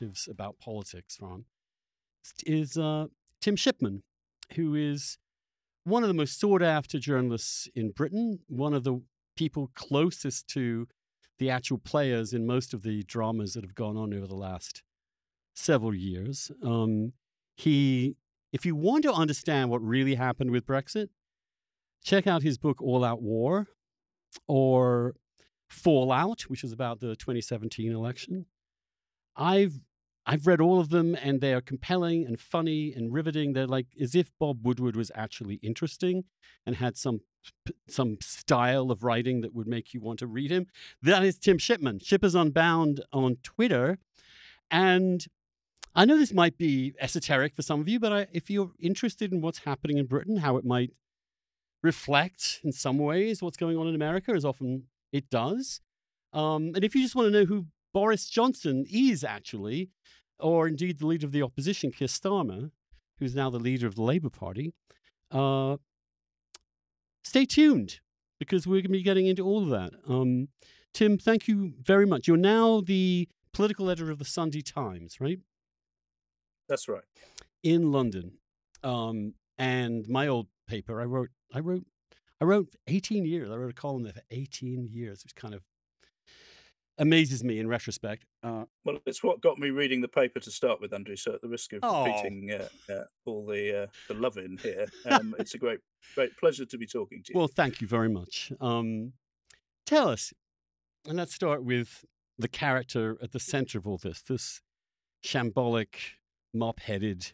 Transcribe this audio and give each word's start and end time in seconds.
narratives 0.00 0.28
about 0.30 0.58
politics 0.58 1.16
from 1.16 1.44
is 2.44 2.76
uh, 2.76 3.06
Tim 3.40 3.56
Shipman, 3.56 4.02
who 4.54 4.74
is 4.74 5.18
one 5.84 6.02
of 6.02 6.08
the 6.08 6.14
most 6.14 6.38
sought 6.38 6.62
after 6.62 6.98
journalists 6.98 7.68
in 7.74 7.90
Britain, 7.90 8.40
one 8.48 8.74
of 8.74 8.84
the 8.84 9.00
people 9.36 9.70
closest 9.74 10.46
to 10.48 10.86
the 11.38 11.48
actual 11.48 11.78
players 11.78 12.34
in 12.34 12.46
most 12.46 12.74
of 12.74 12.82
the 12.82 13.02
dramas 13.04 13.54
that 13.54 13.64
have 13.64 13.74
gone 13.74 13.96
on 13.96 14.12
over 14.12 14.26
the 14.26 14.34
last 14.34 14.82
several 15.54 15.94
years. 15.94 16.50
Um, 16.62 17.14
he, 17.56 18.16
if 18.52 18.66
you 18.66 18.76
want 18.76 19.04
to 19.04 19.12
understand 19.12 19.70
what 19.70 19.82
really 19.82 20.16
happened 20.16 20.50
with 20.50 20.66
Brexit, 20.66 21.08
check 22.04 22.26
out 22.26 22.42
his 22.42 22.58
book 22.58 22.82
All 22.82 23.02
Out 23.02 23.22
War 23.22 23.68
or 24.46 25.14
Fallout, 25.70 26.42
which 26.42 26.62
is 26.62 26.72
about 26.72 27.00
the 27.00 27.16
2017 27.16 27.90
election. 27.90 28.44
I've 29.36 29.80
I've 30.30 30.46
read 30.46 30.60
all 30.60 30.78
of 30.78 30.90
them 30.90 31.16
and 31.20 31.40
they 31.40 31.52
are 31.52 31.60
compelling 31.60 32.24
and 32.24 32.38
funny 32.38 32.92
and 32.94 33.12
riveting. 33.12 33.52
They're 33.52 33.66
like 33.66 33.88
as 34.00 34.14
if 34.14 34.30
Bob 34.38 34.64
Woodward 34.64 34.94
was 34.94 35.10
actually 35.16 35.56
interesting 35.56 36.22
and 36.64 36.76
had 36.76 36.96
some 36.96 37.22
some 37.88 38.18
style 38.20 38.92
of 38.92 39.02
writing 39.02 39.40
that 39.40 39.52
would 39.52 39.66
make 39.66 39.92
you 39.92 40.00
want 40.00 40.20
to 40.20 40.28
read 40.28 40.52
him. 40.52 40.68
That 41.02 41.24
is 41.24 41.36
Tim 41.36 41.58
Shipman. 41.58 41.98
Shippers 41.98 42.36
Unbound 42.36 43.02
on 43.12 43.38
Twitter. 43.42 43.98
And 44.70 45.26
I 45.96 46.04
know 46.04 46.16
this 46.16 46.32
might 46.32 46.56
be 46.56 46.94
esoteric 47.00 47.56
for 47.56 47.62
some 47.62 47.80
of 47.80 47.88
you, 47.88 47.98
but 47.98 48.12
I, 48.12 48.26
if 48.32 48.48
you're 48.48 48.70
interested 48.78 49.32
in 49.32 49.40
what's 49.40 49.64
happening 49.64 49.98
in 49.98 50.06
Britain, 50.06 50.36
how 50.36 50.56
it 50.58 50.64
might 50.64 50.92
reflect 51.82 52.60
in 52.62 52.70
some 52.70 52.98
ways 52.98 53.42
what's 53.42 53.56
going 53.56 53.76
on 53.76 53.88
in 53.88 53.96
America, 53.96 54.30
as 54.30 54.44
often 54.44 54.84
it 55.12 55.28
does. 55.28 55.80
Um, 56.32 56.70
and 56.76 56.84
if 56.84 56.94
you 56.94 57.02
just 57.02 57.16
want 57.16 57.32
to 57.32 57.36
know 57.36 57.46
who 57.46 57.66
Boris 57.92 58.28
Johnson 58.30 58.84
is 58.88 59.24
actually, 59.24 59.90
or 60.40 60.66
indeed 60.66 60.98
the 60.98 61.06
leader 61.06 61.26
of 61.26 61.32
the 61.32 61.42
opposition, 61.42 61.92
Keir 61.92 62.08
Starmer, 62.08 62.70
who's 63.18 63.34
now 63.34 63.50
the 63.50 63.58
leader 63.58 63.86
of 63.86 63.94
the 63.94 64.02
Labour 64.02 64.30
Party, 64.30 64.72
uh, 65.30 65.76
stay 67.22 67.44
tuned 67.44 68.00
because 68.38 68.66
we're 68.66 68.76
going 68.76 68.84
to 68.84 68.88
be 68.90 69.02
getting 69.02 69.26
into 69.26 69.44
all 69.44 69.62
of 69.62 69.68
that. 69.70 69.92
Um, 70.08 70.48
Tim, 70.92 71.18
thank 71.18 71.46
you 71.46 71.74
very 71.80 72.06
much. 72.06 72.26
You're 72.26 72.36
now 72.36 72.80
the 72.80 73.28
political 73.52 73.90
editor 73.90 74.10
of 74.10 74.18
the 74.18 74.24
Sunday 74.24 74.62
Times, 74.62 75.20
right? 75.20 75.38
That's 76.68 76.88
right. 76.88 77.04
In 77.62 77.92
London. 77.92 78.38
Um, 78.82 79.34
and 79.58 80.08
my 80.08 80.26
old 80.26 80.46
paper, 80.66 81.00
I 81.00 81.04
wrote, 81.04 81.30
I 81.52 81.60
wrote, 81.60 81.84
I 82.40 82.44
wrote 82.44 82.74
18 82.86 83.26
years. 83.26 83.50
I 83.50 83.56
wrote 83.56 83.70
a 83.70 83.74
column 83.74 84.04
there 84.04 84.14
for 84.14 84.22
18 84.30 84.88
years, 84.90 85.22
which 85.22 85.34
kind 85.34 85.54
of 85.54 85.62
amazes 87.00 87.42
me 87.42 87.58
in 87.58 87.66
retrospect. 87.66 88.26
Uh, 88.44 88.64
well, 88.84 88.98
it's 89.06 89.24
what 89.24 89.40
got 89.40 89.58
me 89.58 89.70
reading 89.70 90.00
the 90.00 90.08
paper 90.08 90.38
to 90.38 90.50
start 90.50 90.80
with, 90.80 90.92
Andrew. 90.92 91.16
So, 91.16 91.34
at 91.34 91.42
the 91.42 91.48
risk 91.48 91.72
of 91.72 91.80
oh. 91.82 92.04
repeating 92.04 92.52
uh, 92.52 92.68
uh, 92.92 93.04
all 93.24 93.44
the 93.44 93.84
uh, 93.84 93.86
the 94.06 94.14
love 94.14 94.36
in 94.36 94.58
here, 94.58 94.86
um, 95.10 95.34
it's 95.38 95.54
a 95.54 95.58
great 95.58 95.80
great 96.14 96.36
pleasure 96.36 96.64
to 96.66 96.78
be 96.78 96.86
talking 96.86 97.22
to 97.24 97.32
you. 97.32 97.38
Well, 97.38 97.48
thank 97.48 97.80
you 97.80 97.88
very 97.88 98.08
much. 98.08 98.52
Um, 98.60 99.14
tell 99.86 100.08
us, 100.08 100.32
and 101.08 101.16
let's 101.16 101.34
start 101.34 101.64
with 101.64 102.04
the 102.38 102.48
character 102.48 103.18
at 103.20 103.32
the 103.32 103.40
center 103.40 103.78
of 103.78 103.86
all 103.86 103.98
this. 103.98 104.22
This 104.22 104.60
shambolic, 105.24 105.94
mop-headed, 106.54 107.32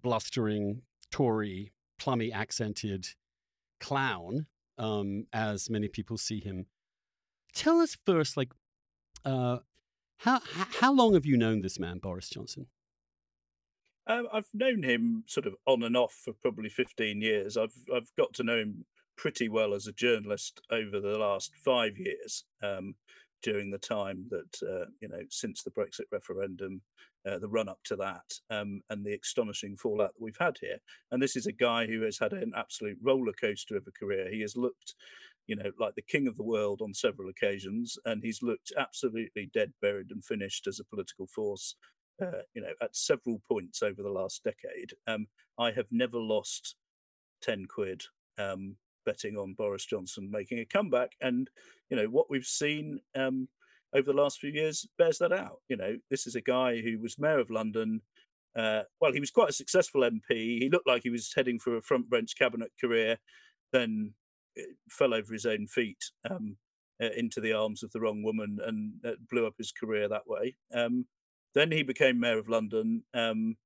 blustering 0.00 0.82
Tory, 1.10 1.72
plummy 1.98 2.32
accented 2.32 3.08
clown, 3.80 4.46
um, 4.76 5.26
as 5.32 5.68
many 5.70 5.88
people 5.88 6.18
see 6.18 6.40
him 6.40 6.66
tell 7.58 7.80
us 7.80 7.96
first, 8.06 8.36
like, 8.36 8.52
uh, 9.28 9.58
how 10.18 10.40
how 10.80 10.92
long 10.92 11.14
have 11.14 11.26
you 11.26 11.36
known 11.36 11.62
this 11.62 11.78
man, 11.78 11.98
Boris 11.98 12.28
Johnson? 12.28 12.66
Um, 14.06 14.26
I've 14.32 14.48
known 14.54 14.82
him 14.82 15.24
sort 15.26 15.46
of 15.46 15.54
on 15.66 15.82
and 15.82 15.96
off 15.96 16.14
for 16.24 16.32
probably 16.32 16.68
fifteen 16.68 17.20
years. 17.20 17.56
I've 17.56 17.76
I've 17.94 18.10
got 18.16 18.34
to 18.34 18.42
know 18.42 18.58
him 18.58 18.86
pretty 19.16 19.48
well 19.48 19.74
as 19.74 19.86
a 19.86 19.92
journalist 19.92 20.60
over 20.70 21.00
the 21.00 21.18
last 21.18 21.52
five 21.64 21.98
years. 21.98 22.44
Um, 22.62 22.94
during 23.40 23.70
the 23.70 23.78
time 23.78 24.26
that 24.30 24.68
uh, 24.68 24.86
you 25.00 25.08
know 25.08 25.20
since 25.30 25.62
the 25.62 25.70
Brexit 25.70 26.06
referendum, 26.10 26.82
uh, 27.26 27.38
the 27.38 27.48
run 27.48 27.68
up 27.68 27.80
to 27.84 27.96
that, 27.96 28.34
um, 28.50 28.80
and 28.90 29.04
the 29.04 29.14
astonishing 29.14 29.76
fallout 29.76 30.14
that 30.14 30.22
we've 30.22 30.40
had 30.40 30.56
here. 30.60 30.78
And 31.12 31.22
this 31.22 31.36
is 31.36 31.46
a 31.46 31.52
guy 31.52 31.86
who 31.86 32.02
has 32.02 32.18
had 32.18 32.32
an 32.32 32.52
absolute 32.56 32.98
roller 33.02 33.32
coaster 33.32 33.76
of 33.76 33.86
a 33.86 33.92
career. 33.92 34.30
He 34.30 34.40
has 34.40 34.56
looked 34.56 34.94
you 35.48 35.56
know, 35.56 35.72
like 35.80 35.94
the 35.94 36.02
king 36.02 36.28
of 36.28 36.36
the 36.36 36.44
world 36.44 36.80
on 36.82 36.94
several 36.94 37.30
occasions, 37.30 37.98
and 38.04 38.22
he's 38.22 38.42
looked 38.42 38.70
absolutely 38.78 39.50
dead, 39.52 39.72
buried, 39.80 40.10
and 40.10 40.22
finished 40.22 40.66
as 40.66 40.78
a 40.78 40.84
political 40.84 41.26
force. 41.26 41.74
Uh, 42.22 42.42
you 42.54 42.60
know, 42.60 42.72
at 42.82 42.94
several 42.94 43.40
points 43.48 43.82
over 43.82 44.02
the 44.02 44.10
last 44.10 44.44
decade, 44.44 44.92
um, 45.06 45.26
I 45.58 45.72
have 45.72 45.86
never 45.90 46.18
lost 46.18 46.76
ten 47.42 47.64
quid 47.66 48.02
um, 48.38 48.76
betting 49.06 49.38
on 49.38 49.54
Boris 49.54 49.86
Johnson 49.86 50.30
making 50.30 50.58
a 50.58 50.66
comeback, 50.66 51.12
and 51.22 51.48
you 51.88 51.96
know 51.96 52.06
what 52.06 52.28
we've 52.28 52.44
seen 52.44 53.00
um, 53.16 53.48
over 53.94 54.12
the 54.12 54.18
last 54.18 54.40
few 54.40 54.50
years 54.50 54.86
bears 54.98 55.18
that 55.18 55.32
out. 55.32 55.60
You 55.68 55.78
know, 55.78 55.96
this 56.10 56.26
is 56.26 56.34
a 56.34 56.42
guy 56.42 56.82
who 56.82 56.98
was 57.00 57.18
mayor 57.18 57.38
of 57.38 57.50
London. 57.50 58.02
Uh, 58.54 58.82
well, 59.00 59.12
he 59.12 59.20
was 59.20 59.30
quite 59.30 59.48
a 59.48 59.54
successful 59.54 60.02
MP. 60.02 60.60
He 60.60 60.68
looked 60.70 60.88
like 60.88 61.04
he 61.04 61.10
was 61.10 61.32
heading 61.34 61.58
for 61.58 61.78
a 61.78 61.82
front 61.82 62.10
bench 62.10 62.34
cabinet 62.36 62.72
career. 62.78 63.16
Then 63.72 64.14
fell 64.88 65.14
over 65.14 65.32
his 65.32 65.46
own 65.46 65.66
feet 65.66 66.02
um, 66.28 66.56
uh, 67.02 67.10
into 67.16 67.40
the 67.40 67.52
arms 67.52 67.82
of 67.82 67.92
the 67.92 68.00
wrong 68.00 68.22
woman 68.22 68.58
and 68.64 68.92
uh, 69.04 69.16
blew 69.30 69.46
up 69.46 69.54
his 69.58 69.72
career 69.72 70.08
that 70.08 70.26
way. 70.26 70.56
Um, 70.74 71.06
then 71.54 71.70
he 71.72 71.82
became 71.82 72.20
mayor 72.20 72.38
of 72.38 72.48
London, 72.48 73.04
um, 73.14 73.56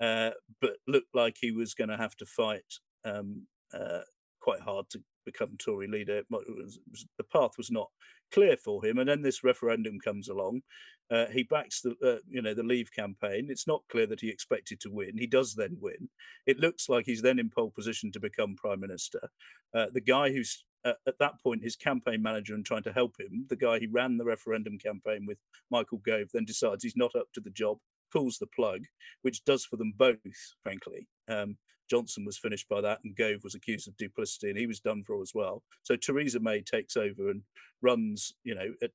uh, 0.00 0.30
but 0.60 0.76
looked 0.86 1.14
like 1.14 1.36
he 1.40 1.50
was 1.50 1.74
going 1.74 1.90
to 1.90 1.96
have 1.96 2.16
to 2.16 2.26
fight 2.26 2.74
um, 3.04 3.46
uh, 3.72 4.00
quite 4.40 4.60
hard 4.60 4.86
to 4.90 5.00
become 5.24 5.56
Tory 5.58 5.86
leader. 5.86 6.18
It 6.18 6.26
was, 6.30 6.78
the 7.18 7.24
path 7.24 7.52
was 7.56 7.70
not 7.70 7.90
clear 8.32 8.56
for 8.56 8.84
him, 8.84 8.98
and 8.98 9.08
then 9.08 9.22
this 9.22 9.44
referendum 9.44 9.98
comes 10.00 10.28
along. 10.28 10.62
Uh, 11.10 11.26
he 11.26 11.42
backs 11.42 11.82
the 11.82 11.94
uh, 12.02 12.20
you 12.28 12.40
know 12.40 12.54
the 12.54 12.62
Leave 12.62 12.90
campaign. 12.92 13.48
It's 13.50 13.66
not 13.66 13.82
clear 13.90 14.06
that 14.06 14.20
he 14.20 14.30
expected 14.30 14.80
to 14.80 14.90
win. 14.90 15.18
He 15.18 15.26
does 15.26 15.54
then 15.54 15.76
win. 15.80 16.08
It 16.46 16.58
looks 16.58 16.88
like 16.88 17.04
he's 17.06 17.22
then 17.22 17.38
in 17.38 17.50
pole 17.50 17.70
position 17.70 18.10
to 18.12 18.20
become 18.20 18.56
prime 18.56 18.80
minister. 18.80 19.28
Uh, 19.74 19.86
the 19.92 20.00
guy 20.00 20.32
who's 20.32 20.64
uh, 20.84 20.92
at 21.06 21.18
that 21.18 21.40
point 21.42 21.62
his 21.62 21.76
campaign 21.76 22.22
manager 22.22 22.54
and 22.54 22.64
trying 22.64 22.82
to 22.84 22.92
help 22.92 23.14
him, 23.18 23.46
the 23.48 23.56
guy 23.56 23.78
he 23.78 23.86
ran 23.86 24.16
the 24.16 24.24
referendum 24.24 24.78
campaign 24.78 25.24
with, 25.26 25.38
Michael 25.70 25.98
Gove, 25.98 26.28
then 26.32 26.44
decides 26.44 26.82
he's 26.82 26.96
not 26.96 27.14
up 27.14 27.28
to 27.34 27.40
the 27.40 27.50
job, 27.50 27.78
pulls 28.12 28.38
the 28.38 28.46
plug, 28.46 28.84
which 29.22 29.44
does 29.44 29.64
for 29.64 29.76
them 29.76 29.92
both, 29.96 30.18
frankly. 30.62 31.08
Um, 31.28 31.56
Johnson 31.90 32.24
was 32.24 32.38
finished 32.38 32.68
by 32.68 32.80
that, 32.80 33.00
and 33.04 33.16
Gove 33.16 33.44
was 33.44 33.54
accused 33.54 33.88
of 33.88 33.96
duplicity, 33.96 34.50
and 34.50 34.58
he 34.58 34.66
was 34.66 34.80
done 34.80 35.04
for 35.04 35.22
as 35.22 35.32
well. 35.34 35.62
So 35.82 35.96
Theresa 35.96 36.40
May 36.40 36.62
takes 36.62 36.96
over 36.96 37.30
and 37.30 37.42
runs, 37.82 38.34
you 38.44 38.54
know, 38.54 38.74
a, 38.82 38.88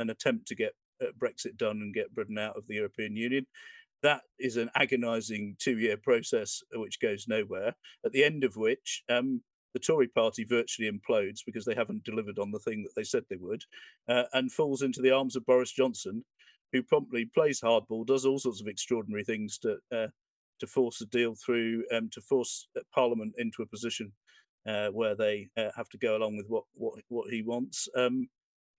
an 0.00 0.10
attempt 0.10 0.46
to 0.48 0.54
get 0.54 0.74
uh, 1.02 1.06
Brexit 1.18 1.56
done 1.56 1.82
and 1.82 1.94
get 1.94 2.14
Britain 2.14 2.38
out 2.38 2.56
of 2.56 2.66
the 2.66 2.74
European 2.74 3.16
Union. 3.16 3.46
That 4.02 4.22
is 4.38 4.56
an 4.56 4.70
agonising 4.74 5.56
two-year 5.58 5.96
process 5.96 6.62
which 6.74 7.00
goes 7.00 7.26
nowhere. 7.26 7.74
At 8.04 8.12
the 8.12 8.24
end 8.24 8.44
of 8.44 8.56
which, 8.56 9.02
um, 9.08 9.42
the 9.74 9.80
Tory 9.80 10.08
party 10.08 10.44
virtually 10.44 10.90
implodes 10.90 11.40
because 11.44 11.64
they 11.64 11.74
haven't 11.74 12.04
delivered 12.04 12.38
on 12.38 12.50
the 12.50 12.58
thing 12.58 12.82
that 12.82 12.94
they 12.96 13.04
said 13.04 13.24
they 13.28 13.36
would, 13.36 13.64
uh, 14.08 14.24
and 14.32 14.52
falls 14.52 14.82
into 14.82 15.02
the 15.02 15.10
arms 15.10 15.36
of 15.36 15.44
Boris 15.44 15.72
Johnson, 15.72 16.24
who 16.72 16.82
promptly 16.82 17.24
plays 17.24 17.60
hardball, 17.60 18.06
does 18.06 18.24
all 18.24 18.38
sorts 18.38 18.60
of 18.60 18.68
extraordinary 18.68 19.24
things 19.24 19.58
to 19.58 19.76
uh, 19.94 20.06
to 20.60 20.66
force 20.66 21.00
a 21.00 21.06
deal 21.06 21.34
through, 21.34 21.84
um, 21.92 22.08
to 22.12 22.20
force 22.20 22.68
uh, 22.76 22.80
Parliament 22.94 23.34
into 23.38 23.62
a 23.62 23.66
position 23.66 24.12
uh, 24.66 24.88
where 24.88 25.14
they 25.14 25.48
uh, 25.56 25.70
have 25.76 25.88
to 25.90 25.98
go 25.98 26.16
along 26.16 26.36
with 26.36 26.46
what 26.48 26.64
what 26.74 26.94
what 27.08 27.30
he 27.30 27.42
wants. 27.42 27.88
Um, 27.96 28.28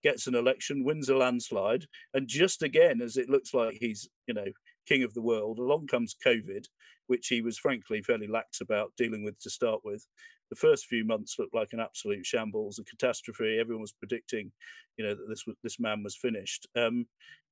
gets 0.04 0.28
an 0.28 0.36
election, 0.36 0.84
wins 0.84 1.08
a 1.08 1.16
landslide, 1.16 1.86
and 2.14 2.28
just 2.28 2.62
again, 2.62 3.00
as 3.02 3.16
it 3.16 3.28
looks 3.28 3.52
like 3.52 3.76
he's 3.80 4.08
you 4.26 4.34
know 4.34 4.46
king 4.86 5.02
of 5.02 5.14
the 5.14 5.22
world, 5.22 5.58
along 5.58 5.86
comes 5.86 6.16
COVID, 6.24 6.64
which 7.06 7.28
he 7.28 7.42
was 7.42 7.58
frankly 7.58 8.02
fairly 8.02 8.26
lax 8.26 8.60
about 8.60 8.92
dealing 8.96 9.24
with 9.24 9.38
to 9.40 9.50
start 9.50 9.80
with. 9.84 10.06
The 10.50 10.56
first 10.56 10.86
few 10.86 11.04
months 11.04 11.36
looked 11.38 11.54
like 11.54 11.72
an 11.72 11.80
absolute 11.80 12.24
shambles, 12.24 12.78
a 12.78 12.84
catastrophe. 12.84 13.58
Everyone 13.60 13.82
was 13.82 13.92
predicting, 13.92 14.50
you 14.96 15.04
know, 15.04 15.14
that 15.14 15.28
this 15.28 15.46
was, 15.46 15.56
this 15.62 15.78
man 15.78 16.02
was 16.02 16.16
finished. 16.16 16.66
Um, 16.74 17.06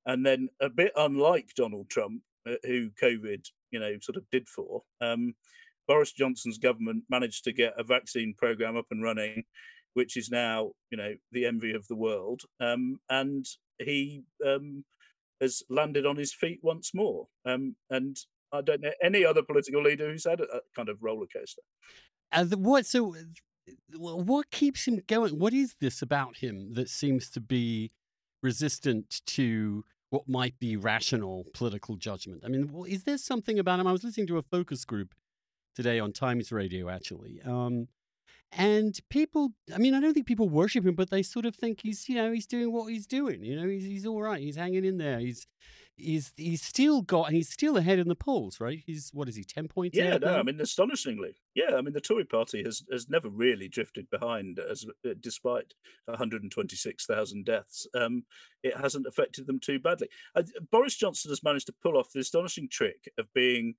and 0.07 0.25
then 0.25 0.49
a 0.59 0.69
bit 0.69 0.93
unlike 0.95 1.53
Donald 1.55 1.89
Trump, 1.89 2.21
uh, 2.49 2.55
who 2.63 2.89
COVID, 3.01 3.45
you 3.71 3.79
know, 3.79 3.91
sort 4.01 4.17
of 4.17 4.23
did 4.31 4.47
for. 4.47 4.83
Um, 5.01 5.33
Boris 5.87 6.11
Johnson's 6.11 6.57
government 6.57 7.03
managed 7.09 7.43
to 7.45 7.53
get 7.53 7.73
a 7.77 7.83
vaccine 7.83 8.33
program 8.37 8.75
up 8.75 8.87
and 8.91 9.01
running, 9.01 9.43
which 9.93 10.17
is 10.17 10.29
now, 10.29 10.71
you 10.91 10.97
know, 10.97 11.13
the 11.31 11.45
envy 11.45 11.73
of 11.73 11.87
the 11.87 11.95
world. 11.95 12.41
Um, 12.59 12.99
and 13.09 13.45
he 13.79 14.23
um, 14.45 14.83
has 15.41 15.63
landed 15.69 16.05
on 16.05 16.17
his 16.17 16.33
feet 16.33 16.59
once 16.61 16.91
more. 16.93 17.27
Um, 17.45 17.75
and 17.89 18.17
I 18.51 18.61
don't 18.61 18.81
know 18.81 18.91
any 19.01 19.25
other 19.25 19.43
political 19.43 19.81
leader 19.81 20.09
who's 20.11 20.25
had 20.25 20.41
a, 20.41 20.57
a 20.57 20.59
kind 20.75 20.89
of 20.89 20.97
roller 21.01 21.27
coaster. 21.33 21.61
Uh, 22.31 22.45
what 22.57 22.85
so 22.85 23.15
what 23.95 24.51
keeps 24.51 24.87
him 24.87 25.01
going? 25.07 25.39
What 25.39 25.53
is 25.53 25.75
this 25.79 26.01
about 26.01 26.37
him 26.37 26.73
that 26.73 26.89
seems 26.89 27.29
to 27.31 27.41
be 27.41 27.91
resistant 28.41 29.21
to 29.25 29.83
what 30.09 30.27
might 30.27 30.57
be 30.59 30.75
rational 30.77 31.45
political 31.53 31.95
judgment? 31.95 32.43
I 32.45 32.47
mean, 32.47 32.71
is 32.87 33.03
there 33.03 33.17
something 33.17 33.59
about 33.59 33.79
him? 33.79 33.87
I 33.87 33.91
was 33.91 34.03
listening 34.03 34.27
to 34.27 34.37
a 34.37 34.41
focus 34.41 34.85
group 34.85 35.13
today 35.75 35.99
on 35.99 36.13
Times 36.13 36.51
Radio, 36.51 36.89
actually. 36.89 37.41
Um, 37.45 37.87
and 38.51 38.97
people, 39.09 39.51
I 39.73 39.77
mean, 39.77 39.93
I 39.93 39.99
don't 39.99 40.13
think 40.13 40.25
people 40.25 40.47
worship 40.47 40.85
him, 40.85 40.95
but 40.95 41.09
they 41.09 41.21
sort 41.21 41.45
of 41.45 41.55
think 41.55 41.81
he's, 41.81 42.07
you 42.07 42.15
know, 42.15 42.31
he's 42.31 42.47
doing 42.47 42.71
what 42.71 42.91
he's 42.91 43.05
doing. 43.05 43.43
You 43.43 43.59
know, 43.59 43.67
he's, 43.67 43.83
he's 43.83 44.05
all 44.05 44.21
right. 44.21 44.41
He's 44.41 44.55
hanging 44.55 44.85
in 44.85 44.97
there. 44.97 45.19
He's, 45.19 45.45
he's, 45.97 46.31
he's 46.37 46.61
still 46.61 47.01
got, 47.01 47.31
he's 47.31 47.49
still 47.49 47.75
ahead 47.75 47.99
in 47.99 48.07
the 48.07 48.15
polls, 48.15 48.61
right? 48.61 48.81
He's, 48.85 49.11
what 49.13 49.27
is 49.27 49.35
he, 49.35 49.43
10 49.43 49.67
points? 49.67 49.97
Yeah, 49.97 50.17
no, 50.17 50.37
I 50.37 50.43
mean, 50.43 50.61
astonishingly. 50.61 51.35
Yeah, 51.55 51.75
I 51.75 51.81
mean, 51.81 51.93
the 51.93 51.99
Tory 51.99 52.23
party 52.23 52.63
has, 52.63 52.83
has 52.89 53.09
never 53.09 53.27
really 53.27 53.67
drifted 53.67 54.09
behind, 54.09 54.59
as 54.59 54.85
uh, 55.05 55.09
despite 55.19 55.73
126,000 56.05 57.45
deaths. 57.45 57.85
Um, 57.93 58.23
it 58.63 58.77
hasn't 58.77 59.07
affected 59.07 59.47
them 59.47 59.59
too 59.59 59.77
badly. 59.77 60.07
Uh, 60.35 60.43
Boris 60.71 60.95
Johnson 60.95 61.31
has 61.31 61.43
managed 61.43 61.67
to 61.67 61.75
pull 61.83 61.97
off 61.97 62.13
the 62.13 62.21
astonishing 62.21 62.69
trick 62.71 63.11
of 63.17 63.25
being 63.33 63.75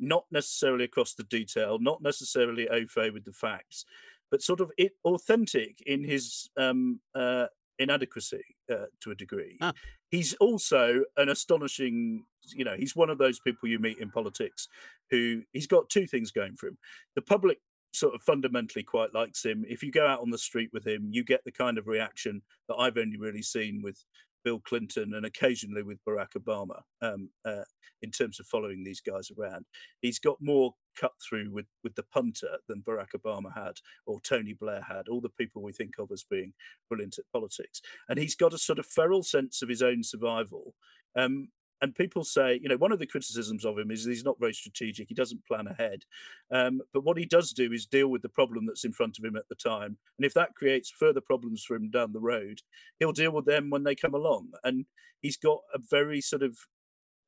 not 0.00 0.24
necessarily 0.30 0.84
across 0.84 1.14
the 1.14 1.24
detail, 1.24 1.78
not 1.78 2.02
necessarily 2.02 2.68
au 2.68 2.86
fait 2.86 3.12
with 3.12 3.24
the 3.24 3.32
facts, 3.32 3.84
but 4.30 4.42
sort 4.42 4.60
of 4.60 4.70
it, 4.78 4.92
authentic 5.04 5.82
in 5.86 6.04
his 6.04 6.50
um, 6.56 7.00
uh, 7.14 7.46
inadequacy 7.78 8.44
uh, 8.70 8.86
to 9.00 9.10
a 9.10 9.14
degree. 9.14 9.58
Ah. 9.60 9.72
He's 10.10 10.34
also 10.34 11.02
an 11.16 11.28
astonishing, 11.28 12.24
you 12.54 12.64
know, 12.64 12.76
he's 12.76 12.96
one 12.96 13.10
of 13.10 13.18
those 13.18 13.40
people 13.40 13.68
you 13.68 13.78
meet 13.78 13.98
in 13.98 14.10
politics 14.10 14.68
who 15.10 15.42
he's 15.52 15.66
got 15.66 15.88
two 15.88 16.06
things 16.06 16.30
going 16.30 16.56
for 16.56 16.68
him. 16.68 16.78
The 17.14 17.22
public 17.22 17.58
sort 17.92 18.14
of 18.14 18.22
fundamentally 18.22 18.84
quite 18.84 19.14
likes 19.14 19.44
him. 19.44 19.64
If 19.68 19.82
you 19.82 19.90
go 19.90 20.06
out 20.06 20.20
on 20.20 20.30
the 20.30 20.38
street 20.38 20.70
with 20.72 20.86
him, 20.86 21.08
you 21.10 21.24
get 21.24 21.44
the 21.44 21.52
kind 21.52 21.78
of 21.78 21.88
reaction 21.88 22.42
that 22.68 22.76
I've 22.76 22.98
only 22.98 23.18
really 23.18 23.42
seen 23.42 23.82
with 23.82 24.04
Bill 24.44 24.60
Clinton 24.60 25.14
and 25.14 25.26
occasionally 25.26 25.82
with 25.82 26.04
Barack 26.04 26.32
Obama 26.38 26.80
um, 27.02 27.30
uh, 27.44 27.64
in 28.02 28.10
terms 28.10 28.40
of 28.40 28.46
following 28.46 28.82
these 28.82 29.00
guys 29.00 29.30
around. 29.38 29.66
He's 30.00 30.18
got 30.18 30.36
more 30.40 30.74
cut 30.98 31.12
through 31.26 31.50
with, 31.50 31.66
with 31.82 31.94
the 31.94 32.02
punter 32.02 32.58
than 32.68 32.82
Barack 32.82 33.10
Obama 33.16 33.54
had 33.54 33.74
or 34.06 34.20
Tony 34.20 34.54
Blair 34.54 34.82
had, 34.82 35.08
all 35.08 35.20
the 35.20 35.28
people 35.28 35.62
we 35.62 35.72
think 35.72 35.94
of 35.98 36.10
as 36.12 36.24
being 36.28 36.52
brilliant 36.88 37.18
at 37.18 37.30
politics. 37.32 37.80
And 38.08 38.18
he's 38.18 38.34
got 38.34 38.54
a 38.54 38.58
sort 38.58 38.78
of 38.78 38.86
feral 38.86 39.22
sense 39.22 39.62
of 39.62 39.68
his 39.68 39.82
own 39.82 40.02
survival. 40.02 40.74
Um, 41.16 41.48
and 41.82 41.94
people 41.94 42.24
say, 42.24 42.60
you 42.62 42.68
know, 42.68 42.76
one 42.76 42.92
of 42.92 42.98
the 42.98 43.06
criticisms 43.06 43.64
of 43.64 43.78
him 43.78 43.90
is 43.90 44.04
he's 44.04 44.24
not 44.24 44.38
very 44.38 44.52
strategic. 44.52 45.08
He 45.08 45.14
doesn't 45.14 45.46
plan 45.46 45.66
ahead. 45.66 46.04
Um, 46.50 46.80
but 46.92 47.04
what 47.04 47.16
he 47.16 47.24
does 47.24 47.52
do 47.52 47.72
is 47.72 47.86
deal 47.86 48.08
with 48.08 48.22
the 48.22 48.28
problem 48.28 48.66
that's 48.66 48.84
in 48.84 48.92
front 48.92 49.18
of 49.18 49.24
him 49.24 49.36
at 49.36 49.48
the 49.48 49.54
time. 49.54 49.96
And 50.18 50.26
if 50.26 50.34
that 50.34 50.54
creates 50.54 50.90
further 50.90 51.20
problems 51.20 51.64
for 51.64 51.76
him 51.76 51.90
down 51.90 52.12
the 52.12 52.20
road, 52.20 52.60
he'll 52.98 53.12
deal 53.12 53.32
with 53.32 53.46
them 53.46 53.70
when 53.70 53.84
they 53.84 53.94
come 53.94 54.14
along. 54.14 54.50
And 54.62 54.86
he's 55.20 55.36
got 55.36 55.60
a 55.74 55.78
very 55.78 56.20
sort 56.20 56.42
of 56.42 56.58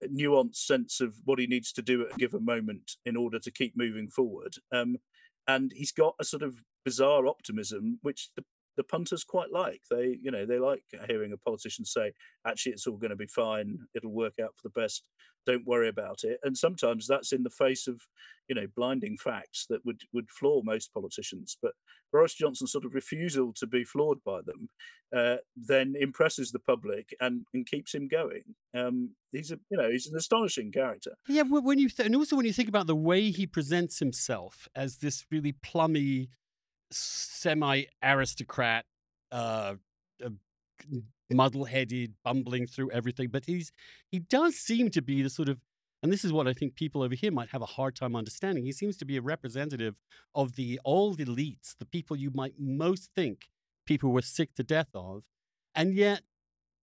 nuanced 0.04 0.56
sense 0.56 1.00
of 1.00 1.14
what 1.24 1.38
he 1.38 1.46
needs 1.46 1.72
to 1.72 1.82
do 1.82 2.02
at 2.02 2.14
a 2.14 2.18
given 2.18 2.44
moment 2.44 2.92
in 3.06 3.16
order 3.16 3.38
to 3.38 3.50
keep 3.50 3.76
moving 3.76 4.08
forward. 4.08 4.56
Um, 4.72 4.96
and 5.46 5.72
he's 5.74 5.92
got 5.92 6.14
a 6.20 6.24
sort 6.24 6.42
of 6.42 6.62
bizarre 6.84 7.26
optimism, 7.26 7.98
which 8.02 8.30
the 8.36 8.44
the 8.76 8.84
punters 8.84 9.24
quite 9.24 9.52
like. 9.52 9.82
They, 9.90 10.18
you 10.22 10.30
know, 10.30 10.46
they 10.46 10.58
like 10.58 10.82
hearing 11.06 11.32
a 11.32 11.36
politician 11.36 11.84
say, 11.84 12.12
"Actually, 12.46 12.72
it's 12.72 12.86
all 12.86 12.96
going 12.96 13.10
to 13.10 13.16
be 13.16 13.26
fine. 13.26 13.78
It'll 13.94 14.12
work 14.12 14.34
out 14.42 14.54
for 14.56 14.68
the 14.68 14.80
best. 14.80 15.04
Don't 15.46 15.66
worry 15.66 15.88
about 15.88 16.24
it." 16.24 16.38
And 16.42 16.56
sometimes 16.56 17.06
that's 17.06 17.32
in 17.32 17.42
the 17.42 17.50
face 17.50 17.86
of, 17.86 18.02
you 18.48 18.54
know, 18.54 18.66
blinding 18.74 19.16
facts 19.18 19.66
that 19.68 19.84
would 19.84 20.02
would 20.12 20.30
floor 20.30 20.62
most 20.64 20.92
politicians. 20.92 21.56
But 21.60 21.72
Boris 22.12 22.34
Johnson's 22.34 22.72
sort 22.72 22.84
of 22.84 22.94
refusal 22.94 23.52
to 23.54 23.66
be 23.66 23.84
floored 23.84 24.22
by 24.24 24.40
them 24.42 24.68
uh, 25.14 25.36
then 25.56 25.94
impresses 25.98 26.52
the 26.52 26.58
public 26.58 27.14
and, 27.20 27.46
and 27.52 27.66
keeps 27.66 27.94
him 27.94 28.08
going. 28.08 28.42
Um, 28.74 29.10
he's 29.30 29.50
a, 29.50 29.58
you 29.70 29.76
know, 29.76 29.90
he's 29.90 30.06
an 30.06 30.16
astonishing 30.16 30.72
character. 30.72 31.12
Yeah, 31.28 31.42
when 31.42 31.78
you 31.78 31.88
th- 31.88 32.06
and 32.06 32.16
also 32.16 32.36
when 32.36 32.46
you 32.46 32.52
think 32.52 32.68
about 32.68 32.86
the 32.86 32.96
way 32.96 33.30
he 33.30 33.46
presents 33.46 33.98
himself 33.98 34.68
as 34.74 34.98
this 34.98 35.26
really 35.30 35.52
plummy 35.52 36.30
semi 36.92 37.84
aristocrat, 38.02 38.84
uh, 39.30 39.74
uh, 40.24 40.28
muddle 41.30 41.64
headed, 41.64 42.14
bumbling 42.24 42.66
through 42.66 42.90
everything. 42.90 43.28
But 43.28 43.46
he's 43.46 43.72
he 44.10 44.18
does 44.18 44.56
seem 44.56 44.90
to 44.90 45.02
be 45.02 45.22
the 45.22 45.30
sort 45.30 45.48
of 45.48 45.58
and 46.02 46.12
this 46.12 46.24
is 46.24 46.32
what 46.32 46.48
I 46.48 46.52
think 46.52 46.74
people 46.74 47.02
over 47.02 47.14
here 47.14 47.30
might 47.30 47.50
have 47.50 47.62
a 47.62 47.66
hard 47.66 47.94
time 47.94 48.16
understanding. 48.16 48.64
He 48.64 48.72
seems 48.72 48.96
to 48.96 49.04
be 49.04 49.16
a 49.16 49.22
representative 49.22 49.94
of 50.34 50.56
the 50.56 50.80
old 50.84 51.18
elites, 51.18 51.76
the 51.78 51.86
people 51.86 52.16
you 52.16 52.32
might 52.34 52.54
most 52.58 53.10
think 53.14 53.48
people 53.86 54.10
were 54.10 54.22
sick 54.22 54.54
to 54.54 54.64
death 54.64 54.88
of. 54.94 55.22
And 55.74 55.94
yet 55.94 56.22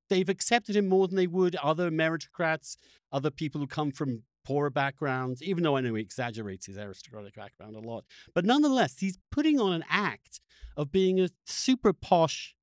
they've 0.10 0.30
accepted 0.30 0.76
him 0.76 0.88
more 0.88 1.08
than 1.08 1.18
they 1.18 1.28
would 1.28 1.56
other 1.58 1.92
meritocrats, 1.92 2.78
other 3.12 3.30
people 3.30 3.60
who 3.60 3.68
come 3.68 3.92
from 3.92 4.24
poorer 4.50 4.72
backgrounds, 4.72 5.44
even 5.44 5.64
though 5.64 5.78
I 5.78 5.82
know 5.82 5.94
he 5.94 6.02
exaggerates 6.02 6.66
his 6.66 6.78
aristocratic 6.78 7.36
background 7.36 7.76
a 7.76 7.80
lot. 7.80 8.06
But 8.34 8.46
nonetheless, 8.46 8.98
he's 8.98 9.20
putting 9.32 9.60
on 9.60 9.74
an 9.74 9.84
act 9.88 10.42
of 10.76 10.92
being 10.92 11.20
a 11.20 11.30
super 11.46 11.94
posh 11.94 12.56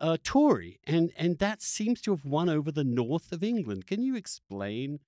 uh, 0.00 0.16
Tory, 0.24 0.80
and 0.86 1.12
and 1.18 1.38
that 1.38 1.60
seems 1.60 2.00
to 2.02 2.12
have 2.12 2.24
won 2.24 2.48
over 2.48 2.72
the 2.72 2.84
north 2.84 3.32
of 3.32 3.44
England. 3.44 3.86
Can 3.86 4.02
you 4.02 4.16
explain 4.16 5.00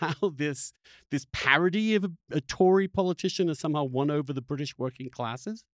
how 0.00 0.30
this 0.34 0.72
this 1.10 1.26
parody 1.30 1.94
of 1.94 2.04
a, 2.04 2.10
a 2.30 2.40
Tory 2.40 2.88
politician 2.88 3.48
has 3.48 3.58
somehow 3.58 3.84
won 3.84 4.10
over 4.10 4.32
the 4.32 4.40
British 4.40 4.78
working 4.78 5.10
classes? 5.10 5.64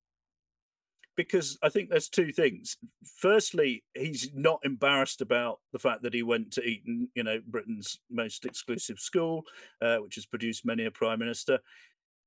Because 1.17 1.59
I 1.63 1.69
think 1.69 1.89
there's 1.89 2.09
two 2.09 2.33
things. 2.33 2.77
Firstly, 3.19 3.83
he's 3.95 4.31
not 4.35 4.61
embarrassed 4.65 5.21
about 5.21 5.61
the 5.73 5.79
fact 5.79 6.03
that 6.03 6.15
he 6.15 6.23
went 6.23 6.53
to 6.53 6.63
Eton, 6.63 7.09
you 7.15 7.25
know, 7.25 7.41
Britain's 7.47 7.99
most 8.11 8.45
exclusive 8.45 8.99
school, 8.99 9.45
uh, 9.83 9.97
which 9.97 10.17
has 10.17 10.27
produced 10.27 10.67
many 10.67 10.85
a 10.85 10.91
prime 10.91 11.19
minister. 11.19 11.59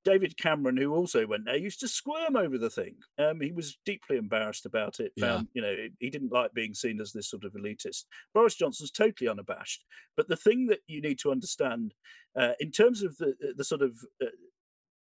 David 0.05 0.37
Cameron, 0.37 0.77
who 0.77 0.93
also 0.93 1.27
went 1.27 1.45
there, 1.45 1.57
used 1.57 1.81
to 1.81 1.87
squirm 1.87 2.35
over 2.35 2.57
the 2.57 2.69
thing. 2.69 2.95
Um, 3.17 3.41
he 3.41 3.51
was 3.51 3.77
deeply 3.85 4.17
embarrassed 4.17 4.65
about 4.65 4.99
it. 4.99 5.11
Found, 5.19 5.49
yeah. 5.53 5.61
you 5.61 5.61
know, 5.61 5.87
he 5.99 6.09
didn't 6.09 6.31
like 6.31 6.53
being 6.53 6.73
seen 6.73 7.01
as 7.01 7.11
this 7.11 7.29
sort 7.29 7.43
of 7.43 7.53
elitist. 7.53 8.05
Boris 8.33 8.55
Johnson's 8.55 8.91
totally 8.91 9.29
unabashed. 9.29 9.85
But 10.15 10.29
the 10.29 10.37
thing 10.37 10.67
that 10.67 10.79
you 10.87 11.01
need 11.01 11.19
to 11.19 11.31
understand, 11.31 11.93
uh, 12.39 12.53
in 12.59 12.71
terms 12.71 13.03
of 13.03 13.17
the 13.17 13.35
the 13.55 13.63
sort 13.63 13.81
of 13.81 13.97
uh, 14.23 14.27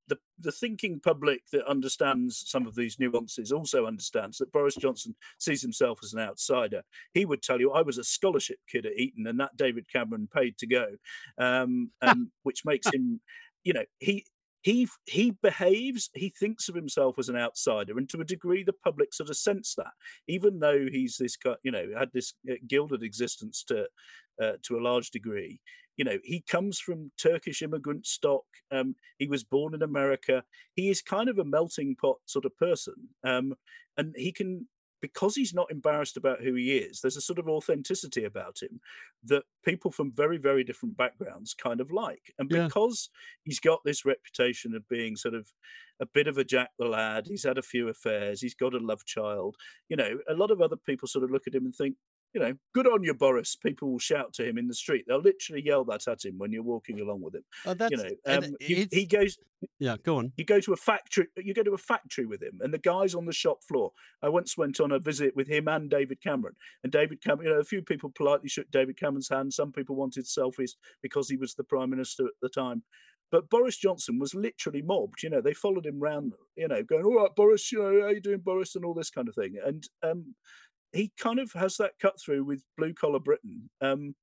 the, 0.09 0.19
the 0.39 0.53
thinking 0.53 1.01
public 1.01 1.43
that 1.53 1.67
understands 1.67 2.43
some 2.47 2.67
of 2.67 2.75
these 2.75 2.99
nuances 2.99 3.53
also 3.53 3.87
understands 3.87 4.39
that 4.39 4.53
Boris 4.53 4.75
Johnson 4.75 5.15
sees 5.39 5.63
himself 5.63 6.01
as 6.03 6.13
an 6.13 6.21
outsider. 6.21 6.83
He 7.15 7.25
would 7.25 7.43
tell 7.43 7.61
you, 7.61 7.73
I 7.73 7.83
was 7.83 7.99
a 7.99 8.05
scholarship 8.05 8.59
kid 8.71 8.87
at 8.87 8.99
Eton, 8.99 9.27
and 9.27 9.39
that 9.41 9.57
David 9.57 9.87
Cameron 9.91 10.29
paid 10.35 10.59
to 10.59 10.67
go, 10.67 10.87
um, 11.39 11.91
and, 12.03 12.29
which 12.43 12.65
makes 12.65 12.89
him, 12.93 13.21
you 13.65 13.73
know, 13.73 13.85
he 14.01 14.25
he 14.63 14.89
he 15.07 15.33
behaves 15.43 16.09
he 16.15 16.33
thinks 16.39 16.69
of 16.69 16.75
himself 16.75 17.19
as 17.19 17.29
an 17.29 17.37
outsider 17.37 17.99
and 17.99 18.09
to 18.09 18.21
a 18.21 18.25
degree 18.25 18.63
the 18.63 18.73
public 18.73 19.13
sort 19.13 19.29
of 19.29 19.37
sense 19.37 19.75
that 19.75 19.93
even 20.29 20.61
though 20.61 20.87
he's 20.91 21.17
this 21.17 21.37
you 21.65 21.73
know 21.73 21.89
had 21.99 22.11
this 22.13 22.35
uh, 22.49 22.55
gilded 22.69 23.03
existence 23.03 23.65
to 23.65 23.87
uh, 24.41 24.53
to 24.63 24.79
a 24.79 24.81
large 24.81 25.11
degree 25.11 25.61
you 25.97 26.05
know 26.05 26.19
he 26.25 26.43
comes 26.49 26.79
from 26.79 27.11
turkish 27.19 27.63
immigrant 27.63 28.07
stock 28.07 28.45
um, 28.71 28.95
he 29.19 29.27
was 29.27 29.45
born 29.45 29.75
in 29.75 29.83
america. 29.83 30.45
He 30.75 30.89
is 30.89 31.03
kind 31.03 31.29
of 31.29 31.39
a 31.39 31.45
melting 31.45 31.97
pot 32.01 32.19
sort 32.27 32.45
of 32.45 32.57
person 32.57 32.95
um, 33.25 33.55
and 33.97 34.15
he 34.17 34.33
can 34.33 34.69
because 35.01 35.35
he's 35.35 35.53
not 35.53 35.71
embarrassed 35.71 36.17
about 36.17 36.41
who 36.43 36.55
he 36.55 36.77
is 36.77 37.01
there's 37.01 37.17
a 37.17 37.21
sort 37.21 37.39
of 37.39 37.49
authenticity 37.49 38.25
about 38.25 38.63
him 38.63 38.81
that 39.25 39.43
people 39.65 39.91
from 39.91 40.13
very 40.15 40.39
very 40.39 40.65
different 40.65 40.97
backgrounds 40.97 41.55
kind 41.55 41.81
of 41.81 41.91
like. 41.91 42.33
And 42.39 42.49
because 42.49 43.11
he's 43.45 43.61
got 43.61 43.81
this 43.85 44.05
reputation 44.05 44.75
of 44.75 44.89
being 44.89 45.17
sort 45.17 45.35
of 45.35 45.53
a 46.01 46.07
bit 46.07 46.27
of 46.27 46.39
a 46.39 46.45
jack 46.45 46.71
the 46.79 46.87
lad 46.87 47.27
he's 47.27 47.45
had 47.45 47.59
a 47.59 47.63
few 47.63 47.89
affairs 47.89 48.41
he's 48.41 48.55
got 48.55 48.75
a 48.75 48.79
love 48.79 49.05
child 49.05 49.57
you 49.89 49.97
know 49.97 50.19
a 50.29 50.35
lot 50.35 50.51
of 50.51 50.61
other 50.61 50.77
people 50.77 51.07
sort 51.07 51.25
of 51.25 51.31
look 51.31 51.47
at 51.47 51.55
him 51.55 51.65
and 51.65 51.75
think 51.75 51.97
you 52.35 52.41
know, 52.41 52.55
good 52.75 52.87
on 52.87 53.03
you, 53.03 53.15
Boris. 53.15 53.57
People 53.57 53.93
will 53.93 53.99
shout 53.99 54.33
to 54.35 54.49
him 54.49 54.57
in 54.57 54.67
the 54.67 54.75
street. 54.75 55.05
They'll 55.07 55.21
literally 55.21 55.63
yell 55.65 55.85
that 55.85 56.09
at 56.09 56.25
him 56.25 56.39
when 56.39 56.51
you're 56.51 56.63
walking 56.63 57.01
along 57.01 57.21
with 57.23 57.35
him. 57.35 57.45
Oh, 57.67 57.75
that's, 57.75 57.91
you 57.91 57.97
know, 57.99 58.11
um, 58.27 58.45
he, 58.61 58.89
he, 58.91 59.07
goes. 59.07 59.37
Yeah, 59.79 59.97
go 60.03 60.17
on. 60.17 60.33
You 60.37 60.45
go 60.45 60.61
to 60.61 60.73
a 60.73 60.77
factory. 60.77 61.27
You 61.37 61.53
go 61.53 61.63
to 61.63 61.75
a 61.75 61.79
factory 61.79 62.25
with 62.25 62.43
him, 62.43 62.59
and 62.61 62.73
the 62.73 62.79
guys 62.79 63.15
on 63.15 63.27
the 63.27 63.33
shop 63.33 63.63
floor. 63.63 63.93
I 64.23 64.29
once 64.29 64.57
went 64.57 64.81
on 64.81 64.93
a 64.93 64.99
visit 64.99 65.37
with 65.37 65.49
him 65.49 65.69
and 65.69 65.91
David 65.91 66.23
Cameron. 66.23 66.55
And 66.83 66.93
David 66.93 67.23
Cameron, 67.23 67.49
you 67.49 67.55
know, 67.55 67.61
a 67.61 67.65
few 67.65 67.83
people 67.83 68.13
politely 68.15 68.49
shook 68.49 68.71
David 68.71 68.99
Cameron's 68.99 69.29
hand. 69.29 69.53
Some 69.53 69.73
people 69.73 69.97
wanted 69.97 70.25
selfies 70.25 70.73
because 71.03 71.29
he 71.29 71.37
was 71.37 71.55
the 71.55 71.65
prime 71.65 71.91
minister 71.91 72.25
at 72.25 72.33
the 72.41 72.49
time. 72.49 72.83
But 73.31 73.49
Boris 73.49 73.79
Johnson 73.79 74.19
was 74.19 74.35
literally 74.35 74.83
mobbed. 74.83 75.23
You 75.23 75.31
know, 75.31 75.41
they 75.41 75.55
followed 75.55 75.87
him 75.87 76.03
around. 76.03 76.35
You 76.55 76.69
know, 76.69 76.83
going, 76.83 77.05
"All 77.05 77.17
right, 77.17 77.35
Boris. 77.35 77.73
You 77.73 77.79
know, 77.79 78.01
how 78.01 78.07
are 78.07 78.13
you 78.13 78.21
doing, 78.21 78.41
Boris?" 78.41 78.77
and 78.77 78.85
all 78.85 78.95
this 78.95 79.11
kind 79.11 79.29
of 79.29 79.35
thing. 79.35 79.57
And 79.65 79.89
um, 80.03 80.35
he 80.93 81.13
kind 81.19 81.39
of 81.39 81.53
has 81.53 81.77
that 81.79 81.93
cut 82.01 82.21
through 82.21 82.45
with 82.45 82.65
blue 82.77 82.95
collar 82.95 83.19
Britain. 83.19 83.71
Um, 83.81 84.15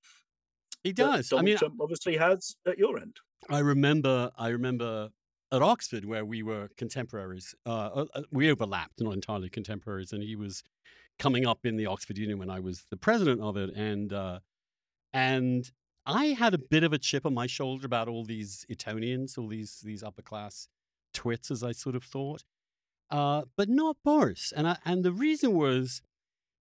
he 0.84 0.94
does. 0.94 1.30
Donald 1.30 1.44
I 1.44 1.46
mean, 1.46 1.58
Trump 1.58 1.76
obviously 1.82 2.18
has 2.18 2.56
at 2.68 2.78
your 2.78 3.00
end. 3.00 3.18
I 3.50 3.60
remember. 3.60 4.32
I 4.38 4.50
remember 4.50 5.10
at 5.52 5.62
Oxford, 5.62 6.06
where 6.06 6.24
we 6.24 6.44
were 6.44 6.70
contemporaries, 6.78 7.56
uh, 7.66 8.06
uh, 8.14 8.22
we 8.32 8.52
overlapped, 8.52 9.02
not 9.02 9.14
entirely 9.14 9.50
contemporaries, 9.50 10.14
and 10.14 10.22
he 10.22 10.36
was 10.36 10.64
coming 11.18 11.46
up 11.46 11.66
in 11.66 11.76
the 11.76 11.86
Oxford 11.86 12.18
Union 12.18 12.38
when 12.38 12.50
I 12.50 12.60
was 12.60 12.86
the 12.90 12.98
president 12.98 13.42
of 13.42 13.58
it, 13.58 13.72
and 13.76 14.14
uh, 14.14 14.40
and 15.12 15.72
I 16.06 16.28
had 16.28 16.54
a 16.54 16.60
bit 16.60 16.84
of 16.84 16.94
a 16.94 16.98
chip 16.98 17.26
on 17.26 17.34
my 17.34 17.48
shoulder 17.48 17.86
about 17.86 18.08
all 18.08 18.24
these 18.24 18.66
Etonians, 18.70 19.38
all 19.38 19.48
these 19.48 19.82
these 19.84 20.04
upper 20.04 20.22
class 20.22 20.68
twits, 21.14 21.52
as 21.52 21.64
I 21.64 21.72
sort 21.72 21.96
of 21.96 22.04
thought, 22.04 22.44
uh, 23.10 23.44
but 23.58 23.70
not 23.70 23.98
Boris. 24.04 24.54
And 24.56 24.68
I, 24.68 24.78
and 24.86 25.04
the 25.04 25.12
reason 25.12 25.54
was 25.54 26.02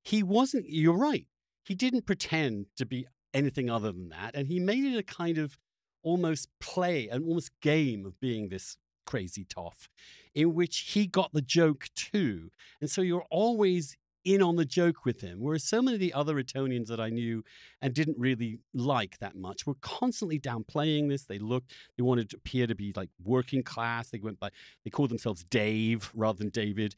he 0.09 0.23
wasn't. 0.23 0.67
You're 0.69 0.97
right. 0.97 1.27
He 1.65 1.75
didn't 1.75 2.07
pretend 2.07 2.67
to 2.77 2.87
be 2.87 3.07
anything 3.35 3.69
other 3.69 3.93
than 3.93 4.09
that, 4.09 4.35
and 4.35 4.49
he 4.49 4.59
made 4.59 4.85
it 4.85 4.97
a 4.97 5.03
kind 5.03 5.37
of 5.39 5.59
almost 6.03 6.49
play, 6.61 7.09
an 7.09 7.25
almost 7.25 7.51
game 7.61 8.07
of 8.07 8.19
being 8.19 8.49
this 8.49 8.79
crazy 9.05 9.45
toff, 9.45 9.89
in 10.35 10.55
which 10.55 10.79
he 10.93 11.07
got 11.07 11.33
the 11.33 11.43
joke 11.43 11.89
too. 11.95 12.51
And 12.81 12.91
so 12.91 13.03
you're 13.03 13.27
always 13.31 13.97
in 14.25 14.43
on 14.43 14.57
the 14.57 14.65
joke 14.65 15.05
with 15.05 15.21
him. 15.21 15.41
Whereas 15.41 15.65
so 15.65 15.81
many 15.81 15.95
of 15.95 16.01
the 16.01 16.13
other 16.13 16.39
Etonians 16.39 16.89
that 16.89 17.01
I 17.01 17.09
knew 17.09 17.45
and 17.81 17.95
didn't 17.95 18.19
really 18.19 18.59
like 18.75 19.19
that 19.19 19.37
much 19.37 19.67
were 19.67 19.77
constantly 19.81 20.39
downplaying 20.39 21.09
this. 21.09 21.25
They 21.25 21.39
looked, 21.39 21.73
they 21.97 22.03
wanted 22.03 22.31
to 22.31 22.37
appear 22.37 22.67
to 22.67 22.75
be 22.75 22.93
like 22.95 23.11
working 23.23 23.63
class. 23.63 24.11
They 24.11 24.19
went 24.19 24.41
by, 24.41 24.51
they 24.85 24.91
called 24.91 25.11
themselves 25.11 25.45
Dave 25.45 26.11
rather 26.15 26.39
than 26.39 26.51
David. 26.51 26.97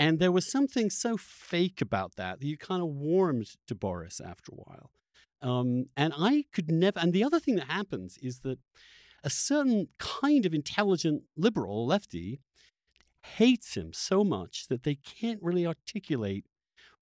And 0.00 0.18
there 0.18 0.32
was 0.32 0.50
something 0.50 0.88
so 0.88 1.18
fake 1.18 1.82
about 1.82 2.16
that 2.16 2.40
that 2.40 2.46
you 2.46 2.56
kind 2.56 2.80
of 2.80 2.88
warmed 2.88 3.56
to 3.66 3.74
Boris 3.74 4.18
after 4.18 4.50
a 4.50 4.56
while. 4.56 4.90
Um, 5.42 5.90
and 5.94 6.14
I 6.16 6.46
could 6.54 6.70
never, 6.70 6.98
and 6.98 7.12
the 7.12 7.22
other 7.22 7.38
thing 7.38 7.56
that 7.56 7.70
happens 7.70 8.16
is 8.22 8.40
that 8.40 8.58
a 9.22 9.28
certain 9.28 9.88
kind 9.98 10.46
of 10.46 10.54
intelligent 10.54 11.24
liberal 11.36 11.86
lefty 11.86 12.40
hates 13.36 13.76
him 13.76 13.92
so 13.92 14.24
much 14.24 14.68
that 14.68 14.84
they 14.84 14.94
can't 14.94 15.42
really 15.42 15.66
articulate 15.66 16.46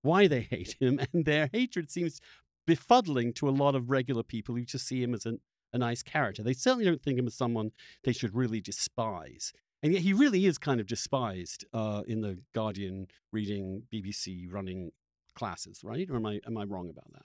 why 0.01 0.27
they 0.27 0.41
hate 0.51 0.75
him, 0.81 0.99
and 1.13 1.23
their 1.23 1.49
hatred 1.53 1.89
seems 1.89 2.19
befuddling 2.67 3.33
to 3.35 3.47
a 3.47 3.51
lot 3.51 3.75
of 3.75 3.89
regular 3.89 4.23
people 4.23 4.55
who 4.55 4.65
just 4.65 4.85
see 4.85 5.01
him 5.01 5.13
as 5.13 5.25
an, 5.25 5.39
a 5.71 5.77
nice 5.77 6.03
character. 6.03 6.43
They 6.43 6.53
certainly 6.53 6.83
don't 6.83 7.01
think 7.01 7.17
him 7.17 7.27
as 7.27 7.35
someone 7.35 7.71
they 8.03 8.11
should 8.11 8.35
really 8.35 8.59
despise. 8.59 9.53
And 9.81 9.93
yet 9.93 10.01
he 10.01 10.13
really 10.13 10.45
is 10.45 10.57
kind 10.57 10.81
of 10.81 10.87
despised 10.87 11.65
uh, 11.73 12.03
in 12.07 12.21
the 12.21 12.39
Guardian 12.53 13.07
reading 13.31 13.83
BBC 13.93 14.51
running 14.51 14.91
classes, 15.35 15.81
right? 15.83 16.09
Or 16.09 16.17
am 16.17 16.25
I 16.25 16.41
am 16.45 16.57
I 16.57 16.65
wrong 16.65 16.89
about 16.89 17.11
that? 17.13 17.23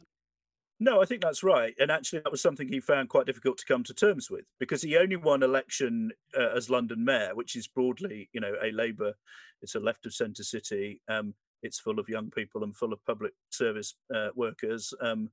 No, 0.80 1.00
I 1.00 1.04
think 1.04 1.22
that's 1.22 1.42
right. 1.42 1.74
And 1.78 1.90
actually, 1.90 2.20
that 2.20 2.32
was 2.32 2.42
something 2.42 2.68
he 2.68 2.80
found 2.80 3.08
quite 3.08 3.26
difficult 3.26 3.58
to 3.58 3.64
come 3.64 3.84
to 3.84 3.94
terms 3.94 4.30
with 4.30 4.44
because 4.58 4.82
he 4.82 4.96
only 4.96 5.16
won 5.16 5.42
election 5.42 6.10
uh, 6.36 6.48
as 6.54 6.68
London 6.68 7.04
mayor, 7.04 7.34
which 7.34 7.54
is 7.54 7.68
broadly, 7.68 8.28
you 8.32 8.40
know, 8.40 8.54
a 8.62 8.72
Labour, 8.72 9.14
it's 9.62 9.74
a 9.74 9.80
left 9.80 10.04
of 10.04 10.12
centre 10.12 10.42
city. 10.42 11.00
Um, 11.08 11.34
it's 11.62 11.80
full 11.80 11.98
of 11.98 12.08
young 12.08 12.30
people 12.30 12.62
and 12.62 12.76
full 12.76 12.92
of 12.92 13.04
public 13.06 13.32
service 13.50 13.94
uh, 14.14 14.28
workers, 14.34 14.92
um, 15.00 15.30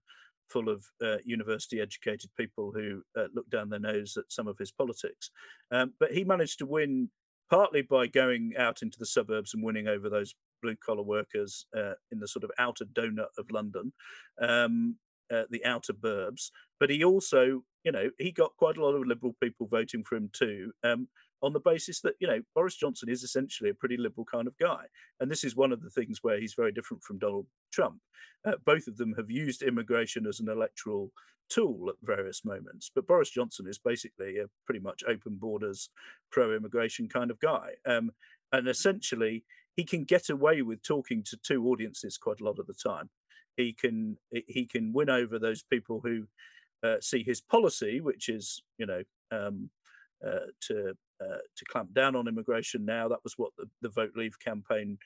full 0.51 0.69
of 0.69 0.85
uh, 1.03 1.17
university 1.23 1.79
educated 1.79 2.29
people 2.37 2.71
who 2.71 3.01
uh, 3.17 3.27
look 3.33 3.49
down 3.49 3.69
their 3.69 3.79
nose 3.79 4.17
at 4.17 4.25
some 4.29 4.47
of 4.47 4.57
his 4.57 4.71
politics. 4.71 5.31
Um, 5.71 5.93
but 5.99 6.11
he 6.11 6.23
managed 6.23 6.59
to 6.59 6.65
win 6.65 7.09
partly 7.49 7.81
by 7.81 8.07
going 8.07 8.53
out 8.57 8.81
into 8.81 8.97
the 8.97 9.05
suburbs 9.05 9.53
and 9.53 9.63
winning 9.63 9.87
over 9.87 10.09
those 10.09 10.35
blue 10.61 10.75
collar 10.75 11.03
workers 11.03 11.65
uh, 11.77 11.93
in 12.11 12.19
the 12.19 12.27
sort 12.27 12.43
of 12.43 12.51
outer 12.57 12.85
donut 12.85 13.27
of 13.37 13.51
London, 13.51 13.91
um, 14.41 14.95
uh, 15.33 15.43
the 15.49 15.63
outer 15.65 15.93
burbs. 15.93 16.49
But 16.79 16.89
he 16.89 17.03
also, 17.03 17.63
you 17.83 17.91
know, 17.91 18.09
he 18.17 18.31
got 18.31 18.55
quite 18.57 18.77
a 18.77 18.83
lot 18.83 18.95
of 18.95 19.05
liberal 19.05 19.35
people 19.41 19.67
voting 19.67 20.03
for 20.03 20.15
him 20.15 20.29
too. 20.33 20.71
Um, 20.83 21.07
on 21.41 21.53
the 21.53 21.59
basis 21.59 22.01
that 22.01 22.15
you 22.19 22.27
know 22.27 22.41
Boris 22.55 22.75
Johnson 22.75 23.09
is 23.09 23.23
essentially 23.23 23.69
a 23.69 23.75
pretty 23.75 23.97
liberal 23.97 24.25
kind 24.25 24.47
of 24.47 24.57
guy, 24.57 24.85
and 25.19 25.29
this 25.29 25.43
is 25.43 25.55
one 25.55 25.71
of 25.71 25.81
the 25.81 25.89
things 25.89 26.19
where 26.21 26.39
he's 26.39 26.53
very 26.53 26.71
different 26.71 27.03
from 27.03 27.19
Donald 27.19 27.47
Trump. 27.71 27.99
Uh, 28.45 28.53
both 28.65 28.87
of 28.87 28.97
them 28.97 29.13
have 29.15 29.29
used 29.29 29.61
immigration 29.61 30.25
as 30.27 30.39
an 30.39 30.49
electoral 30.49 31.11
tool 31.49 31.89
at 31.89 31.95
various 32.03 32.45
moments, 32.45 32.91
but 32.93 33.07
Boris 33.07 33.29
Johnson 33.29 33.67
is 33.67 33.77
basically 33.77 34.39
a 34.39 34.45
pretty 34.65 34.79
much 34.79 35.03
open 35.07 35.35
borders, 35.35 35.89
pro-immigration 36.31 37.09
kind 37.09 37.29
of 37.29 37.39
guy, 37.39 37.71
um, 37.85 38.11
and 38.51 38.67
essentially 38.67 39.43
he 39.75 39.83
can 39.83 40.03
get 40.03 40.29
away 40.29 40.61
with 40.61 40.83
talking 40.83 41.23
to 41.23 41.37
two 41.37 41.67
audiences 41.67 42.17
quite 42.17 42.41
a 42.41 42.43
lot 42.43 42.59
of 42.59 42.67
the 42.67 42.73
time. 42.73 43.09
He 43.57 43.73
can 43.73 44.17
he 44.29 44.65
can 44.65 44.93
win 44.93 45.09
over 45.09 45.37
those 45.37 45.63
people 45.63 46.01
who 46.03 46.27
uh, 46.83 46.97
see 47.01 47.23
his 47.23 47.41
policy, 47.41 48.01
which 48.01 48.29
is 48.29 48.61
you 48.77 48.85
know 48.85 49.03
um, 49.31 49.69
uh, 50.25 50.47
to 50.61 50.95
uh, 51.21 51.37
to 51.55 51.65
clamp 51.65 51.93
down 51.93 52.15
on 52.15 52.27
immigration 52.27 52.85
now. 52.85 53.07
That 53.07 53.23
was 53.23 53.33
what 53.37 53.51
the, 53.57 53.69
the 53.81 53.89
Vote 53.89 54.13
Leave 54.15 54.39
campaign 54.39 54.97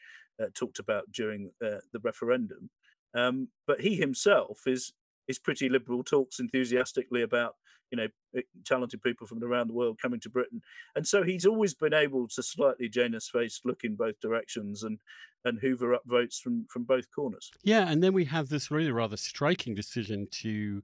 uh, 0.41 0.47
talked 0.53 0.79
about 0.79 1.11
during 1.11 1.51
uh, 1.63 1.79
the 1.91 1.99
referendum. 2.01 2.69
Um, 3.13 3.49
but 3.67 3.81
he 3.81 3.95
himself 3.95 4.61
is 4.65 4.93
is 5.27 5.39
pretty 5.39 5.69
liberal, 5.69 6.03
talks 6.03 6.39
enthusiastically 6.39 7.21
about 7.21 7.55
you 7.91 7.97
know 7.97 8.07
eh, 8.35 8.41
talented 8.65 9.01
people 9.01 9.25
from 9.27 9.43
around 9.43 9.67
the 9.67 9.73
world 9.73 9.99
coming 10.01 10.19
to 10.21 10.29
Britain, 10.29 10.61
and 10.95 11.07
so 11.07 11.23
he's 11.23 11.45
always 11.45 11.73
been 11.73 11.93
able 11.93 12.27
to 12.27 12.43
slightly 12.43 12.89
Janus 12.89 13.29
faced 13.29 13.65
look 13.65 13.83
in 13.83 13.95
both 13.95 14.19
directions 14.19 14.83
and 14.83 14.99
and 15.43 15.59
hoover 15.59 15.93
up 15.93 16.03
votes 16.05 16.39
from 16.39 16.65
from 16.69 16.83
both 16.83 17.11
corners. 17.11 17.51
Yeah, 17.63 17.89
and 17.89 18.03
then 18.03 18.13
we 18.13 18.25
have 18.25 18.49
this 18.49 18.69
really 18.69 18.91
rather 18.91 19.17
striking 19.17 19.75
decision 19.75 20.27
to 20.31 20.83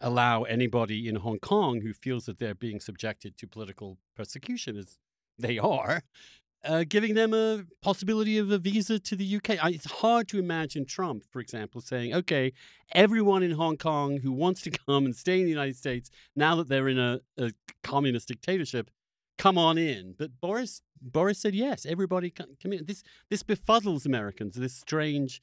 allow 0.00 0.42
anybody 0.44 1.08
in 1.08 1.16
Hong 1.16 1.38
Kong 1.38 1.82
who 1.82 1.92
feels 1.92 2.26
that 2.26 2.38
they're 2.38 2.54
being 2.54 2.80
subjected 2.80 3.36
to 3.38 3.46
political 3.46 3.98
persecution, 4.16 4.76
as 4.76 4.98
they 5.38 5.58
are, 5.58 6.02
uh, 6.64 6.84
giving 6.88 7.14
them 7.14 7.32
a 7.32 7.64
possibility 7.82 8.38
of 8.38 8.50
a 8.50 8.58
visa 8.58 8.98
to 8.98 9.16
the 9.16 9.36
UK. 9.36 9.62
I, 9.62 9.70
it's 9.70 9.90
hard 9.90 10.28
to 10.28 10.38
imagine 10.38 10.84
Trump, 10.84 11.24
for 11.30 11.40
example, 11.40 11.80
saying, 11.80 12.14
okay, 12.14 12.52
everyone 12.92 13.42
in 13.42 13.52
Hong 13.52 13.76
Kong 13.76 14.18
who 14.18 14.32
wants 14.32 14.62
to 14.62 14.70
come 14.86 15.06
and 15.06 15.16
stay 15.16 15.38
in 15.38 15.44
the 15.44 15.50
United 15.50 15.76
States, 15.76 16.10
now 16.36 16.56
that 16.56 16.68
they're 16.68 16.88
in 16.88 16.98
a, 16.98 17.20
a 17.38 17.52
communist 17.82 18.28
dictatorship, 18.28 18.90
come 19.38 19.56
on 19.56 19.78
in. 19.78 20.14
But 20.18 20.40
Boris 20.40 20.82
Boris 21.00 21.38
said 21.38 21.54
yes, 21.54 21.86
everybody 21.86 22.30
come 22.30 22.72
in. 22.72 22.84
This 22.84 23.02
this 23.30 23.42
befuddles 23.42 24.04
Americans. 24.04 24.54
This 24.54 24.74
strange 24.74 25.40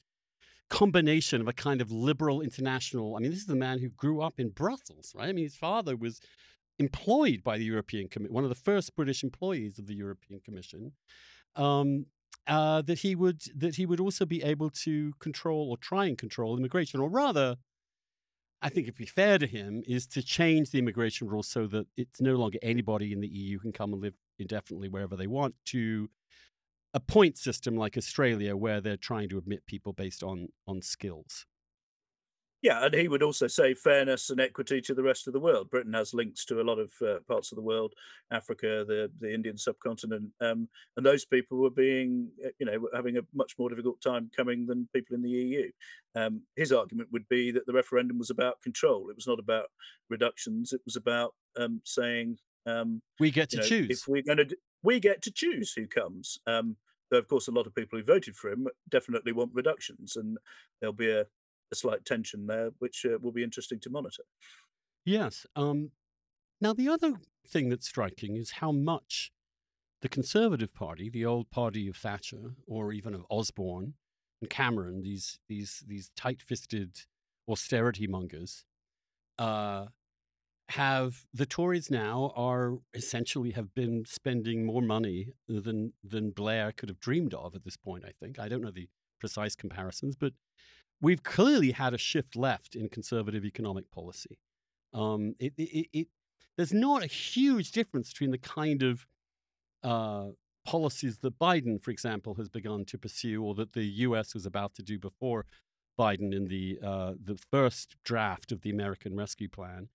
combination 0.70 1.40
of 1.40 1.48
a 1.48 1.52
kind 1.52 1.80
of 1.80 1.90
liberal 1.90 2.40
international. 2.40 3.16
I 3.16 3.20
mean, 3.20 3.30
this 3.30 3.40
is 3.40 3.46
the 3.46 3.56
man 3.56 3.78
who 3.78 3.88
grew 3.88 4.20
up 4.20 4.38
in 4.38 4.50
Brussels, 4.50 5.12
right? 5.16 5.28
I 5.28 5.32
mean, 5.32 5.44
his 5.44 5.56
father 5.56 5.96
was 5.96 6.20
employed 6.78 7.42
by 7.42 7.58
the 7.58 7.64
European 7.64 8.08
Commission, 8.08 8.34
one 8.34 8.44
of 8.44 8.50
the 8.50 8.56
first 8.56 8.94
British 8.94 9.24
employees 9.24 9.78
of 9.78 9.86
the 9.86 9.94
European 9.94 10.40
Commission. 10.40 10.92
Um, 11.56 12.06
uh, 12.46 12.80
that 12.82 13.00
he 13.00 13.14
would 13.14 13.42
that 13.54 13.76
he 13.76 13.84
would 13.84 14.00
also 14.00 14.24
be 14.24 14.42
able 14.42 14.70
to 14.70 15.12
control 15.18 15.68
or 15.70 15.76
try 15.76 16.06
and 16.06 16.16
control 16.16 16.56
immigration, 16.56 16.98
or 16.98 17.10
rather, 17.10 17.56
I 18.62 18.70
think, 18.70 18.88
if 18.88 18.96
be 18.96 19.04
fair 19.04 19.38
to 19.38 19.46
him, 19.46 19.82
is 19.86 20.06
to 20.08 20.22
change 20.22 20.70
the 20.70 20.78
immigration 20.78 21.28
rules 21.28 21.48
so 21.48 21.66
that 21.66 21.86
it's 21.96 22.22
no 22.22 22.36
longer 22.36 22.58
anybody 22.62 23.12
in 23.12 23.20
the 23.20 23.28
EU 23.28 23.58
can 23.58 23.72
come 23.72 23.92
and 23.92 24.00
live 24.00 24.14
indefinitely 24.38 24.88
wherever 24.88 25.14
they 25.14 25.26
want 25.26 25.56
to 25.66 26.08
a 26.94 27.00
point 27.00 27.38
system 27.38 27.76
like 27.76 27.96
Australia, 27.96 28.56
where 28.56 28.80
they're 28.80 28.96
trying 28.96 29.28
to 29.30 29.38
admit 29.38 29.66
people 29.66 29.92
based 29.92 30.22
on 30.22 30.48
on 30.66 30.82
skills. 30.82 31.46
Yeah, 32.60 32.84
and 32.84 32.92
he 32.92 33.06
would 33.06 33.22
also 33.22 33.46
say 33.46 33.72
fairness 33.72 34.30
and 34.30 34.40
equity 34.40 34.80
to 34.80 34.94
the 34.94 35.02
rest 35.02 35.28
of 35.28 35.32
the 35.32 35.38
world. 35.38 35.70
Britain 35.70 35.92
has 35.92 36.12
links 36.12 36.44
to 36.46 36.60
a 36.60 36.64
lot 36.64 36.80
of 36.80 36.90
uh, 37.00 37.18
parts 37.28 37.52
of 37.52 37.56
the 37.56 37.62
world, 37.62 37.92
Africa, 38.32 38.84
the 38.86 39.10
the 39.20 39.32
Indian 39.32 39.56
subcontinent, 39.56 40.30
um, 40.40 40.68
and 40.96 41.06
those 41.06 41.24
people 41.24 41.58
were 41.58 41.70
being, 41.70 42.30
uh, 42.44 42.48
you 42.58 42.66
know, 42.66 42.88
having 42.92 43.16
a 43.16 43.22
much 43.32 43.54
more 43.58 43.68
difficult 43.68 44.00
time 44.00 44.28
coming 44.36 44.66
than 44.66 44.88
people 44.92 45.14
in 45.14 45.22
the 45.22 45.30
EU. 45.30 45.70
Um, 46.16 46.42
his 46.56 46.72
argument 46.72 47.10
would 47.12 47.28
be 47.28 47.52
that 47.52 47.66
the 47.66 47.72
referendum 47.72 48.18
was 48.18 48.30
about 48.30 48.60
control; 48.60 49.08
it 49.08 49.16
was 49.16 49.28
not 49.28 49.38
about 49.38 49.66
reductions. 50.10 50.72
It 50.72 50.80
was 50.84 50.96
about 50.96 51.34
um, 51.56 51.80
saying 51.84 52.38
um, 52.66 53.02
we 53.20 53.30
get 53.30 53.50
to 53.50 53.56
you 53.56 53.62
know, 53.62 53.68
choose 53.68 53.90
if 53.90 54.08
we're 54.08 54.22
going 54.22 54.38
to. 54.38 54.56
We 54.82 55.00
get 55.00 55.22
to 55.22 55.32
choose 55.32 55.72
who 55.72 55.86
comes. 55.86 56.38
Um, 56.46 56.76
though, 57.10 57.18
of 57.18 57.28
course, 57.28 57.48
a 57.48 57.52
lot 57.52 57.66
of 57.66 57.74
people 57.74 57.98
who 57.98 58.04
voted 58.04 58.36
for 58.36 58.50
him 58.50 58.68
definitely 58.88 59.32
want 59.32 59.50
reductions, 59.54 60.16
and 60.16 60.38
there'll 60.80 60.92
be 60.92 61.10
a, 61.10 61.22
a 61.72 61.74
slight 61.74 62.04
tension 62.04 62.46
there, 62.46 62.70
which 62.78 63.04
uh, 63.04 63.18
will 63.20 63.32
be 63.32 63.42
interesting 63.42 63.80
to 63.80 63.90
monitor. 63.90 64.22
Yes. 65.04 65.46
Um, 65.56 65.90
now, 66.60 66.72
the 66.72 66.88
other 66.88 67.14
thing 67.46 67.68
that's 67.70 67.88
striking 67.88 68.36
is 68.36 68.50
how 68.52 68.72
much 68.72 69.32
the 70.02 70.08
Conservative 70.08 70.72
Party, 70.74 71.08
the 71.10 71.24
old 71.24 71.50
party 71.50 71.88
of 71.88 71.96
Thatcher, 71.96 72.54
or 72.66 72.92
even 72.92 73.14
of 73.14 73.24
Osborne 73.30 73.94
and 74.40 74.50
Cameron, 74.50 75.02
these 75.02 75.38
these 75.48 75.82
these 75.86 76.10
tight-fisted 76.14 77.00
austerity 77.48 78.06
mongers, 78.06 78.64
uh, 79.38 79.86
have 80.70 81.24
the 81.32 81.46
Tories 81.46 81.90
now 81.90 82.32
are 82.36 82.78
essentially 82.92 83.52
have 83.52 83.74
been 83.74 84.04
spending 84.04 84.66
more 84.66 84.82
money 84.82 85.32
than 85.48 85.94
than 86.04 86.30
Blair 86.30 86.72
could 86.72 86.88
have 86.88 87.00
dreamed 87.00 87.34
of 87.34 87.54
at 87.54 87.64
this 87.64 87.76
point. 87.76 88.04
I 88.04 88.12
think 88.20 88.38
I 88.38 88.48
don't 88.48 88.62
know 88.62 88.70
the 88.70 88.88
precise 89.18 89.56
comparisons, 89.56 90.14
but 90.14 90.34
we've 91.00 91.22
clearly 91.22 91.72
had 91.72 91.94
a 91.94 91.98
shift 91.98 92.36
left 92.36 92.74
in 92.74 92.88
conservative 92.88 93.44
economic 93.44 93.90
policy. 93.90 94.38
Um, 94.92 95.34
it, 95.38 95.54
it, 95.56 95.88
it, 95.92 96.08
there's 96.56 96.72
not 96.72 97.02
a 97.02 97.06
huge 97.06 97.72
difference 97.72 98.10
between 98.10 98.30
the 98.30 98.38
kind 98.38 98.82
of 98.82 99.06
uh, 99.82 100.28
policies 100.66 101.18
that 101.18 101.38
Biden, 101.38 101.82
for 101.82 101.90
example, 101.90 102.34
has 102.34 102.48
begun 102.48 102.84
to 102.86 102.98
pursue, 102.98 103.42
or 103.42 103.54
that 103.54 103.72
the 103.72 103.84
U.S. 103.84 104.34
was 104.34 104.44
about 104.44 104.74
to 104.74 104.82
do 104.82 104.98
before 104.98 105.46
Biden 105.98 106.34
in 106.34 106.48
the 106.48 106.78
uh, 106.84 107.14
the 107.22 107.38
first 107.50 107.96
draft 108.04 108.52
of 108.52 108.60
the 108.60 108.70
American 108.70 109.16
Rescue 109.16 109.48
Plan. 109.48 109.88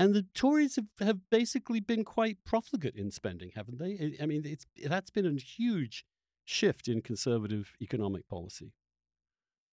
And 0.00 0.14
the 0.14 0.24
Tories 0.32 0.76
have, 0.76 0.86
have 1.00 1.18
basically 1.28 1.78
been 1.78 2.04
quite 2.04 2.38
profligate 2.46 2.96
in 2.96 3.10
spending, 3.10 3.50
haven't 3.54 3.78
they? 3.78 4.16
I 4.18 4.24
mean, 4.24 4.46
it's 4.46 4.64
that's 4.86 5.10
been 5.10 5.26
a 5.26 5.38
huge 5.38 6.06
shift 6.46 6.88
in 6.88 7.02
conservative 7.02 7.74
economic 7.82 8.26
policy. 8.26 8.72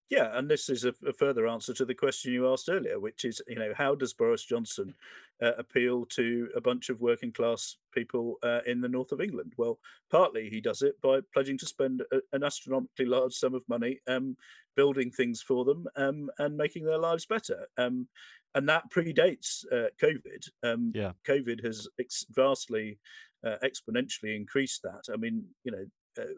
Yeah, 0.09 0.39
and 0.39 0.49
this 0.49 0.69
is 0.69 0.85
a, 0.85 0.95
a, 1.05 1.13
further 1.13 1.49
answer 1.49 1.75
to 1.75 1.85
the 1.85 1.95
question 1.95 2.33
you 2.33 2.53
asked 2.53 2.69
earlier, 2.69 3.01
which 3.01 3.25
is, 3.25 3.43
you 3.49 3.57
know, 3.57 3.73
how 3.77 3.97
does 3.97 4.13
Boris 4.13 4.45
Johnson 4.45 4.95
uh, 5.43 5.55
appeal 5.59 6.07
to 6.11 6.49
a 6.55 6.61
bunch 6.61 6.91
of 6.91 7.01
working 7.01 7.33
class 7.33 7.77
people 7.93 8.37
uh, 8.45 8.61
in 8.67 8.81
the 8.81 8.89
north 8.89 9.11
of 9.11 9.21
England? 9.21 9.55
Well, 9.57 9.81
partly 10.09 10.49
he 10.49 10.61
does 10.61 10.83
it 10.83 11.01
by 11.03 11.21
pledging 11.35 11.59
to 11.59 11.67
spend 11.67 12.03
a, 12.13 12.21
an 12.33 12.45
astronomically 12.45 13.07
large 13.07 13.35
sum 13.35 13.55
of 13.55 13.69
money 13.69 13.99
um, 14.07 14.37
building 14.77 15.11
things 15.11 15.43
for 15.43 15.65
them 15.65 15.89
um, 15.97 16.31
and 16.39 16.57
making 16.57 16.85
their 16.85 16.99
lives 16.99 17.27
better. 17.27 17.67
Um, 17.77 18.07
and 18.55 18.69
that 18.69 18.91
predates 18.91 19.65
uh, 19.73 19.89
COVID. 20.01 20.49
Um, 20.63 20.93
yeah. 20.95 21.13
COVID 21.27 21.65
has 21.65 21.89
ex- 21.99 22.27
vastly, 22.31 22.99
uh, 23.45 23.57
exponentially 23.65 24.37
increased 24.37 24.83
that. 24.85 25.13
I 25.13 25.17
mean, 25.17 25.47
you 25.65 25.73
know, 25.73 25.87
uh, 26.19 26.35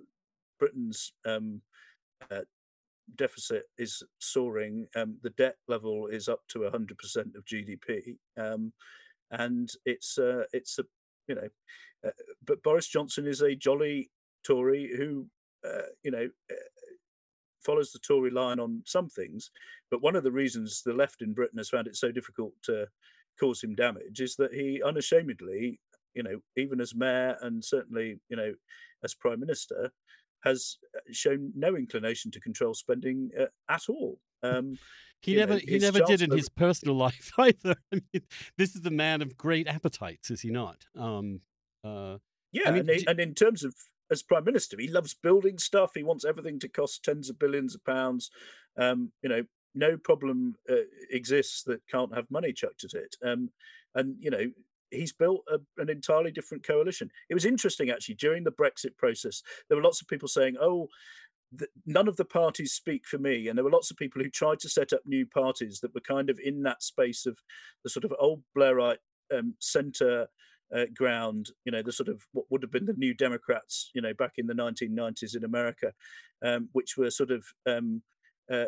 Britain's 0.59 1.13
um, 1.27 1.61
uh, 2.31 2.41
deficit 3.17 3.65
is 3.79 4.03
soaring. 4.19 4.87
Um, 4.97 5.17
the 5.23 5.31
debt 5.31 5.57
level 5.67 6.07
is 6.07 6.29
up 6.29 6.41
to 6.49 6.61
100% 6.61 6.71
of 7.37 7.45
GDP, 7.45 8.17
um, 8.37 8.73
and 9.31 9.71
it's 9.85 10.19
uh, 10.19 10.45
it's 10.53 10.79
a 10.79 10.85
you 11.27 11.35
know, 11.35 11.49
uh, 12.07 12.11
but 12.47 12.62
Boris 12.62 12.88
Johnson 12.88 13.27
is 13.27 13.43
a 13.43 13.55
jolly 13.55 14.11
Tory 14.47 14.91
who 14.97 15.27
uh, 15.67 15.88
you 16.03 16.11
know 16.11 16.29
uh, 16.50 16.55
follows 17.65 17.93
the 17.93 17.99
Tory 17.99 18.31
line 18.31 18.59
on 18.59 18.83
some 18.87 19.09
things. 19.09 19.50
But 19.91 20.03
one 20.03 20.17
of 20.17 20.25
the 20.25 20.33
reasons 20.33 20.83
the 20.83 20.93
left 20.93 21.23
in 21.23 21.35
Britain 21.35 21.59
has 21.59 21.69
found 21.69 21.87
it 21.87 21.97
so 21.97 22.11
difficult 22.11 22.53
to 22.65 22.87
cause 23.38 23.62
him 23.62 23.75
damage 23.75 24.21
is 24.21 24.37
that 24.37 24.53
he 24.53 24.83
unashamedly, 24.83 25.81
you 26.15 26.23
know, 26.23 26.41
even 26.57 26.81
as 26.81 26.95
mayor 26.95 27.37
and 27.43 27.65
certainly 27.65 28.19
you 28.29 28.37
know 28.37 28.55
as 29.05 29.15
prime 29.15 29.41
minister, 29.41 29.93
has 30.45 30.78
uh, 30.95 31.00
shown 31.12 31.52
no 31.54 31.76
inclination 31.76 32.30
to 32.33 32.40
control 32.40 32.75
spending 32.75 33.30
uh, 33.38 33.47
at 33.68 33.83
all. 33.88 34.18
Um, 34.42 34.78
he 35.21 35.35
never 35.35 35.54
know, 35.54 35.61
he 35.66 35.78
never 35.78 36.00
did 36.00 36.23
in 36.23 36.30
his 36.30 36.49
personal 36.49 36.95
life 37.07 37.33
either. 37.38 37.75
I 37.92 38.00
mean, 38.12 38.23
this 38.57 38.75
is 38.76 38.87
a 38.87 38.90
man 38.90 39.23
of 39.23 39.37
great 39.37 39.66
appetites, 39.66 40.30
is 40.30 40.42
he 40.42 40.50
not? 40.50 40.85
Um, 40.97 41.40
uh, 41.85 42.18
yeah, 42.52 42.68
I 42.68 42.71
mean, 42.71 42.80
and, 42.80 42.90
he, 42.90 43.07
and 43.07 43.21
in 43.21 43.35
terms 43.35 43.64
of 43.64 43.75
as 44.11 44.23
prime 44.23 44.45
minister, 44.45 44.76
he 44.78 44.88
loves 44.88 45.14
building 45.14 45.59
stuff. 45.59 45.92
He 45.95 46.02
wants 46.02 46.25
everything 46.25 46.59
to 46.61 46.68
cost 46.68 47.04
tens 47.04 47.28
of 47.28 47.38
billions 47.38 47.75
of 47.75 47.85
pounds. 47.85 48.30
Um, 48.76 49.12
you 49.23 49.28
know, 49.28 49.42
no 49.75 49.97
problem 49.97 50.54
uh, 50.71 50.87
exists 51.10 51.63
that 51.65 51.86
can't 51.91 52.15
have 52.15 52.30
money 52.30 52.52
chucked 52.52 52.84
at 52.84 52.95
it. 52.95 53.17
Um, 53.25 53.50
and 53.95 54.17
you 54.21 54.30
know, 54.30 54.50
he's 54.91 55.13
built 55.13 55.45
a, 55.49 55.59
an 55.81 55.91
entirely 55.91 56.31
different 56.31 56.67
coalition. 56.67 57.11
It 57.29 57.35
was 57.35 57.45
interesting 57.45 57.91
actually 57.91 58.17
during 58.17 58.45
the 58.45 58.53
Brexit 58.53 58.97
process. 58.97 59.43
There 59.69 59.77
were 59.77 59.85
lots 59.85 60.01
of 60.01 60.09
people 60.09 60.29
saying, 60.29 60.57
"Oh." 60.61 60.89
none 61.87 62.09
of 62.09 62.17
the 62.17 62.27
parties 62.27 62.73
speak 62.73 63.07
for 63.07 63.17
me 63.17 63.49
and 63.49 63.57
there 63.57 63.65
were 63.65 63.71
lots 63.71 63.91
of 63.91 63.97
people 63.97 64.23
who 64.23 64.29
tried 64.29 64.59
to 64.59 64.69
set 64.69 64.93
up 64.93 65.01
new 65.07 65.25
parties 65.25 65.81
that 65.81 65.95
were 65.95 66.01
kind 66.01 66.29
of 66.29 66.39
in 66.39 66.63
that 66.63 66.83
space 66.83 67.25
of 67.25 67.39
the 67.83 67.89
sort 67.89 68.05
of 68.05 68.13
old 68.19 68.43
blairite 68.55 68.99
um, 69.35 69.55
center 69.59 70.27
uh, 70.77 70.85
ground 70.95 71.49
you 71.65 71.73
know 71.73 71.83
the 71.83 71.93
sort 71.93 72.09
of 72.09 72.27
what 72.33 72.45
would 72.51 72.63
have 72.63 72.71
been 72.71 72.85
the 72.85 72.93
new 72.95 73.15
democrats 73.15 73.91
you 73.95 74.03
know 74.03 74.13
back 74.13 74.33
in 74.37 74.47
the 74.47 74.55
1990s 74.55 75.35
in 75.35 75.43
america 75.43 75.95
um, 76.45 76.69
which 76.73 76.99
were 76.99 77.11
sort 77.11 77.31
of 77.31 77.45
um, 77.67 78.03
uh, 78.51 78.67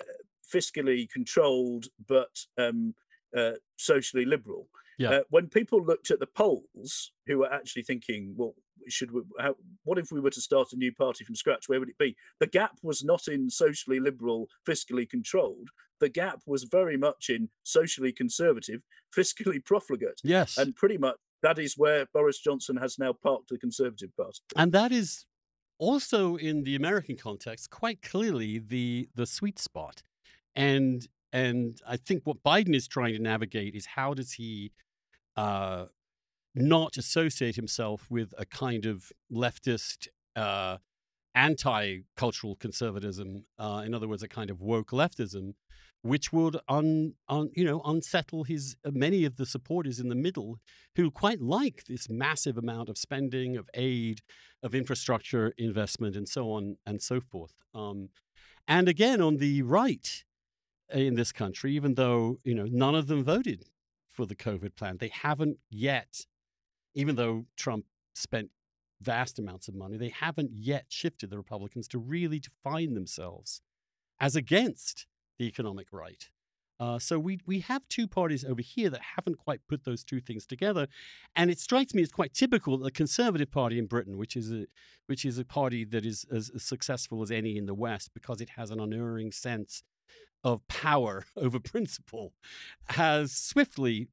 uh 0.00 0.18
fiscally 0.54 1.08
controlled 1.10 1.86
but 2.06 2.40
um, 2.58 2.94
uh, 3.36 3.52
socially 3.76 4.24
liberal 4.24 4.68
yeah. 4.98 5.10
Uh, 5.10 5.20
when 5.30 5.46
people 5.46 5.82
looked 5.82 6.10
at 6.10 6.18
the 6.18 6.26
polls, 6.26 7.12
who 7.26 7.38
were 7.38 7.52
actually 7.52 7.84
thinking, 7.84 8.34
well, 8.36 8.54
should 8.88 9.12
we? 9.12 9.22
How, 9.38 9.54
what 9.84 9.98
if 9.98 10.10
we 10.10 10.20
were 10.20 10.30
to 10.30 10.40
start 10.40 10.72
a 10.72 10.76
new 10.76 10.92
party 10.92 11.24
from 11.24 11.36
scratch? 11.36 11.68
Where 11.68 11.78
would 11.78 11.88
it 11.88 11.98
be? 11.98 12.16
The 12.40 12.46
gap 12.46 12.78
was 12.82 13.04
not 13.04 13.28
in 13.28 13.48
socially 13.48 14.00
liberal, 14.00 14.48
fiscally 14.68 15.08
controlled. 15.08 15.68
The 16.00 16.08
gap 16.08 16.40
was 16.46 16.64
very 16.64 16.96
much 16.96 17.30
in 17.30 17.48
socially 17.62 18.12
conservative, 18.12 18.82
fiscally 19.16 19.64
profligate. 19.64 20.20
Yes, 20.24 20.58
and 20.58 20.74
pretty 20.74 20.98
much 20.98 21.16
that 21.42 21.58
is 21.60 21.78
where 21.78 22.06
Boris 22.12 22.40
Johnson 22.40 22.76
has 22.76 22.98
now 22.98 23.12
parked 23.12 23.50
the 23.50 23.58
Conservative 23.58 24.10
Party. 24.16 24.40
And 24.56 24.72
that 24.72 24.90
is 24.90 25.26
also 25.78 26.34
in 26.34 26.64
the 26.64 26.74
American 26.74 27.16
context 27.16 27.70
quite 27.70 28.02
clearly 28.02 28.58
the 28.58 29.08
the 29.14 29.26
sweet 29.26 29.60
spot. 29.60 30.02
And 30.56 31.06
and 31.32 31.80
I 31.86 31.96
think 31.96 32.22
what 32.24 32.42
Biden 32.42 32.74
is 32.74 32.88
trying 32.88 33.14
to 33.14 33.22
navigate 33.22 33.74
is 33.74 33.86
how 33.86 34.14
does 34.14 34.32
he 34.32 34.72
uh, 35.36 35.86
not 36.54 36.96
associate 36.96 37.56
himself 37.56 38.06
with 38.10 38.32
a 38.38 38.46
kind 38.46 38.86
of 38.86 39.12
leftist 39.32 40.08
uh, 40.34 40.78
anti-cultural 41.34 42.56
conservatism, 42.56 43.44
uh, 43.58 43.82
in 43.84 43.94
other 43.94 44.08
words, 44.08 44.22
a 44.22 44.28
kind 44.28 44.50
of 44.50 44.60
woke 44.60 44.90
leftism, 44.90 45.54
which 46.02 46.32
would 46.32 46.56
un, 46.68 47.14
un, 47.28 47.50
you 47.54 47.64
know 47.64 47.80
unsettle 47.84 48.44
his 48.44 48.76
uh, 48.84 48.90
many 48.92 49.24
of 49.24 49.36
the 49.36 49.46
supporters 49.46 50.00
in 50.00 50.08
the 50.08 50.14
middle 50.14 50.58
who 50.96 51.10
quite 51.10 51.40
like 51.40 51.84
this 51.88 52.08
massive 52.08 52.56
amount 52.56 52.88
of 52.88 52.96
spending, 52.96 53.56
of 53.56 53.68
aid, 53.74 54.20
of 54.62 54.74
infrastructure 54.74 55.52
investment, 55.58 56.16
and 56.16 56.28
so 56.28 56.50
on 56.50 56.76
and 56.86 57.02
so 57.02 57.20
forth. 57.20 57.52
Um, 57.74 58.08
and 58.66 58.88
again, 58.88 59.20
on 59.20 59.36
the 59.36 59.62
right 59.62 60.24
in 60.92 61.14
this 61.14 61.32
country, 61.32 61.74
even 61.74 61.94
though 61.94 62.38
you 62.44 62.54
know 62.54 62.66
none 62.70 62.94
of 62.94 63.06
them 63.06 63.22
voted 63.22 63.64
for 64.08 64.26
the 64.26 64.36
COVID 64.36 64.74
plan. 64.76 64.96
They 64.98 65.12
haven't 65.12 65.58
yet, 65.70 66.26
even 66.94 67.16
though 67.16 67.46
Trump 67.56 67.84
spent 68.14 68.50
vast 69.00 69.38
amounts 69.38 69.68
of 69.68 69.74
money, 69.74 69.96
they 69.96 70.08
haven't 70.08 70.50
yet 70.52 70.86
shifted 70.88 71.30
the 71.30 71.36
Republicans 71.36 71.86
to 71.88 71.98
really 71.98 72.40
define 72.40 72.94
themselves 72.94 73.60
as 74.20 74.34
against 74.34 75.06
the 75.38 75.46
economic 75.46 75.86
right. 75.92 76.30
Uh, 76.80 76.98
so 76.98 77.18
we 77.18 77.40
we 77.44 77.58
have 77.58 77.88
two 77.88 78.06
parties 78.06 78.44
over 78.44 78.62
here 78.62 78.88
that 78.88 79.00
haven't 79.16 79.36
quite 79.36 79.60
put 79.68 79.84
those 79.84 80.04
two 80.04 80.20
things 80.20 80.46
together, 80.46 80.86
and 81.34 81.50
it 81.50 81.58
strikes 81.58 81.92
me 81.92 82.02
as 82.02 82.12
quite 82.12 82.32
typical 82.32 82.78
that 82.78 82.84
the 82.84 82.90
Conservative 82.92 83.50
Party 83.50 83.78
in 83.78 83.86
Britain, 83.86 84.16
which 84.16 84.36
is 84.36 84.52
a 84.52 84.66
which 85.06 85.24
is 85.24 85.38
a 85.38 85.44
party 85.44 85.84
that 85.84 86.06
is 86.06 86.24
as, 86.32 86.50
as 86.54 86.62
successful 86.62 87.20
as 87.20 87.32
any 87.32 87.56
in 87.56 87.66
the 87.66 87.74
West 87.74 88.10
because 88.14 88.40
it 88.40 88.50
has 88.50 88.70
an 88.70 88.78
unerring 88.78 89.32
sense 89.32 89.82
of 90.44 90.66
power 90.68 91.24
over 91.36 91.58
principle 91.58 92.32
has 92.90 93.32
swiftly 93.32 94.08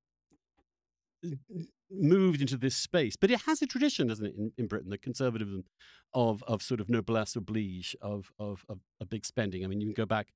moved 1.92 2.42
into 2.42 2.58
this 2.58 2.76
space. 2.76 3.16
But 3.16 3.32
it 3.32 3.42
has 3.42 3.62
a 3.62 3.68
tradition, 3.68 4.08
doesn't 4.08 4.26
it, 4.26 4.36
in, 4.36 4.52
in 4.58 4.68
Britain, 4.68 4.90
the 4.90 4.98
conservatism 4.98 5.64
of 6.14 6.44
of 6.44 6.62
sort 6.62 6.80
of 6.80 6.90
noblesse 6.90 7.36
oblige, 7.36 7.96
of, 8.02 8.32
of, 8.40 8.66
of, 8.70 8.80
of 9.00 9.10
big 9.10 9.26
spending. 9.26 9.64
I 9.64 9.68
mean, 9.68 9.82
you 9.82 9.88
can 9.88 9.94
go 9.94 10.06
back 10.06 10.34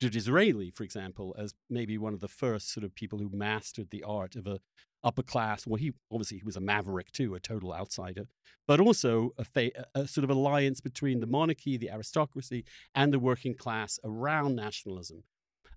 to 0.00 0.08
Disraeli, 0.08 0.70
for 0.70 0.84
example, 0.84 1.34
as 1.38 1.54
maybe 1.68 1.98
one 1.98 2.14
of 2.14 2.20
the 2.20 2.28
first 2.28 2.72
sort 2.72 2.84
of 2.84 2.94
people 2.94 3.18
who 3.18 3.30
mastered 3.32 3.90
the 3.90 4.04
art 4.04 4.36
of 4.36 4.46
a 4.46 4.60
upper 5.04 5.22
class. 5.22 5.66
Well, 5.66 5.76
he 5.76 5.92
obviously 6.10 6.38
he 6.38 6.44
was 6.44 6.56
a 6.56 6.60
maverick 6.60 7.12
too, 7.12 7.34
a 7.34 7.40
total 7.40 7.72
outsider, 7.72 8.24
but 8.66 8.80
also 8.80 9.30
a, 9.38 9.44
fa- 9.44 9.86
a 9.94 10.06
sort 10.06 10.24
of 10.24 10.30
alliance 10.30 10.80
between 10.80 11.20
the 11.20 11.26
monarchy, 11.26 11.76
the 11.76 11.90
aristocracy, 11.90 12.64
and 12.94 13.12
the 13.12 13.18
working 13.18 13.54
class 13.54 13.98
around 14.04 14.56
nationalism. 14.56 15.24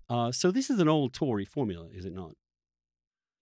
Uh, 0.08 0.32
so 0.32 0.50
this 0.50 0.68
is 0.68 0.80
an 0.80 0.88
old 0.88 1.12
Tory 1.12 1.44
formula, 1.44 1.88
is 1.92 2.04
it 2.04 2.12
not? 2.12 2.32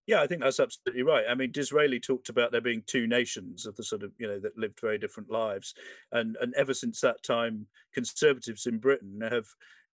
Yeah, 0.06 0.22
I 0.22 0.26
think 0.26 0.42
that's 0.42 0.58
absolutely 0.58 1.02
right. 1.02 1.24
I 1.28 1.34
mean, 1.34 1.52
Disraeli 1.52 2.00
talked 2.00 2.28
about 2.28 2.50
there 2.50 2.60
being 2.60 2.82
two 2.84 3.06
nations 3.06 3.64
of 3.64 3.76
the 3.76 3.84
sort 3.84 4.02
of 4.02 4.12
you 4.18 4.26
know 4.26 4.40
that 4.40 4.58
lived 4.58 4.80
very 4.80 4.98
different 4.98 5.30
lives, 5.30 5.72
and 6.10 6.36
and 6.40 6.52
ever 6.56 6.74
since 6.74 7.00
that 7.00 7.22
time, 7.22 7.66
conservatives 7.94 8.66
in 8.66 8.78
Britain 8.78 9.20
have 9.22 9.46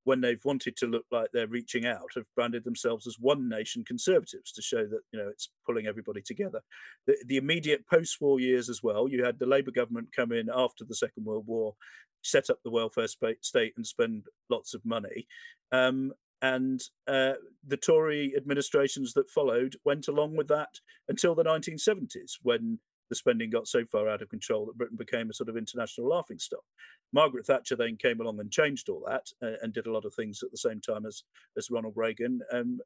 when 0.07 0.21
they've 0.21 0.45
wanted 0.45 0.77
to 0.77 0.87
look 0.87 1.05
like 1.11 1.29
they're 1.33 1.49
reaching 1.49 1.85
out, 1.85 2.13
have 2.15 2.33
branded 2.37 2.63
themselves 2.63 3.09
as 3.09 3.17
one 3.19 3.49
nation 3.49 3.85
conservatives 3.85 4.53
to 4.53 4.63
show 4.63 4.87
that 4.87 5.01
you 5.13 5.19
know 5.19 5.29
it's 5.29 5.51
pulling 5.67 5.89
everybody 5.89 6.23
together. 6.23 6.61
The, 7.09 7.17
the 7.27 7.37
immediate 7.37 7.89
post-war 7.89 8.39
years 8.39 8.69
as 8.69 8.85
well, 8.85 9.09
you 9.09 9.25
had 9.25 9.41
the 9.41 9.47
Labour 9.47 9.73
government 9.73 10.15
come 10.15 10.31
in 10.31 10.49
after 10.55 10.85
the 10.85 10.95
Second 10.95 11.25
World 11.25 11.49
War, 11.49 11.75
set 12.23 12.49
up 12.51 12.61
the 12.63 12.71
welfare 12.71 13.09
state 13.09 13.73
and 13.77 13.85
spend 13.85 14.27
lots 14.49 14.75
of 14.75 14.85
money. 14.85 15.27
Um, 15.73 16.13
and 16.41 16.81
uh, 17.09 17.33
the 17.67 17.77
Tory 17.77 18.33
administrations 18.37 19.13
that 19.15 19.29
followed 19.29 19.75
went 19.85 20.07
along 20.07 20.37
with 20.37 20.47
that 20.49 20.79
until 21.09 21.35
the 21.35 21.43
1970s, 21.43 22.35
when 22.43 22.79
the 23.09 23.17
spending 23.17 23.51
got 23.51 23.69
so 23.69 23.85
far 23.85 24.09
out 24.09 24.23
of 24.23 24.29
control 24.29 24.67
that 24.67 24.79
Britain 24.79 24.97
became 24.97 25.31
a 25.31 25.35
sort 25.35 25.49
of 25.49 25.57
international 25.57 26.09
laughingstock. 26.09 26.65
Margaret 27.13 27.47
Thatcher 27.47 27.77
then 27.77 27.97
came 27.97 28.21
along 28.21 28.41
and 28.41 28.51
changed 28.51 28.89
all 28.89 29.03
that 29.07 29.27
uh, 29.43 29.57
and 29.63 29.73
did 29.73 29.87
a 29.87 29.93
lot 29.93 30.05
of 30.05 30.15
things 30.15 30.43
at 30.43 30.51
the 30.51 30.59
same 30.59 30.81
time 30.81 31.07
as 31.07 31.23
as 31.57 31.71
Ronald 31.71 31.95
Reagan 31.97 32.41
um, 32.53 32.81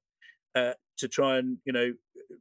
uh, 0.55 0.73
to 0.99 1.09
try 1.09 1.39
and 1.39 1.59
you 1.65 1.73
know 1.73 1.95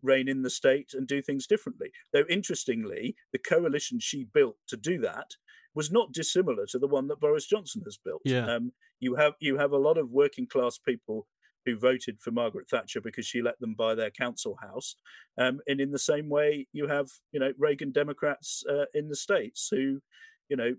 rein 0.03 0.27
in 0.27 0.41
the 0.41 0.49
state 0.49 0.91
and 0.93 1.07
do 1.07 1.21
things 1.21 1.47
differently. 1.47 1.91
Though 2.13 2.25
interestingly, 2.29 3.15
the 3.31 3.39
coalition 3.39 3.99
she 3.99 4.25
built 4.25 4.57
to 4.67 4.77
do 4.77 4.99
that 4.99 5.35
was 5.75 5.91
not 5.91 6.11
dissimilar 6.11 6.65
to 6.67 6.79
the 6.79 6.87
one 6.87 7.07
that 7.07 7.19
Boris 7.19 7.45
Johnson 7.45 7.83
has 7.85 7.97
built. 8.03 8.21
Yeah. 8.25 8.53
Um, 8.53 8.73
you 8.99 9.15
have 9.15 9.33
you 9.39 9.57
have 9.57 9.71
a 9.71 9.77
lot 9.77 9.97
of 9.97 10.11
working 10.11 10.47
class 10.47 10.77
people 10.77 11.27
who 11.65 11.78
voted 11.78 12.19
for 12.19 12.32
Margaret 12.32 12.69
Thatcher 12.69 13.02
because 13.02 13.26
she 13.26 13.41
let 13.41 13.60
them 13.60 13.74
buy 13.74 13.95
their 13.95 14.12
council 14.12 14.58
house, 14.62 14.95
um, 15.38 15.60
and 15.67 15.80
in 15.80 15.91
the 15.91 16.00
same 16.00 16.30
way, 16.30 16.67
you 16.74 16.88
have 16.88 17.08
you 17.32 17.39
know 17.39 17.52
Reagan 17.58 17.91
Democrats 17.91 18.63
uh, 18.69 18.86
in 18.93 19.10
the 19.10 19.15
states 19.15 19.67
who, 19.72 20.02
you 20.50 20.58
know, 20.58 20.76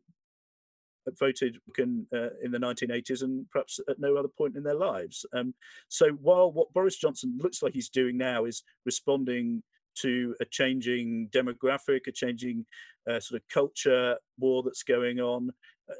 voted 1.19 1.59
in, 1.79 2.07
uh, 2.15 2.29
in 2.43 2.51
the 2.51 2.59
1980s 2.59 3.23
and 3.23 3.49
perhaps 3.51 3.81
at 3.89 3.99
no 3.99 4.17
other 4.17 4.29
point 4.29 4.57
in 4.57 4.63
their 4.63 4.75
lives. 4.75 5.25
Um, 5.33 5.55
so 5.89 6.11
while 6.11 6.53
what 6.53 6.73
Boris 6.73 6.97
Johnson 6.97 7.39
looks 7.43 7.63
like 7.63 7.73
he's 7.73 7.89
doing 7.89 8.17
now 8.17 8.45
is 8.45 8.63
responding 8.85 9.63
to 9.97 10.35
a 10.41 10.45
changing 10.45 11.29
demographic, 11.33 12.07
a 12.07 12.13
changing 12.13 12.65
uh, 13.09 13.21
sort 13.21 13.41
of 13.41 13.49
culture 13.49 14.17
war 14.39 14.63
that's 14.63 14.83
going 14.83 15.21
on, 15.21 15.51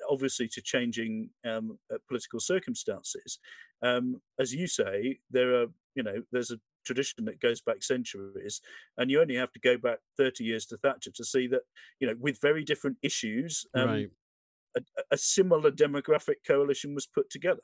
obviously 0.09 0.49
to 0.49 0.61
changing 0.61 1.31
um, 1.45 1.79
uh, 1.93 1.99
political 2.09 2.41
circumstances. 2.41 3.39
Um, 3.83 4.21
as 4.39 4.53
you 4.53 4.67
say, 4.67 5.21
there 5.31 5.55
are, 5.55 5.67
you 5.95 6.03
know, 6.03 6.23
there's 6.33 6.51
a 6.51 6.61
tradition 6.85 7.25
that 7.27 7.41
goes 7.41 7.61
back 7.61 7.83
centuries, 7.83 8.61
and 8.97 9.11
you 9.11 9.21
only 9.21 9.37
have 9.37 9.53
to 9.53 9.61
go 9.61 9.77
back 9.77 9.99
30 10.17 10.45
years 10.45 10.67
to 10.67 10.77
Thatcher 10.77 11.11
to 11.13 11.25
see 11.25 11.47
that, 11.49 11.63
you 11.99 12.07
know, 12.07 12.15
with 12.19 12.41
very 12.41 12.65
different 12.65 12.99
issues, 13.03 13.67
um, 13.75 13.89
right. 13.89 14.11
a, 14.77 14.81
a 15.13 15.17
similar 15.17 15.71
demographic 15.71 16.37
coalition 16.47 16.95
was 16.95 17.07
put 17.07 17.31
together. 17.31 17.63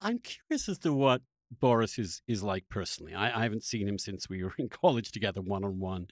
I'm 0.00 0.18
curious 0.18 0.68
as 0.68 0.78
to 0.80 0.92
what 0.92 1.22
Boris 1.50 1.98
is 1.98 2.22
is 2.26 2.42
like 2.42 2.64
personally. 2.68 3.14
I, 3.14 3.40
I 3.40 3.42
haven't 3.42 3.64
seen 3.64 3.86
him 3.86 3.98
since 3.98 4.28
we 4.28 4.42
were 4.42 4.54
in 4.58 4.68
college 4.70 5.12
together, 5.12 5.40
one 5.40 5.64
on 5.64 5.78
one. 5.78 6.08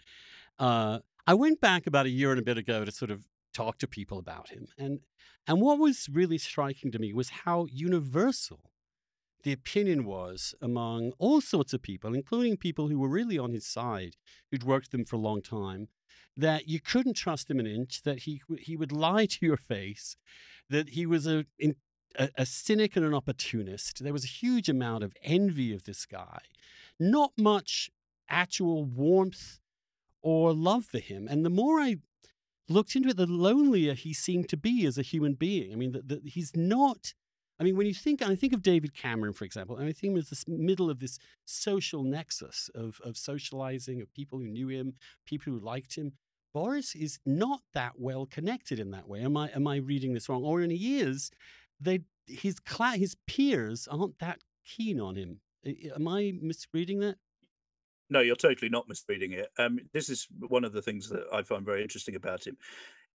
I 1.29 1.35
went 1.35 1.61
back 1.61 1.87
about 1.87 2.07
a 2.07 2.09
year 2.09 2.31
and 2.31 2.41
a 2.41 2.43
bit 2.43 2.57
ago 2.57 2.87
to 2.87 2.91
sort 2.91 3.11
of 3.11 3.27
talk 3.59 3.79
to 3.79 3.97
people 3.99 4.19
about 4.19 4.51
him, 4.51 4.67
and 4.79 5.01
and 5.47 5.61
what 5.61 5.79
was 5.79 6.09
really 6.21 6.39
striking 6.39 6.91
to 6.93 6.99
me 6.99 7.13
was 7.13 7.29
how 7.45 7.67
universal 7.89 8.61
the 9.45 9.53
opinion 9.53 10.05
was 10.05 10.55
among 10.61 11.13
all 11.19 11.41
sorts 11.41 11.73
of 11.73 11.81
people, 11.91 12.15
including 12.15 12.57
people 12.57 12.89
who 12.89 12.99
were 12.99 13.09
really 13.09 13.39
on 13.39 13.53
his 13.53 13.67
side, 13.67 14.15
who'd 14.51 14.65
worked 14.65 14.89
with 14.89 15.01
him 15.01 15.07
for 15.07 15.17
a 15.17 15.27
long 15.29 15.41
time, 15.43 15.89
that 16.37 16.69
you 16.69 16.81
couldn't 16.81 17.15
trust 17.15 17.51
him 17.51 17.61
an 17.61 17.67
inch, 17.67 18.03
that 18.03 18.21
he 18.21 18.43
he 18.69 18.77
would 18.77 18.93
lie 18.93 19.27
to 19.27 19.47
your 19.47 19.57
face, 19.57 20.17
that 20.71 20.91
he 20.91 21.05
was 21.07 21.27
a, 21.27 21.47
a, 22.19 22.29
a 22.37 22.47
cynic 22.47 22.97
and 22.97 23.05
an 23.05 23.15
opportunist. 23.15 24.03
There 24.03 24.13
was 24.13 24.25
a 24.25 24.37
huge 24.43 24.69
amount 24.69 25.03
of 25.05 25.17
envy 25.23 25.71
of 25.75 25.85
this 25.85 26.07
guy, 26.07 26.41
not 26.99 27.33
much 27.39 27.91
actual 28.29 28.85
warmth 28.85 29.59
or 30.23 30.53
love 30.53 30.85
for 30.85 30.99
him. 30.99 31.27
And 31.31 31.45
the 31.45 31.59
more 31.61 31.81
I 31.81 31.97
looked 32.69 32.97
into 32.97 33.09
it, 33.09 33.17
the 33.17 33.27
lonelier 33.27 33.95
he 33.95 34.13
seemed 34.13 34.49
to 34.51 34.57
be 34.57 34.87
as 34.87 34.99
a 34.99 35.03
human 35.03 35.35
being. 35.35 35.73
I 35.73 35.77
mean, 35.77 35.93
the, 35.93 36.03
the, 36.03 36.21
he's 36.25 36.57
not. 36.57 37.15
I 37.61 37.65
mean, 37.65 37.77
when 37.77 37.87
you 37.87 37.95
think, 37.95 38.21
and 38.21 38.31
I 38.31 38.37
think 38.37 38.53
of 38.53 38.63
David 38.63 38.95
Cameron, 38.95 39.33
for 39.33 39.45
example, 39.45 39.77
and 39.77 39.89
I 39.89 39.93
think 39.93 40.13
he 40.13 40.15
was 40.15 40.31
this 40.31 40.47
middle 40.47 40.91
of 40.91 41.01
this 41.01 41.19
social 41.45 42.05
nexus 42.05 42.71
of, 42.75 43.01
of 43.05 43.17
socializing, 43.17 44.01
of 44.01 44.15
people 44.15 44.39
who 44.39 44.47
knew 44.47 44.69
him, 44.69 44.95
people 45.27 45.53
who 45.53 45.59
liked 45.59 45.97
him. 45.97 46.13
Boris 46.55 46.95
is 46.95 47.19
not 47.27 47.61
that 47.75 47.95
well 47.99 48.27
connected 48.27 48.79
in 48.79 48.91
that 48.93 49.09
way. 49.09 49.21
Am 49.21 49.37
I 49.37 49.49
am 49.51 49.67
I 49.67 49.77
reading 49.77 50.15
this 50.15 50.29
wrong? 50.29 50.45
Or 50.45 50.61
in 50.61 50.71
he 50.71 51.01
is, 51.01 51.31
they 51.81 52.01
his 52.27 52.59
cla- 52.59 52.97
his 52.97 53.17
peers 53.27 53.89
aren't 53.91 54.19
that 54.19 54.41
keen 54.65 55.01
on 55.01 55.17
him. 55.17 55.41
Am 55.95 56.09
I 56.09 56.33
misreading 56.41 57.01
that? 57.01 57.17
No, 58.11 58.21
you're 58.21 58.37
totally 58.37 58.71
not 58.71 58.89
misreading 58.89 59.33
it. 59.33 59.51
Um, 59.59 59.79
this 59.93 60.09
is 60.09 60.27
one 60.49 60.65
of 60.65 60.73
the 60.73 60.83
things 60.83 61.09
that 61.11 61.25
I 61.33 61.43
find 61.43 61.65
very 61.65 61.83
interesting 61.83 62.15
about 62.15 62.47
him. 62.47 62.57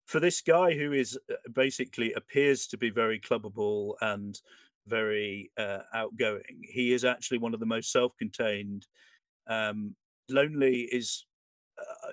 For 0.05 0.19
this 0.19 0.41
guy 0.41 0.73
who 0.73 0.91
is 0.91 1.17
uh, 1.31 1.35
basically 1.53 2.13
appears 2.13 2.67
to 2.67 2.77
be 2.77 2.89
very 2.89 3.19
clubbable 3.19 3.93
and 4.01 4.39
very 4.85 5.51
uh, 5.57 5.79
outgoing, 5.93 6.61
he 6.61 6.93
is 6.93 7.05
actually 7.05 7.39
one 7.39 7.53
of 7.53 7.59
the 7.59 7.65
most 7.65 7.91
self-contained. 7.91 8.85
Um, 9.47 9.95
lonely 10.29 10.81
is 10.81 11.25
uh, 11.79 12.11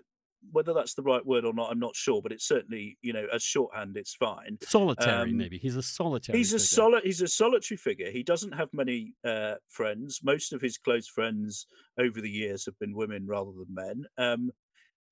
whether 0.52 0.72
that's 0.72 0.94
the 0.94 1.02
right 1.02 1.24
word 1.24 1.44
or 1.44 1.52
not, 1.52 1.70
I'm 1.70 1.78
not 1.78 1.94
sure, 1.94 2.22
but 2.22 2.32
it's 2.32 2.46
certainly, 2.46 2.96
you 3.02 3.12
know, 3.12 3.26
as 3.32 3.42
shorthand, 3.42 3.96
it's 3.96 4.14
fine. 4.14 4.58
Solitary, 4.62 5.30
um, 5.30 5.36
maybe. 5.36 5.58
He's 5.58 5.76
a 5.76 5.82
solitary. 5.82 6.38
He's 6.38 6.48
figure. 6.48 6.56
a 6.56 6.66
solid. 6.66 7.02
He's 7.04 7.20
a 7.20 7.28
solitary 7.28 7.76
figure. 7.76 8.10
He 8.10 8.22
doesn't 8.22 8.52
have 8.52 8.68
many 8.72 9.14
uh, 9.26 9.54
friends. 9.68 10.20
Most 10.22 10.52
of 10.52 10.60
his 10.60 10.78
close 10.78 11.06
friends 11.06 11.66
over 11.98 12.20
the 12.20 12.30
years 12.30 12.64
have 12.64 12.78
been 12.78 12.94
women 12.94 13.26
rather 13.26 13.52
than 13.52 13.74
men. 13.74 14.04
Um, 14.18 14.50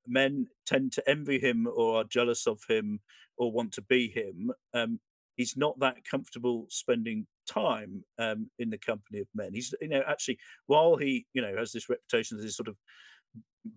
men 0.06 0.46
tend 0.66 0.92
to 0.92 1.08
envy 1.08 1.38
him 1.38 1.68
or 1.72 2.00
are 2.00 2.04
jealous 2.04 2.46
of 2.46 2.60
him 2.68 3.00
or 3.36 3.52
want 3.52 3.72
to 3.72 3.82
be 3.82 4.08
him. 4.08 4.50
Um, 4.74 5.00
he's 5.36 5.56
not 5.56 5.78
that 5.80 6.04
comfortable 6.10 6.66
spending 6.68 7.26
time 7.48 8.04
um, 8.18 8.50
in 8.58 8.70
the 8.70 8.78
company 8.78 9.20
of 9.20 9.28
men. 9.34 9.54
He's, 9.54 9.74
you 9.80 9.88
know, 9.88 10.02
actually, 10.06 10.38
while 10.66 10.96
he, 10.96 11.26
you 11.32 11.42
know, 11.42 11.54
has 11.56 11.72
this 11.72 11.88
reputation 11.88 12.38
as 12.38 12.44
this 12.44 12.56
sort 12.56 12.68
of 12.68 12.76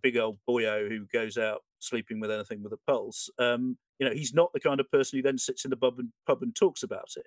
big 0.02 0.18
old 0.18 0.38
boyo 0.48 0.88
who 0.88 1.06
goes 1.12 1.38
out 1.38 1.62
sleeping 1.80 2.20
with 2.20 2.32
anything 2.32 2.64
with 2.64 2.74
a 2.74 2.80
pulse. 2.88 3.30
Um, 3.40 3.78
you 4.00 4.08
know, 4.08 4.14
he's 4.14 4.34
not 4.34 4.52
the 4.54 4.60
kind 4.60 4.80
of 4.80 4.90
person 4.92 5.18
who 5.18 5.24
then 5.24 5.38
sits 5.38 5.66
in 5.66 5.72
the 5.72 5.78
pub 5.78 6.00
and, 6.00 6.10
pub 6.26 6.42
and 6.42 6.56
talks 6.56 6.84
about 6.84 7.10
it. 7.16 7.26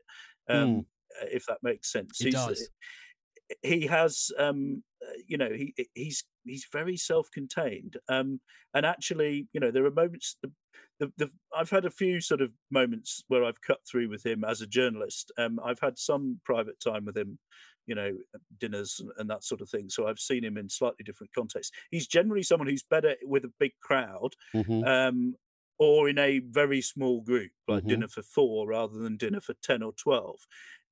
Um, 0.48 0.68
mm. 0.68 0.84
If 1.30 1.46
that 1.46 1.58
makes 1.62 1.92
sense, 1.92 2.20
it 2.20 2.32
does. 2.32 2.68
He 3.62 3.86
has, 3.86 4.30
um, 4.38 4.82
you 5.26 5.36
know, 5.36 5.50
he 5.50 5.74
he's 5.94 6.24
he's 6.44 6.66
very 6.72 6.96
self-contained, 6.96 7.96
um, 8.08 8.40
and 8.74 8.86
actually, 8.86 9.48
you 9.52 9.60
know, 9.60 9.70
there 9.70 9.84
are 9.84 9.90
moments. 9.90 10.36
The, 10.42 10.50
the, 11.00 11.12
the, 11.16 11.30
I've 11.56 11.70
had 11.70 11.84
a 11.84 11.90
few 11.90 12.20
sort 12.20 12.40
of 12.40 12.52
moments 12.70 13.24
where 13.28 13.44
I've 13.44 13.60
cut 13.60 13.80
through 13.88 14.08
with 14.08 14.24
him 14.24 14.44
as 14.44 14.60
a 14.60 14.66
journalist. 14.66 15.32
Um, 15.36 15.58
I've 15.64 15.80
had 15.80 15.98
some 15.98 16.40
private 16.44 16.78
time 16.80 17.04
with 17.04 17.16
him 17.16 17.38
you 17.86 17.94
know, 17.94 18.16
dinners 18.58 19.00
and, 19.00 19.10
and, 19.18 19.28
that 19.28 19.44
sort 19.44 19.60
of 19.60 19.68
thing. 19.68 19.88
So 19.88 20.06
I've 20.06 20.18
seen 20.18 20.44
him 20.44 20.56
in 20.56 20.68
slightly 20.68 21.04
different 21.04 21.34
contexts. 21.34 21.72
He's 21.90 22.06
generally 22.06 22.42
someone 22.42 22.68
who's 22.68 22.82
better 22.82 23.14
with 23.24 23.44
a 23.44 23.52
big 23.58 23.72
crowd 23.82 24.34
mm-hmm. 24.54 24.84
um, 24.84 25.34
or 25.78 26.08
in 26.08 26.18
a 26.18 26.38
very 26.38 26.80
small 26.80 27.20
group, 27.20 27.50
like 27.68 27.80
mm-hmm. 27.80 27.88
dinner 27.88 28.08
for 28.08 28.22
four 28.22 28.68
rather 28.68 28.98
than 28.98 29.16
dinner 29.16 29.40
for 29.40 29.54
10 29.62 29.82
or 29.82 29.92
12 29.92 30.36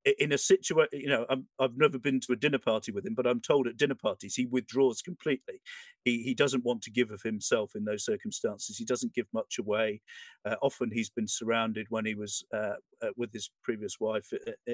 in 0.05 0.33
a 0.33 0.39
situation, 0.39 0.89
you 0.93 1.09
know, 1.09 1.27
i 1.31 1.37
have 1.61 1.77
never 1.77 1.99
been 1.99 2.19
to 2.21 2.33
a 2.33 2.37
dinner 2.37 2.59
party 2.59 2.91
with 2.91 3.07
him, 3.07 3.15
but 3.15 3.27
I'm 3.27 3.41
told 3.41 3.67
at 3.67 3.77
dinner 3.77 3.95
parties 3.95 4.35
he 4.35 4.47
withdraws 4.47 5.01
completely. 5.01 5.61
He 6.05 6.23
he 6.23 6.35
doesn't 6.35 6.65
want 6.65 6.83
to 6.83 6.91
give 6.91 7.11
of 7.11 7.23
himself 7.23 7.73
in 7.77 7.85
those 7.85 8.05
circumstances. 8.05 8.77
He 8.77 8.85
doesn't 8.85 9.15
give 9.15 9.27
much 9.33 9.59
away. 9.59 10.03
Uh, 10.45 10.57
often 10.61 10.91
he's 10.93 11.11
been 11.11 11.29
surrounded 11.29 11.87
when 11.91 12.05
he 12.05 12.15
was 12.15 12.45
uh, 12.53 12.75
uh, 13.01 13.11
with 13.17 13.33
his 13.33 13.51
previous 13.63 14.01
wife 14.01 14.33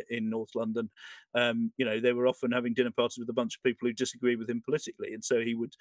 in 0.08 0.30
North 0.30 0.54
London. 0.54 0.88
Um, 1.34 1.72
you 1.76 1.84
know, 1.84 2.00
they 2.00 2.14
were 2.14 2.26
often 2.26 2.52
having 2.52 2.74
dinner 2.74 2.92
parties 2.92 3.18
with 3.18 3.28
a 3.28 3.34
bunch 3.34 3.56
of 3.56 3.62
people 3.62 3.86
who 3.86 3.92
disagree 3.92 4.36
with 4.36 4.48
him 4.48 4.62
politically, 4.64 5.12
and 5.12 5.24
so 5.24 5.40
he 5.40 5.54
would 5.54 5.74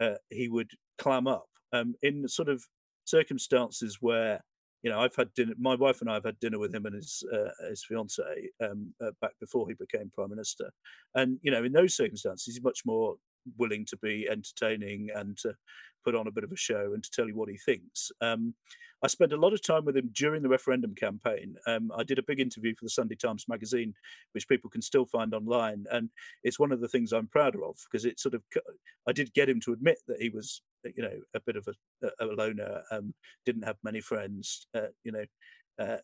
uh, 0.00 0.16
he 0.30 0.48
would 0.48 0.70
clam 0.98 1.26
up 1.26 1.48
um, 1.72 1.94
in 2.02 2.28
sort 2.28 2.48
of 2.48 2.64
circumstances 3.04 3.98
where 4.00 4.44
you 4.82 4.90
know, 4.90 5.00
I've 5.00 5.14
had 5.14 5.32
dinner. 5.34 5.54
My 5.58 5.74
wife 5.74 6.00
and 6.00 6.10
I 6.10 6.14
have 6.14 6.24
had 6.24 6.40
dinner 6.40 6.58
with 6.58 6.74
him 6.74 6.86
and 6.86 6.96
his 6.96 7.24
uh, 7.32 7.50
his 7.68 7.84
fiance 7.84 8.22
um, 8.60 8.92
uh, 9.00 9.10
back 9.20 9.32
before 9.40 9.68
he 9.68 9.74
became 9.74 10.10
prime 10.10 10.30
minister, 10.30 10.70
and 11.14 11.38
you 11.42 11.50
know, 11.50 11.64
in 11.64 11.72
those 11.72 11.94
circumstances, 11.94 12.54
he's 12.54 12.62
much 12.62 12.82
more 12.84 13.16
willing 13.58 13.84
to 13.86 13.96
be 13.96 14.28
entertaining 14.30 15.08
and 15.14 15.36
to 15.38 15.54
put 16.04 16.14
on 16.14 16.26
a 16.26 16.32
bit 16.32 16.44
of 16.44 16.52
a 16.52 16.56
show 16.56 16.92
and 16.94 17.02
to 17.02 17.10
tell 17.10 17.26
you 17.26 17.36
what 17.36 17.48
he 17.48 17.56
thinks. 17.56 18.10
Um, 18.20 18.54
I 19.04 19.08
spent 19.08 19.32
a 19.32 19.36
lot 19.36 19.52
of 19.52 19.62
time 19.62 19.84
with 19.84 19.96
him 19.96 20.10
during 20.12 20.42
the 20.42 20.48
referendum 20.48 20.94
campaign. 20.94 21.56
Um, 21.66 21.90
I 21.96 22.04
did 22.04 22.18
a 22.18 22.24
big 22.24 22.38
interview 22.38 22.74
for 22.74 22.84
the 22.84 22.90
Sunday 22.90 23.16
Times 23.16 23.46
Magazine, 23.48 23.94
which 24.32 24.48
people 24.48 24.70
can 24.70 24.82
still 24.82 25.06
find 25.06 25.34
online, 25.34 25.86
and 25.90 26.10
it's 26.44 26.60
one 26.60 26.70
of 26.70 26.80
the 26.80 26.88
things 26.88 27.12
I'm 27.12 27.26
prouder 27.26 27.64
of 27.64 27.76
because 27.84 28.04
it 28.04 28.20
sort 28.20 28.34
of 28.34 28.42
I 29.08 29.12
did 29.12 29.34
get 29.34 29.48
him 29.48 29.60
to 29.60 29.72
admit 29.72 29.98
that 30.06 30.20
he 30.20 30.28
was, 30.28 30.62
you 30.84 31.02
know, 31.02 31.18
a 31.34 31.40
bit 31.40 31.56
of 31.56 31.68
a, 31.68 32.08
a 32.20 32.26
loner, 32.26 32.82
um, 32.90 33.14
didn't 33.44 33.64
have 33.64 33.76
many 33.82 34.00
friends, 34.00 34.66
uh, 34.74 34.88
you 35.04 35.12
know. 35.12 35.24
Uh, 35.78 35.96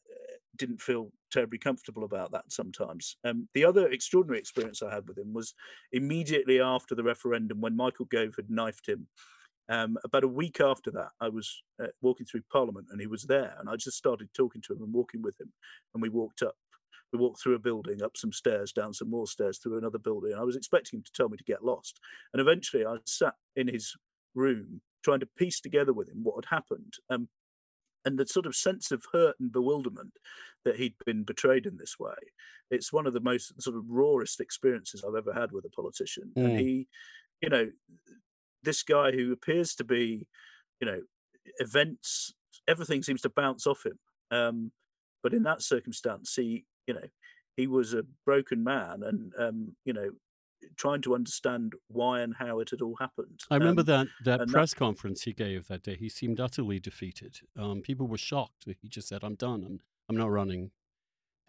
didn't 0.56 0.80
feel 0.80 1.12
terribly 1.30 1.58
comfortable 1.58 2.02
about 2.02 2.32
that 2.32 2.44
sometimes. 2.48 3.16
Um, 3.22 3.48
the 3.54 3.66
other 3.66 3.86
extraordinary 3.88 4.40
experience 4.40 4.82
I 4.82 4.92
had 4.92 5.06
with 5.06 5.18
him 5.18 5.34
was 5.34 5.54
immediately 5.92 6.58
after 6.58 6.94
the 6.94 7.04
referendum 7.04 7.60
when 7.60 7.76
Michael 7.76 8.06
Gove 8.06 8.34
had 8.36 8.50
knifed 8.50 8.88
him 8.88 9.06
um, 9.68 9.98
about 10.04 10.24
a 10.24 10.28
week 10.28 10.60
after 10.60 10.90
that, 10.92 11.10
I 11.20 11.28
was 11.28 11.62
uh, 11.82 11.88
walking 12.00 12.26
through 12.26 12.42
Parliament 12.50 12.86
and 12.90 13.00
he 13.00 13.06
was 13.06 13.24
there, 13.24 13.54
and 13.58 13.68
I 13.68 13.76
just 13.76 13.98
started 13.98 14.28
talking 14.32 14.62
to 14.62 14.72
him 14.72 14.82
and 14.82 14.92
walking 14.92 15.22
with 15.22 15.38
him. 15.38 15.52
And 15.92 16.02
we 16.02 16.08
walked 16.08 16.42
up, 16.42 16.56
we 17.12 17.18
walked 17.18 17.42
through 17.42 17.54
a 17.54 17.60
building, 17.60 18.02
up 18.02 18.16
some 18.16 18.32
stairs, 18.32 18.72
down 18.72 18.94
some 18.94 19.10
more 19.10 19.26
stairs, 19.26 19.58
through 19.58 19.76
another 19.76 19.98
building. 19.98 20.32
And 20.32 20.40
I 20.40 20.44
was 20.44 20.56
expecting 20.56 20.98
him 20.98 21.04
to 21.04 21.12
tell 21.12 21.28
me 21.28 21.36
to 21.36 21.44
get 21.44 21.64
lost. 21.64 22.00
And 22.32 22.40
eventually, 22.40 22.86
I 22.86 22.96
sat 23.04 23.34
in 23.56 23.68
his 23.68 23.94
room 24.38 24.80
trying 25.04 25.20
to 25.20 25.28
piece 25.36 25.60
together 25.60 25.92
with 25.92 26.08
him 26.08 26.22
what 26.22 26.44
had 26.44 26.54
happened. 26.56 26.94
Um, 27.10 27.28
and 28.04 28.18
the 28.18 28.26
sort 28.26 28.46
of 28.46 28.56
sense 28.56 28.90
of 28.90 29.04
hurt 29.12 29.36
and 29.40 29.52
bewilderment 29.52 30.12
that 30.64 30.76
he'd 30.76 30.94
been 31.04 31.24
betrayed 31.24 31.66
in 31.66 31.76
this 31.76 31.98
way. 31.98 32.14
It's 32.70 32.92
one 32.92 33.06
of 33.06 33.12
the 33.12 33.20
most 33.20 33.60
sort 33.60 33.76
of 33.76 33.84
rawest 33.88 34.40
experiences 34.40 35.04
I've 35.04 35.16
ever 35.16 35.32
had 35.32 35.52
with 35.52 35.64
a 35.64 35.70
politician. 35.70 36.32
Mm. 36.36 36.44
And 36.44 36.58
he, 36.58 36.88
you 37.42 37.48
know, 37.48 37.70
this 38.62 38.82
guy 38.82 39.10
who 39.12 39.32
appears 39.32 39.74
to 39.76 39.84
be, 39.84 40.26
you 40.80 40.86
know, 40.86 41.00
events, 41.58 42.34
everything 42.66 43.02
seems 43.02 43.20
to 43.22 43.30
bounce 43.30 43.66
off 43.66 43.84
him. 43.84 43.98
Um, 44.30 44.72
but 45.22 45.34
in 45.34 45.42
that 45.42 45.62
circumstance, 45.62 46.34
he, 46.34 46.64
you 46.86 46.94
know, 46.94 47.08
he 47.56 47.66
was 47.66 47.92
a 47.92 48.04
broken 48.24 48.62
man, 48.62 49.02
and 49.02 49.32
um, 49.38 49.76
you 49.84 49.92
know, 49.92 50.10
trying 50.76 51.02
to 51.02 51.14
understand 51.14 51.74
why 51.88 52.20
and 52.20 52.34
how 52.36 52.60
it 52.60 52.70
had 52.70 52.80
all 52.80 52.96
happened. 52.96 53.40
I 53.50 53.56
remember 53.56 53.82
Um, 53.82 53.86
that 53.86 54.08
that 54.24 54.48
press 54.48 54.74
conference 54.74 55.22
he 55.22 55.32
gave 55.32 55.68
that 55.68 55.82
day. 55.82 55.96
He 55.96 56.08
seemed 56.08 56.40
utterly 56.40 56.80
defeated. 56.80 57.40
Um, 57.56 57.82
people 57.82 58.06
were 58.06 58.18
shocked. 58.18 58.66
That 58.66 58.78
he 58.80 58.88
just 58.88 59.08
said, 59.08 59.22
"I'm 59.24 59.34
done. 59.34 59.64
I'm 59.64 59.80
I'm 60.08 60.16
not 60.16 60.30
running." 60.30 60.70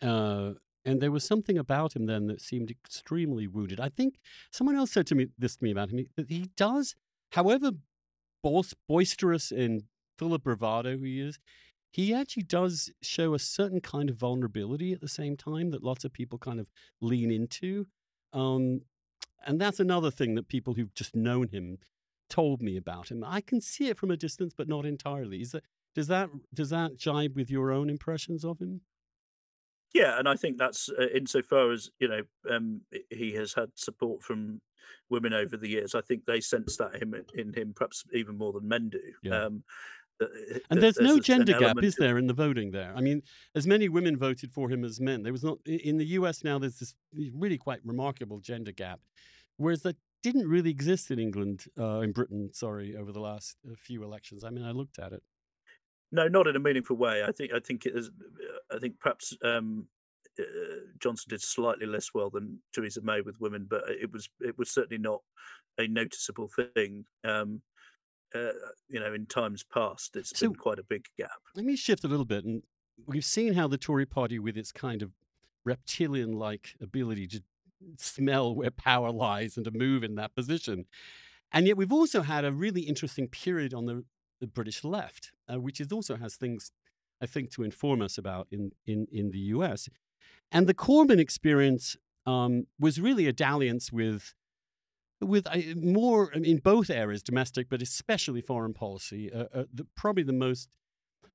Uh, 0.01 0.53
and 0.85 1.01
there 1.01 1.11
was 1.11 1.23
something 1.25 1.57
about 1.57 1.95
him 1.95 2.05
then 2.05 2.27
that 2.27 2.41
seemed 2.41 2.71
extremely 2.71 3.47
wounded. 3.47 3.79
I 3.79 3.89
think 3.89 4.19
someone 4.51 4.75
else 4.75 4.91
said 4.91 5.07
to 5.07 5.15
me 5.15 5.27
this 5.37 5.57
to 5.57 5.63
me 5.63 5.71
about 5.71 5.89
him 5.89 6.05
that 6.15 6.29
he 6.29 6.49
does, 6.55 6.95
however 7.31 7.71
boisterous 8.87 9.51
and 9.51 9.83
full 10.17 10.33
of 10.33 10.43
bravado 10.43 10.97
he 10.97 11.19
is, 11.19 11.39
he 11.91 12.13
actually 12.13 12.43
does 12.43 12.91
show 13.01 13.33
a 13.33 13.39
certain 13.39 13.81
kind 13.81 14.09
of 14.09 14.15
vulnerability 14.15 14.93
at 14.93 15.01
the 15.01 15.07
same 15.07 15.35
time 15.35 15.71
that 15.71 15.83
lots 15.83 16.05
of 16.05 16.13
people 16.13 16.37
kind 16.37 16.59
of 16.59 16.67
lean 17.01 17.31
into. 17.31 17.87
Um, 18.31 18.81
and 19.45 19.59
that's 19.59 19.79
another 19.79 20.11
thing 20.11 20.35
that 20.35 20.47
people 20.47 20.73
who've 20.73 20.93
just 20.93 21.15
known 21.15 21.49
him 21.49 21.79
told 22.29 22.61
me 22.61 22.77
about 22.77 23.09
him. 23.09 23.23
I 23.25 23.41
can 23.41 23.61
see 23.61 23.87
it 23.87 23.97
from 23.97 24.11
a 24.11 24.17
distance, 24.17 24.53
but 24.55 24.67
not 24.67 24.85
entirely. 24.85 25.41
Is 25.41 25.51
that 25.51 25.63
does 25.95 26.07
that 26.07 26.29
does 26.53 26.69
that 26.69 26.97
jibe 26.97 27.35
with 27.35 27.49
your 27.49 27.71
own 27.71 27.89
impressions 27.89 28.45
of 28.45 28.59
him? 28.59 28.81
Yeah, 29.93 30.19
and 30.19 30.29
I 30.29 30.35
think 30.35 30.57
that's 30.57 30.89
uh, 30.89 31.07
insofar 31.15 31.71
as 31.71 31.89
you 31.99 32.07
know 32.07 32.21
um, 32.49 32.81
he 33.09 33.33
has 33.33 33.53
had 33.53 33.71
support 33.75 34.21
from 34.21 34.61
women 35.09 35.33
over 35.33 35.57
the 35.57 35.69
years. 35.69 35.95
I 35.95 36.01
think 36.01 36.25
they 36.25 36.39
sense 36.39 36.77
that 36.77 37.01
him 37.01 37.15
in 37.33 37.53
him 37.53 37.73
perhaps 37.75 38.05
even 38.13 38.37
more 38.37 38.53
than 38.53 38.67
men 38.67 38.89
do. 38.89 39.01
Yeah. 39.23 39.45
Um, 39.45 39.63
And 40.19 40.29
that 40.69 40.79
there's 40.81 40.99
no 40.99 41.19
gender 41.19 41.57
gap, 41.57 41.81
is 41.81 41.95
there, 41.95 42.17
in 42.17 42.27
the 42.27 42.33
voting 42.33 42.71
there? 42.71 42.93
I 42.95 43.01
mean, 43.01 43.21
as 43.55 43.65
many 43.65 43.87
women 43.87 44.17
voted 44.17 44.51
for 44.51 44.69
him 44.69 44.83
as 44.83 44.99
men. 44.99 45.23
There 45.23 45.31
was 45.31 45.43
not 45.43 45.59
in 45.65 45.97
the 45.97 46.05
U.S. 46.05 46.43
now. 46.43 46.59
There's 46.59 46.79
this 46.79 46.93
really 47.33 47.57
quite 47.57 47.79
remarkable 47.85 48.39
gender 48.39 48.71
gap, 48.71 48.99
whereas 49.57 49.81
that 49.83 49.95
didn't 50.21 50.47
really 50.47 50.69
exist 50.69 51.11
in 51.11 51.19
England, 51.19 51.65
uh, 51.79 52.01
in 52.01 52.11
Britain. 52.11 52.49
Sorry, 52.53 52.95
over 52.97 53.11
the 53.11 53.21
last 53.21 53.55
uh, 53.69 53.75
few 53.77 54.03
elections. 54.03 54.43
I 54.43 54.49
mean, 54.49 54.65
I 54.65 54.71
looked 54.71 54.99
at 54.99 55.13
it. 55.13 55.23
No, 56.11 56.27
not 56.27 56.47
in 56.47 56.55
a 56.55 56.59
meaningful 56.59 56.97
way. 56.97 57.23
I 57.23 57.31
think 57.31 57.53
I 57.53 57.59
think 57.59 57.85
it 57.85 57.95
is. 57.95 58.09
I 58.73 58.79
think 58.79 58.99
perhaps 58.99 59.37
um, 59.43 59.87
uh, 60.39 60.43
Johnson 60.99 61.29
did 61.29 61.41
slightly 61.41 61.85
less 61.85 62.13
well 62.13 62.29
than 62.29 62.59
Theresa 62.73 63.01
May 63.01 63.21
with 63.21 63.39
women, 63.39 63.67
but 63.69 63.83
it 63.87 64.11
was 64.11 64.29
it 64.41 64.57
was 64.57 64.71
certainly 64.71 65.01
not 65.01 65.21
a 65.77 65.87
noticeable 65.87 66.49
thing. 66.75 67.05
Um, 67.23 67.61
uh, 68.35 68.51
you 68.87 68.99
know, 68.99 69.13
in 69.13 69.25
times 69.25 69.63
past, 69.63 70.15
it's 70.15 70.37
So- 70.37 70.47
been 70.47 70.55
quite 70.55 70.79
a 70.79 70.83
big 70.83 71.05
gap. 71.17 71.31
Let 71.55 71.65
me 71.65 71.75
shift 71.75 72.03
a 72.03 72.07
little 72.07 72.25
bit, 72.25 72.45
and 72.45 72.63
we've 73.05 73.25
seen 73.25 73.53
how 73.53 73.67
the 73.67 73.77
Tory 73.77 74.05
Party, 74.05 74.39
with 74.39 74.57
its 74.57 74.71
kind 74.71 75.01
of 75.01 75.11
reptilian-like 75.65 76.75
ability 76.81 77.27
to 77.27 77.41
smell 77.97 78.53
where 78.53 78.71
power 78.71 79.11
lies 79.11 79.55
and 79.55 79.63
to 79.65 79.71
move 79.71 80.03
in 80.03 80.15
that 80.15 80.35
position, 80.35 80.85
and 81.51 81.65
yet 81.67 81.77
we've 81.77 81.93
also 81.93 82.21
had 82.21 82.45
a 82.45 82.51
really 82.51 82.81
interesting 82.81 83.27
period 83.27 83.73
on 83.73 83.85
the, 83.85 84.03
the 84.39 84.47
British 84.47 84.83
left, 84.83 85.31
uh, 85.51 85.59
which 85.59 85.79
is 85.81 85.91
also 85.91 86.15
has 86.17 86.35
things 86.35 86.71
I 87.21 87.25
think 87.25 87.51
to 87.51 87.63
inform 87.63 88.01
us 88.01 88.17
about 88.17 88.47
in 88.51 88.71
in 88.85 89.07
in 89.11 89.31
the 89.31 89.39
U.S. 89.55 89.89
And 90.51 90.67
the 90.67 90.73
Corbyn 90.73 91.19
experience 91.19 91.95
um, 92.25 92.67
was 92.79 92.99
really 92.99 93.27
a 93.27 93.33
dalliance 93.33 93.91
with 93.91 94.33
with 95.21 95.47
more 95.75 96.31
in 96.31 96.57
both 96.57 96.89
areas, 96.89 97.21
domestic 97.21 97.67
but 97.69 97.81
especially 97.81 98.41
foreign 98.41 98.73
policy. 98.73 99.31
Uh, 99.31 99.45
uh, 99.53 99.63
the, 99.73 99.85
probably 99.95 100.23
the 100.23 100.33
most 100.33 100.69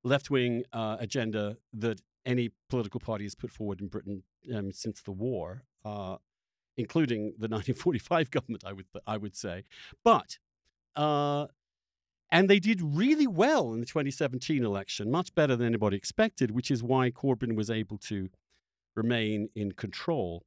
left 0.02 0.30
wing 0.30 0.64
uh, 0.72 0.96
agenda 1.00 1.56
that 1.72 2.00
any 2.26 2.50
political 2.70 3.00
party 3.00 3.24
has 3.24 3.34
put 3.34 3.50
forward 3.50 3.80
in 3.80 3.88
Britain 3.88 4.22
um, 4.54 4.72
since 4.72 5.02
the 5.02 5.12
war, 5.12 5.64
uh, 5.84 6.16
including 6.76 7.34
the 7.38 7.48
1945 7.48 8.30
government, 8.30 8.64
I 8.66 8.72
would 8.72 8.86
I 9.06 9.16
would 9.16 9.36
say, 9.36 9.64
but. 10.02 10.38
Uh, 10.96 11.48
and 12.30 12.50
they 12.50 12.58
did 12.58 12.80
really 12.82 13.28
well 13.28 13.72
in 13.72 13.80
the 13.80 13.86
2017 13.86 14.64
election, 14.64 15.08
much 15.08 15.32
better 15.36 15.54
than 15.54 15.68
anybody 15.68 15.96
expected, 15.96 16.50
which 16.50 16.68
is 16.68 16.82
why 16.82 17.10
Corbyn 17.10 17.54
was 17.54 17.70
able 17.70 17.96
to 17.98 18.28
remain 18.96 19.50
in 19.54 19.72
control. 19.72 20.44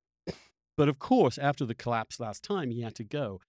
But 0.78 0.88
of 0.88 1.00
course, 1.00 1.38
after 1.38 1.66
the 1.66 1.76
collapse 1.76 2.20
last 2.20 2.44
time, 2.44 2.72
he 2.72 2.82
had 2.82 2.96
to 2.96 3.04
go. 3.04 3.42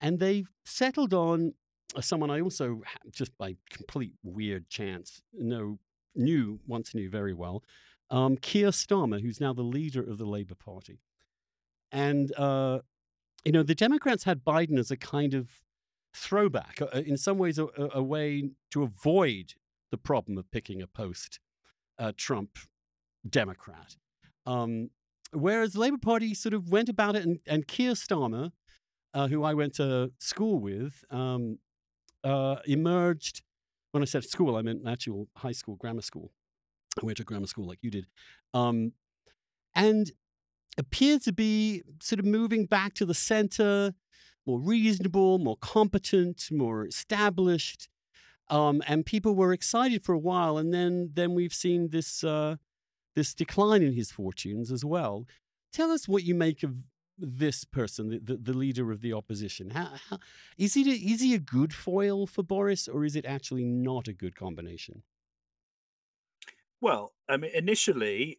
And 0.00 0.18
they 0.18 0.44
settled 0.64 1.12
on 1.12 1.54
uh, 1.94 2.00
someone 2.00 2.30
I 2.30 2.40
also, 2.40 2.82
just 3.10 3.36
by 3.36 3.56
complete 3.70 4.12
weird 4.22 4.68
chance, 4.68 5.20
know, 5.32 5.78
knew, 6.14 6.60
once 6.66 6.94
knew 6.94 7.10
very 7.10 7.34
well, 7.34 7.62
um, 8.10 8.36
Keir 8.36 8.68
Starmer, 8.68 9.20
who's 9.20 9.40
now 9.40 9.52
the 9.52 9.62
leader 9.62 10.00
of 10.02 10.18
the 10.18 10.26
Labour 10.26 10.54
Party. 10.54 11.00
And, 11.90 12.32
uh, 12.36 12.80
you 13.44 13.52
know, 13.52 13.62
the 13.62 13.74
Democrats 13.74 14.24
had 14.24 14.44
Biden 14.44 14.78
as 14.78 14.90
a 14.90 14.96
kind 14.96 15.34
of 15.34 15.50
throwback, 16.14 16.80
uh, 16.80 16.86
in 17.00 17.16
some 17.16 17.38
ways, 17.38 17.58
a, 17.58 17.66
a- 17.92 18.02
way 18.02 18.50
to 18.70 18.82
avoid 18.82 19.54
the 19.90 19.98
problem 19.98 20.38
of 20.38 20.50
picking 20.50 20.82
a 20.82 20.86
post 20.86 21.40
uh, 21.98 22.12
Trump 22.16 22.58
Democrat. 23.28 23.96
Um, 24.44 24.90
whereas 25.36 25.72
the 25.72 25.80
Labour 25.80 25.98
Party 25.98 26.34
sort 26.34 26.54
of 26.54 26.70
went 26.70 26.88
about 26.88 27.16
it, 27.16 27.24
and, 27.24 27.38
and 27.46 27.66
Keir 27.66 27.92
Starmer, 27.92 28.52
uh, 29.14 29.28
who 29.28 29.44
I 29.44 29.54
went 29.54 29.74
to 29.74 30.12
school 30.18 30.58
with, 30.58 31.04
um, 31.10 31.58
uh, 32.24 32.56
emerged. 32.66 33.42
When 33.92 34.02
I 34.02 34.06
said 34.06 34.24
school, 34.24 34.56
I 34.56 34.62
meant 34.62 34.82
actual 34.86 35.28
high 35.36 35.52
school, 35.52 35.76
grammar 35.76 36.02
school. 36.02 36.32
I 37.00 37.06
went 37.06 37.18
to 37.18 37.24
grammar 37.24 37.46
school 37.46 37.66
like 37.66 37.78
you 37.82 37.90
did, 37.90 38.06
um, 38.52 38.92
and 39.74 40.10
appeared 40.78 41.22
to 41.22 41.32
be 41.32 41.82
sort 42.00 42.18
of 42.18 42.26
moving 42.26 42.66
back 42.66 42.94
to 42.94 43.06
the 43.06 43.14
center, 43.14 43.94
more 44.46 44.60
reasonable, 44.60 45.38
more 45.38 45.56
competent, 45.56 46.48
more 46.50 46.86
established. 46.86 47.88
Um, 48.48 48.82
and 48.86 49.04
people 49.04 49.34
were 49.34 49.52
excited 49.52 50.04
for 50.04 50.12
a 50.12 50.18
while, 50.18 50.56
and 50.58 50.72
then 50.72 51.10
then 51.14 51.34
we've 51.34 51.52
seen 51.54 51.90
this 51.90 52.22
uh, 52.22 52.56
this 53.16 53.34
decline 53.34 53.82
in 53.82 53.94
his 53.94 54.12
fortunes 54.12 54.70
as 54.70 54.84
well. 54.84 55.26
Tell 55.72 55.90
us 55.90 56.06
what 56.06 56.22
you 56.22 56.34
make 56.34 56.62
of 56.62 56.74
this 57.18 57.64
person, 57.64 58.10
the, 58.10 58.18
the, 58.18 58.36
the 58.36 58.52
leader 58.56 58.92
of 58.92 59.00
the 59.00 59.12
opposition. 59.14 59.70
How, 59.70 59.90
how, 60.08 60.18
is, 60.58 60.74
he, 60.74 60.88
a- 60.88 61.12
is 61.14 61.20
he 61.22 61.34
a 61.34 61.38
good 61.38 61.72
foil 61.74 62.26
for 62.26 62.42
Boris, 62.42 62.86
or 62.86 63.04
is 63.04 63.16
it 63.16 63.24
actually 63.24 63.64
not 63.64 64.06
a 64.06 64.12
good 64.12 64.36
combination? 64.36 65.02
Well, 66.80 67.14
I 67.28 67.38
mean, 67.38 67.50
initially, 67.54 68.38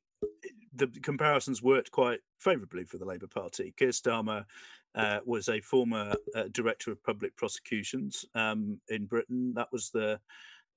the 0.74 0.88
comparisons 1.02 1.62
worked 1.62 1.92
quite 1.92 2.20
favourably 2.38 2.86
for 2.86 3.00
the 3.00 3.06
Labour 3.06 3.28
Party. 3.28 3.74
Keir 3.76 3.90
Starmer 3.90 4.46
uh, 4.94 5.20
was 5.26 5.50
a 5.50 5.60
former 5.60 6.14
uh, 6.36 6.44
director 6.52 6.92
of 6.92 7.04
public 7.04 7.36
prosecutions 7.36 8.26
um, 8.36 8.80
in 8.90 9.06
Britain. 9.06 9.54
That 9.56 9.72
was 9.72 9.90
the 9.90 10.20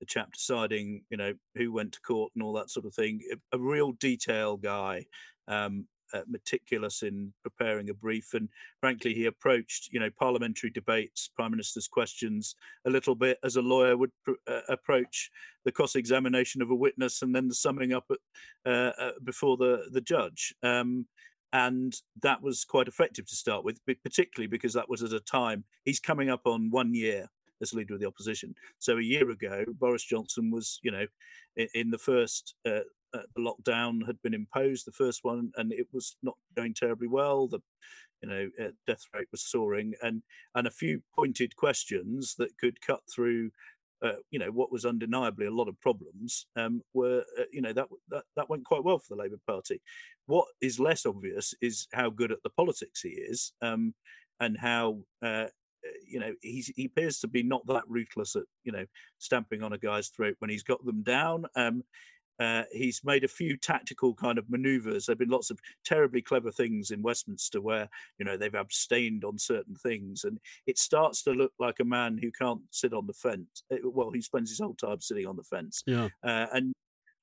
the 0.01 0.05
chap 0.05 0.33
deciding, 0.33 1.03
you 1.09 1.15
know, 1.15 1.33
who 1.55 1.71
went 1.71 1.93
to 1.93 2.01
court 2.01 2.31
and 2.35 2.43
all 2.43 2.51
that 2.53 2.69
sort 2.69 2.85
of 2.85 2.93
thing. 2.93 3.21
A, 3.53 3.59
real 3.59 3.93
detail 3.93 4.57
guy, 4.57 5.05
um, 5.47 5.85
uh, 6.13 6.23
meticulous 6.27 7.03
in 7.03 7.31
preparing 7.43 7.89
a 7.89 7.93
brief, 7.93 8.33
and 8.33 8.49
frankly, 8.81 9.13
he 9.13 9.27
approached, 9.27 9.89
you 9.93 9.99
know, 9.99 10.09
parliamentary 10.19 10.71
debates, 10.71 11.29
prime 11.33 11.51
minister's 11.51 11.87
questions, 11.87 12.55
a 12.85 12.89
little 12.89 13.15
bit 13.15 13.37
as 13.43 13.55
a 13.55 13.61
lawyer 13.61 13.95
would 13.95 14.11
pr- 14.25 14.31
uh, 14.47 14.61
approach 14.67 15.29
the 15.63 15.71
cross-examination 15.71 16.61
of 16.61 16.71
a 16.71 16.75
witness 16.75 17.21
and 17.21 17.33
then 17.33 17.47
the 17.47 17.55
summing 17.55 17.93
up 17.93 18.05
at, 18.09 18.17
uh, 18.65 18.91
uh, 18.99 19.11
before 19.23 19.55
the 19.55 19.85
the 19.91 20.01
judge. 20.01 20.53
Um, 20.63 21.05
and 21.53 21.93
that 22.23 22.41
was 22.41 22.65
quite 22.65 22.87
effective 22.87 23.25
to 23.27 23.35
start 23.35 23.63
with, 23.63 23.79
particularly 23.85 24.47
because 24.47 24.73
that 24.73 24.89
was 24.89 25.03
at 25.03 25.11
a 25.11 25.19
time 25.19 25.65
he's 25.83 25.99
coming 25.99 26.29
up 26.29 26.41
on 26.45 26.71
one 26.71 26.93
year 26.93 27.29
as 27.61 27.73
leader 27.73 27.93
of 27.93 27.99
the 27.99 28.07
opposition. 28.07 28.55
So 28.79 28.97
a 28.97 29.03
year 29.03 29.29
ago, 29.29 29.65
Boris 29.79 30.03
Johnson 30.03 30.51
was, 30.51 30.79
you 30.83 30.91
know, 30.91 31.05
in, 31.55 31.91
the 31.91 31.97
first 31.97 32.55
uh, 32.65 32.79
uh, 33.13 33.19
lockdown 33.37 34.05
had 34.05 34.21
been 34.21 34.33
imposed, 34.33 34.85
the 34.85 34.91
first 34.91 35.23
one, 35.23 35.51
and 35.57 35.71
it 35.71 35.87
was 35.91 36.15
not 36.23 36.37
going 36.55 36.73
terribly 36.73 37.07
well. 37.07 37.47
The 37.47 37.59
you 38.21 38.29
know 38.29 38.49
uh, 38.63 38.69
death 38.87 39.03
rate 39.13 39.27
was 39.31 39.43
soaring, 39.43 39.93
and 40.01 40.21
and 40.55 40.67
a 40.67 40.71
few 40.71 41.01
pointed 41.15 41.55
questions 41.55 42.35
that 42.37 42.57
could 42.57 42.81
cut 42.81 43.01
through. 43.13 43.51
Uh, 44.03 44.13
you 44.31 44.39
know 44.39 44.49
what 44.49 44.71
was 44.71 44.83
undeniably 44.83 45.45
a 45.45 45.51
lot 45.51 45.67
of 45.67 45.79
problems 45.79 46.47
um, 46.55 46.81
were 46.91 47.23
uh, 47.39 47.43
you 47.51 47.61
know 47.61 47.71
that, 47.71 47.87
that 48.09 48.23
that 48.35 48.49
went 48.49 48.65
quite 48.65 48.83
well 48.83 48.97
for 48.97 49.15
the 49.15 49.21
Labour 49.21 49.39
Party. 49.45 49.79
What 50.25 50.47
is 50.59 50.79
less 50.79 51.05
obvious 51.05 51.53
is 51.61 51.87
how 51.93 52.09
good 52.09 52.31
at 52.31 52.41
the 52.43 52.49
politics 52.49 53.01
he 53.01 53.09
is, 53.09 53.53
um, 53.61 53.93
and 54.39 54.57
how 54.57 55.01
uh, 55.21 55.47
you 56.07 56.19
know 56.19 56.33
he's, 56.41 56.71
he 56.75 56.85
appears 56.85 57.19
to 57.19 57.27
be 57.27 57.43
not 57.43 57.65
that 57.67 57.83
ruthless 57.87 58.35
at 58.35 58.43
you 58.63 58.71
know 58.71 58.85
stamping 59.17 59.63
on 59.63 59.73
a 59.73 59.77
guy's 59.77 60.09
throat 60.09 60.35
when 60.39 60.49
he's 60.49 60.63
got 60.63 60.83
them 60.85 61.03
down. 61.03 61.45
Um, 61.55 61.83
Uh, 62.39 62.63
he's 62.71 63.01
made 63.03 63.23
a 63.23 63.27
few 63.27 63.55
tactical 63.55 64.15
kind 64.15 64.39
of 64.39 64.49
maneuvers. 64.49 65.05
There've 65.05 65.19
been 65.19 65.29
lots 65.29 65.51
of 65.51 65.59
terribly 65.85 66.23
clever 66.23 66.51
things 66.51 66.89
in 66.89 67.03
Westminster 67.03 67.61
where 67.61 67.87
you 68.17 68.25
know 68.25 68.35
they've 68.35 68.55
abstained 68.55 69.23
on 69.23 69.37
certain 69.37 69.75
things, 69.75 70.23
and 70.23 70.39
it 70.65 70.79
starts 70.79 71.21
to 71.23 71.33
look 71.33 71.53
like 71.59 71.79
a 71.79 71.85
man 71.85 72.17
who 72.17 72.31
can't 72.31 72.61
sit 72.71 72.93
on 72.93 73.05
the 73.05 73.13
fence. 73.13 73.63
Eh, 73.71 73.77
well, 73.83 74.09
he 74.09 74.21
spends 74.21 74.49
his 74.49 74.59
whole 74.59 74.73
time 74.73 75.01
sitting 75.01 75.27
on 75.27 75.35
the 75.35 75.43
fence. 75.43 75.83
Yeah. 75.85 76.09
Uh, 76.23 76.47
and 76.51 76.73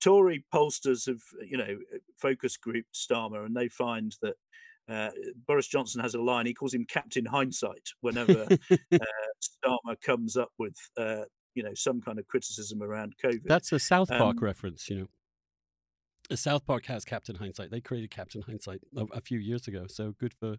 Tory 0.00 0.44
pollsters 0.54 1.06
have, 1.06 1.22
you 1.44 1.56
know, 1.56 1.78
focus 2.16 2.56
grouped 2.56 2.94
Starmer, 2.94 3.44
and 3.44 3.56
they 3.56 3.68
find 3.68 4.14
that 4.22 4.36
uh, 4.88 5.10
Boris 5.46 5.66
Johnson 5.66 6.00
has 6.00 6.14
a 6.14 6.20
line. 6.20 6.46
He 6.46 6.54
calls 6.54 6.74
him 6.74 6.84
Captain 6.84 7.26
Hindsight 7.26 7.88
whenever 8.00 8.42
uh, 8.42 8.56
Starmer 9.42 10.00
comes 10.00 10.36
up 10.36 10.50
with, 10.58 10.76
uh, 10.96 11.24
you 11.54 11.62
know, 11.62 11.74
some 11.74 12.00
kind 12.00 12.18
of 12.18 12.26
criticism 12.26 12.82
around 12.82 13.14
COVID. 13.22 13.44
That's 13.44 13.72
a 13.72 13.78
South 13.78 14.08
Park 14.08 14.38
Um, 14.38 14.44
reference, 14.44 14.88
you 14.88 14.98
know. 15.00 15.06
South 16.36 16.66
Park 16.66 16.86
has 16.86 17.04
Captain 17.04 17.36
Hindsight. 17.36 17.70
They 17.70 17.80
created 17.80 18.10
Captain 18.10 18.42
Hindsight 18.42 18.80
a, 18.96 19.04
a 19.14 19.20
few 19.20 19.38
years 19.38 19.66
ago, 19.66 19.86
so 19.88 20.14
good 20.18 20.34
for 20.34 20.56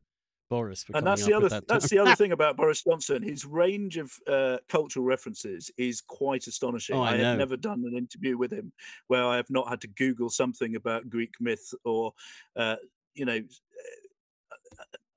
Boris 0.50 0.84
for 0.84 0.98
and 0.98 1.06
that's 1.06 1.26
the 1.26 1.34
other 1.34 1.48
that. 1.48 1.68
that's 1.68 1.90
the 1.90 2.00
other 2.00 2.16
thing 2.16 2.32
about 2.32 2.58
Boris 2.58 2.84
Johnson. 2.84 3.22
His 3.22 3.46
range 3.46 3.98
of 3.98 4.12
uh, 4.28 4.58
cultural 4.68 5.06
references 5.06 5.72
is 5.78 6.02
quite 6.02 6.48
astonishing. 6.48 6.96
Oh, 6.96 7.04
I 7.04 7.18
know. 7.18 7.24
have 7.24 7.38
never 7.38 7.56
done 7.56 7.84
an 7.86 7.96
interview 7.96 8.38
with 8.38 8.52
him 8.52 8.74
where 9.08 9.24
I 9.26 9.36
have 9.38 9.50
not 9.50 9.70
had 9.70 9.82
to 9.82 9.88
Google 9.88 10.30
something 10.30 10.76
about 10.76 11.10
Greek 11.10 11.36
myth 11.40 11.74
or, 11.86 12.14
uh, 12.56 12.78
you 13.14 13.26
know, 13.26 13.40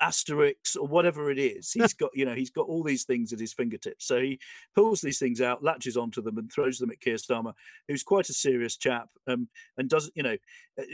Asterix 0.02 0.76
or 0.76 0.86
whatever 0.86 1.30
it 1.30 1.38
is. 1.38 1.72
He's 1.74 1.94
got, 1.94 2.10
you 2.14 2.24
know, 2.24 2.34
he's 2.34 2.50
got 2.50 2.66
all 2.66 2.82
these 2.82 3.04
things 3.04 3.32
at 3.32 3.40
his 3.40 3.52
fingertips. 3.52 4.06
So 4.06 4.20
he 4.20 4.40
pulls 4.74 5.00
these 5.00 5.18
things 5.18 5.40
out, 5.40 5.62
latches 5.62 5.96
onto 5.96 6.20
them, 6.20 6.38
and 6.38 6.50
throws 6.50 6.78
them 6.78 6.90
at 6.90 7.00
Keir 7.00 7.16
Starmer, 7.16 7.52
who's 7.88 8.02
quite 8.02 8.28
a 8.28 8.34
serious 8.34 8.76
chap, 8.76 9.08
um, 9.26 9.48
and 9.78 9.88
doesn't 9.88 10.12
you 10.16 10.22
know, 10.22 10.36
uh, 10.78 10.84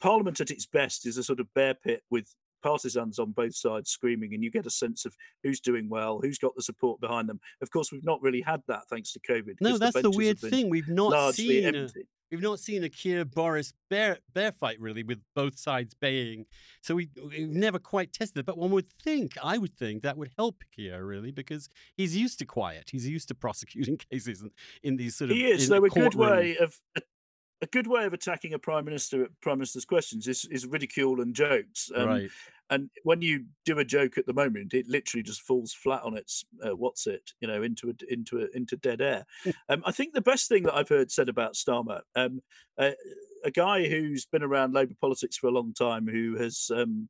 Parliament 0.00 0.40
at 0.40 0.50
its 0.50 0.66
best 0.66 1.06
is 1.06 1.16
a 1.18 1.22
sort 1.22 1.40
of 1.40 1.52
bear 1.54 1.74
pit 1.74 2.02
with 2.10 2.34
partisans 2.62 3.18
on 3.18 3.32
both 3.32 3.54
sides 3.54 3.90
screaming, 3.90 4.34
and 4.34 4.42
you 4.42 4.50
get 4.50 4.66
a 4.66 4.70
sense 4.70 5.04
of 5.04 5.16
who's 5.42 5.60
doing 5.60 5.88
well, 5.88 6.20
who's 6.22 6.38
got 6.38 6.54
the 6.56 6.62
support 6.62 7.00
behind 7.00 7.28
them. 7.28 7.40
Of 7.62 7.70
course, 7.70 7.92
we've 7.92 8.04
not 8.04 8.22
really 8.22 8.40
had 8.40 8.62
that 8.68 8.88
thanks 8.88 9.12
to 9.12 9.20
COVID. 9.20 9.56
no, 9.60 9.78
that's 9.78 9.94
the 9.94 10.02
have 10.02 10.14
weird 10.14 10.38
thing. 10.38 10.70
We've 10.70 10.88
not 10.88 11.10
Largely 11.10 11.62
seen 11.62 11.74
empty. 11.74 12.06
We've 12.30 12.40
not 12.40 12.60
seen 12.60 12.84
a 12.84 12.88
Keir 12.88 13.24
Boris 13.24 13.72
bear 13.88 14.18
bear 14.32 14.52
fight 14.52 14.80
really 14.80 15.02
with 15.02 15.20
both 15.34 15.58
sides 15.58 15.94
baying. 15.94 16.46
So 16.82 16.94
we 16.94 17.10
we've 17.28 17.48
never 17.48 17.78
quite 17.78 18.12
tested 18.12 18.40
it. 18.40 18.46
But 18.46 18.58
one 18.58 18.70
would 18.70 18.90
think, 19.02 19.34
I 19.42 19.58
would 19.58 19.74
think, 19.74 20.02
that 20.02 20.16
would 20.16 20.30
help 20.36 20.62
Keir 20.74 21.04
really 21.04 21.30
because 21.30 21.68
he's 21.96 22.16
used 22.16 22.38
to 22.40 22.44
quiet. 22.44 22.90
He's 22.90 23.08
used 23.08 23.28
to 23.28 23.34
prosecuting 23.34 23.96
cases 24.10 24.42
in, 24.42 24.50
in 24.82 24.96
these 24.96 25.16
sort 25.16 25.30
of 25.30 25.36
He 25.36 25.46
is. 25.46 25.68
the 25.68 25.82
a 25.82 25.88
good 25.88 26.14
way 26.14 26.56
of 26.56 26.78
a 27.62 27.66
good 27.66 27.86
way 27.86 28.04
of 28.04 28.12
attacking 28.12 28.54
a 28.54 28.58
prime 28.58 28.84
minister 28.84 29.24
at 29.24 29.40
prime 29.40 29.58
minister's 29.58 29.84
questions 29.84 30.26
is, 30.26 30.46
is 30.46 30.66
ridicule 30.66 31.20
and 31.20 31.34
jokes. 31.34 31.90
Um, 31.94 32.06
right. 32.06 32.30
And 32.70 32.88
when 33.02 33.20
you 33.20 33.46
do 33.64 33.80
a 33.80 33.84
joke 33.84 34.16
at 34.16 34.26
the 34.26 34.32
moment, 34.32 34.74
it 34.74 34.86
literally 34.88 35.24
just 35.24 35.42
falls 35.42 35.72
flat 35.72 36.02
on 36.04 36.16
its 36.16 36.44
uh, 36.64 36.76
what's 36.76 37.06
it, 37.08 37.32
you 37.40 37.48
know, 37.48 37.62
into 37.62 37.90
a, 37.90 38.12
into 38.12 38.38
a, 38.38 38.56
into 38.56 38.76
dead 38.76 39.00
air. 39.00 39.26
um, 39.68 39.82
I 39.84 39.90
think 39.90 40.14
the 40.14 40.20
best 40.20 40.48
thing 40.48 40.62
that 40.62 40.74
I've 40.74 40.88
heard 40.88 41.10
said 41.10 41.28
about 41.28 41.54
Starmer, 41.54 42.02
um, 42.14 42.40
uh, 42.78 42.92
a 43.44 43.50
guy 43.50 43.88
who's 43.88 44.24
been 44.24 44.44
around 44.44 44.72
Labour 44.72 44.94
politics 45.00 45.36
for 45.36 45.48
a 45.48 45.52
long 45.52 45.74
time, 45.74 46.06
who 46.06 46.36
has 46.36 46.70
um, 46.72 47.08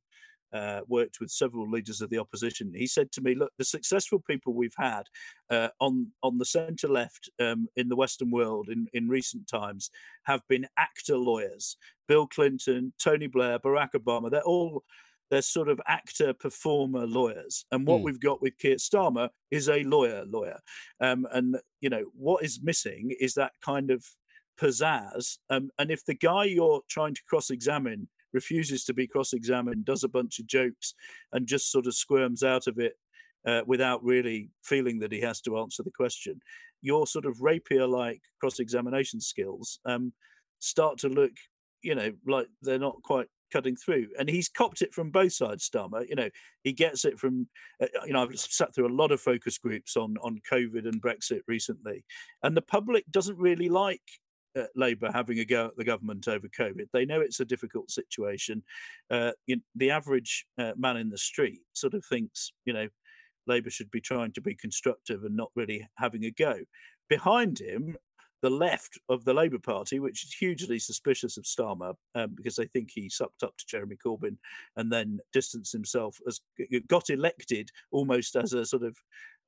uh, 0.52 0.80
worked 0.88 1.20
with 1.20 1.30
several 1.30 1.70
leaders 1.70 2.00
of 2.00 2.10
the 2.10 2.18
opposition, 2.18 2.72
he 2.74 2.86
said 2.86 3.10
to 3.12 3.20
me, 3.20 3.34
"Look, 3.34 3.52
the 3.58 3.64
successful 3.64 4.20
people 4.20 4.52
we've 4.54 4.74
had 4.76 5.04
uh, 5.50 5.68
on 5.80 6.12
on 6.22 6.38
the 6.38 6.44
centre 6.44 6.88
left 6.88 7.30
um, 7.38 7.68
in 7.76 7.88
the 7.88 7.96
Western 7.96 8.30
world 8.30 8.68
in 8.68 8.88
in 8.92 9.08
recent 9.08 9.48
times 9.48 9.90
have 10.24 10.42
been 10.48 10.66
actor 10.76 11.16
lawyers. 11.16 11.76
Bill 12.08 12.26
Clinton, 12.26 12.92
Tony 12.98 13.26
Blair, 13.28 13.58
Barack 13.58 13.92
Obama. 13.94 14.30
They're 14.30 14.42
all." 14.42 14.84
They're 15.30 15.42
sort 15.42 15.68
of 15.68 15.80
actor 15.86 16.32
performer 16.34 17.06
lawyers, 17.06 17.64
and 17.70 17.86
what 17.86 17.98
Hmm. 17.98 18.04
we've 18.06 18.18
got 18.18 18.42
with 18.42 18.58
Keir 18.58 18.78
Starmer 18.78 19.28
is 19.52 19.68
a 19.68 19.84
lawyer 19.84 20.24
lawyer, 20.24 20.58
um, 20.98 21.24
and 21.30 21.56
you 21.80 21.88
know 21.88 22.02
what 22.14 22.42
is 22.42 22.60
missing 22.60 23.14
is 23.20 23.34
that 23.34 23.52
kind 23.62 23.92
of 23.92 24.04
pizzazz. 24.60 25.38
Um, 25.48 25.70
and 25.78 25.92
if 25.92 26.04
the 26.04 26.14
guy 26.14 26.44
you're 26.44 26.82
trying 26.88 27.14
to 27.14 27.22
cross-examine 27.28 28.08
refuses 28.32 28.84
to 28.84 28.94
be 28.94 29.06
cross-examined, 29.06 29.84
does 29.84 30.04
a 30.04 30.08
bunch 30.08 30.38
of 30.38 30.46
jokes, 30.46 30.94
and 31.32 31.46
just 31.46 31.70
sort 31.70 31.86
of 31.86 31.94
squirms 31.94 32.42
out 32.42 32.66
of 32.66 32.78
it 32.78 32.94
uh, 33.46 33.62
without 33.66 34.04
really 34.04 34.50
feeling 34.62 34.98
that 35.00 35.12
he 35.12 35.20
has 35.20 35.40
to 35.40 35.58
answer 35.58 35.82
the 35.82 35.90
question, 35.90 36.40
your 36.82 37.06
sort 37.06 37.26
of 37.26 37.40
rapier-like 37.40 38.22
cross-examination 38.40 39.20
skills 39.20 39.80
um, 39.84 40.12
start 40.58 40.98
to 40.98 41.08
look, 41.08 41.32
you 41.82 41.94
know, 41.94 42.12
like 42.26 42.46
they're 42.62 42.78
not 42.78 43.02
quite 43.02 43.26
cutting 43.52 43.76
through. 43.76 44.06
And 44.18 44.28
he's 44.28 44.48
copped 44.48 44.82
it 44.82 44.94
from 44.94 45.10
both 45.10 45.32
sides, 45.32 45.68
Starmer. 45.68 46.08
You 46.08 46.14
know, 46.14 46.30
he 46.62 46.72
gets 46.72 47.04
it 47.04 47.18
from, 47.18 47.48
uh, 47.82 47.86
you 48.06 48.12
know, 48.12 48.22
I've 48.22 48.38
sat 48.38 48.74
through 48.74 48.86
a 48.86 48.94
lot 48.94 49.12
of 49.12 49.20
focus 49.20 49.58
groups 49.58 49.96
on 49.96 50.16
on 50.22 50.40
COVID 50.50 50.86
and 50.86 51.02
Brexit 51.02 51.40
recently, 51.48 52.04
and 52.42 52.56
the 52.56 52.62
public 52.62 53.04
doesn't 53.10 53.38
really 53.38 53.68
like 53.68 54.02
uh, 54.58 54.64
Labour 54.74 55.10
having 55.12 55.38
a 55.38 55.44
go 55.44 55.66
at 55.66 55.76
the 55.76 55.84
government 55.84 56.28
over 56.28 56.48
COVID. 56.48 56.86
They 56.92 57.04
know 57.04 57.20
it's 57.20 57.40
a 57.40 57.44
difficult 57.44 57.90
situation. 57.90 58.62
Uh, 59.10 59.32
you, 59.46 59.60
the 59.74 59.90
average 59.90 60.46
uh, 60.58 60.72
man 60.76 60.96
in 60.96 61.10
the 61.10 61.18
street 61.18 61.60
sort 61.72 61.94
of 61.94 62.04
thinks, 62.04 62.52
you 62.64 62.72
know, 62.72 62.88
Labour 63.46 63.70
should 63.70 63.90
be 63.90 64.00
trying 64.00 64.32
to 64.32 64.40
be 64.40 64.54
constructive 64.54 65.24
and 65.24 65.36
not 65.36 65.50
really 65.54 65.88
having 65.96 66.24
a 66.24 66.30
go. 66.30 66.60
Behind 67.08 67.58
him, 67.58 67.96
the 68.42 68.50
left 68.50 68.98
of 69.08 69.24
the 69.24 69.34
Labour 69.34 69.58
Party, 69.58 69.98
which 69.98 70.24
is 70.24 70.32
hugely 70.32 70.78
suspicious 70.78 71.36
of 71.36 71.44
Starmer 71.44 71.94
um, 72.14 72.30
because 72.34 72.56
they 72.56 72.66
think 72.66 72.90
he 72.90 73.08
sucked 73.08 73.42
up 73.42 73.56
to 73.58 73.66
Jeremy 73.66 73.96
Corbyn 73.96 74.36
and 74.76 74.90
then 74.90 75.20
distanced 75.32 75.72
himself 75.72 76.18
as 76.26 76.40
got 76.88 77.10
elected 77.10 77.70
almost 77.90 78.36
as 78.36 78.52
a 78.52 78.64
sort 78.64 78.82
of 78.82 78.96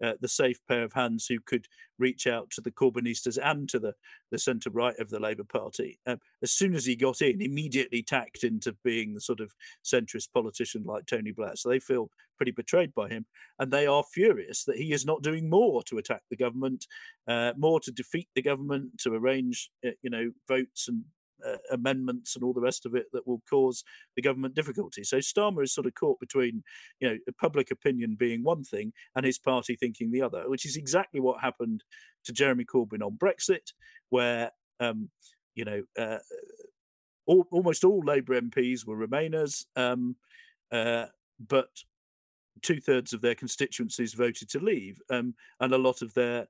uh, 0.03 0.15
the 0.21 0.29
safe 0.29 0.61
pair 0.67 0.83
of 0.83 0.93
hands 0.93 1.27
who 1.27 1.41
could 1.41 1.69
reach 1.99 2.27
out 2.27 2.51
to 2.51 2.61
the 2.61 2.71
Corbynistas 2.71 3.39
and 3.43 3.69
to 3.69 3.79
the, 3.79 3.95
the 4.31 4.39
centre 4.39 4.71
right 4.71 4.99
of 4.99 5.11
the 5.11 5.21
Labour 5.21 5.45
Party. 5.45 5.99
Um, 6.07 6.19
as 6.43 6.51
soon 6.51 6.75
as 6.75 6.85
he 6.85 6.97
got 6.97 7.23
in, 7.23 7.41
immediately 7.41 8.03
tacked 8.03 8.45
into 8.45 8.77
being 8.85 9.15
the 9.15 9.21
sort 9.21 9.41
of 9.41 9.55
centrist 9.85 10.33
politician 10.33 10.83
like 10.85 11.07
Tony 11.07 11.31
Blair. 11.31 11.53
So 11.55 11.69
they 11.69 11.79
feel 11.79 12.11
pretty 12.37 12.53
betrayed 12.53 12.93
by 12.95 13.09
him, 13.09 13.27
and 13.59 13.71
they 13.71 13.87
are 13.87 14.03
furious 14.03 14.65
that 14.65 14.77
he 14.77 14.93
is 14.93 15.07
not 15.07 15.23
doing 15.23 15.49
more 15.49 15.83
to 15.85 15.99
attack 15.99 16.23
the 16.29 16.37
government, 16.37 16.87
uh, 17.29 17.53
more 17.57 17.79
to 17.81 17.93
defeat 17.93 18.29
the 18.35 18.43
government, 18.43 18.99
to 18.99 19.15
arrange, 19.15 19.71
uh, 19.87 19.91
you 20.03 20.11
know, 20.11 20.33
votes 20.49 20.89
and 20.89 21.05
uh, 21.47 21.57
amendments 21.71 22.35
and 22.35 22.45
all 22.45 22.53
the 22.53 22.61
rest 22.61 22.87
of 22.87 22.95
it 22.95 23.07
that 23.13 23.27
will 23.27 23.43
cause 23.49 23.85
the 24.17 24.23
government 24.23 24.55
difficulty. 24.55 25.05
So 25.05 25.19
Starmer 25.19 25.63
is 25.63 25.75
sort 25.75 25.87
of 25.87 25.95
caught 25.95 26.21
between, 26.21 26.63
you 27.01 27.09
know, 27.09 27.19
public 27.41 27.71
opinion 27.71 28.17
being 28.19 28.43
one 28.43 28.65
thing 28.65 28.93
and 29.17 29.25
his 29.25 29.39
party 29.39 29.77
thinking 29.77 30.11
the 30.11 30.23
other, 30.23 30.49
which 30.49 30.67
is 30.67 30.77
exactly 30.77 31.21
what 31.21 31.41
happened 31.41 31.85
to 32.25 32.33
Jeremy 32.33 32.65
Corbyn 32.65 33.03
on 33.03 33.19
Brexit, 33.19 33.73
where, 34.11 34.51
um, 34.81 35.11
you 35.55 35.65
know, 35.65 35.83
uh, 35.99 36.19
all, 37.27 37.47
almost 37.51 37.85
all 37.85 38.03
Labour 38.05 38.41
MPs 38.41 38.87
were 38.87 38.97
Remainers, 38.97 39.67
um, 39.77 40.17
uh, 40.71 41.07
but 41.49 41.69
two 42.63 42.81
thirds 42.81 43.13
of 43.13 43.21
their 43.21 43.35
constituencies 43.35 44.15
voted 44.15 44.49
to 44.51 44.59
leave, 44.59 45.01
um, 45.11 45.35
and 45.61 45.73
a 45.73 45.79
lot 45.79 46.03
of 46.03 46.15
their 46.15 46.47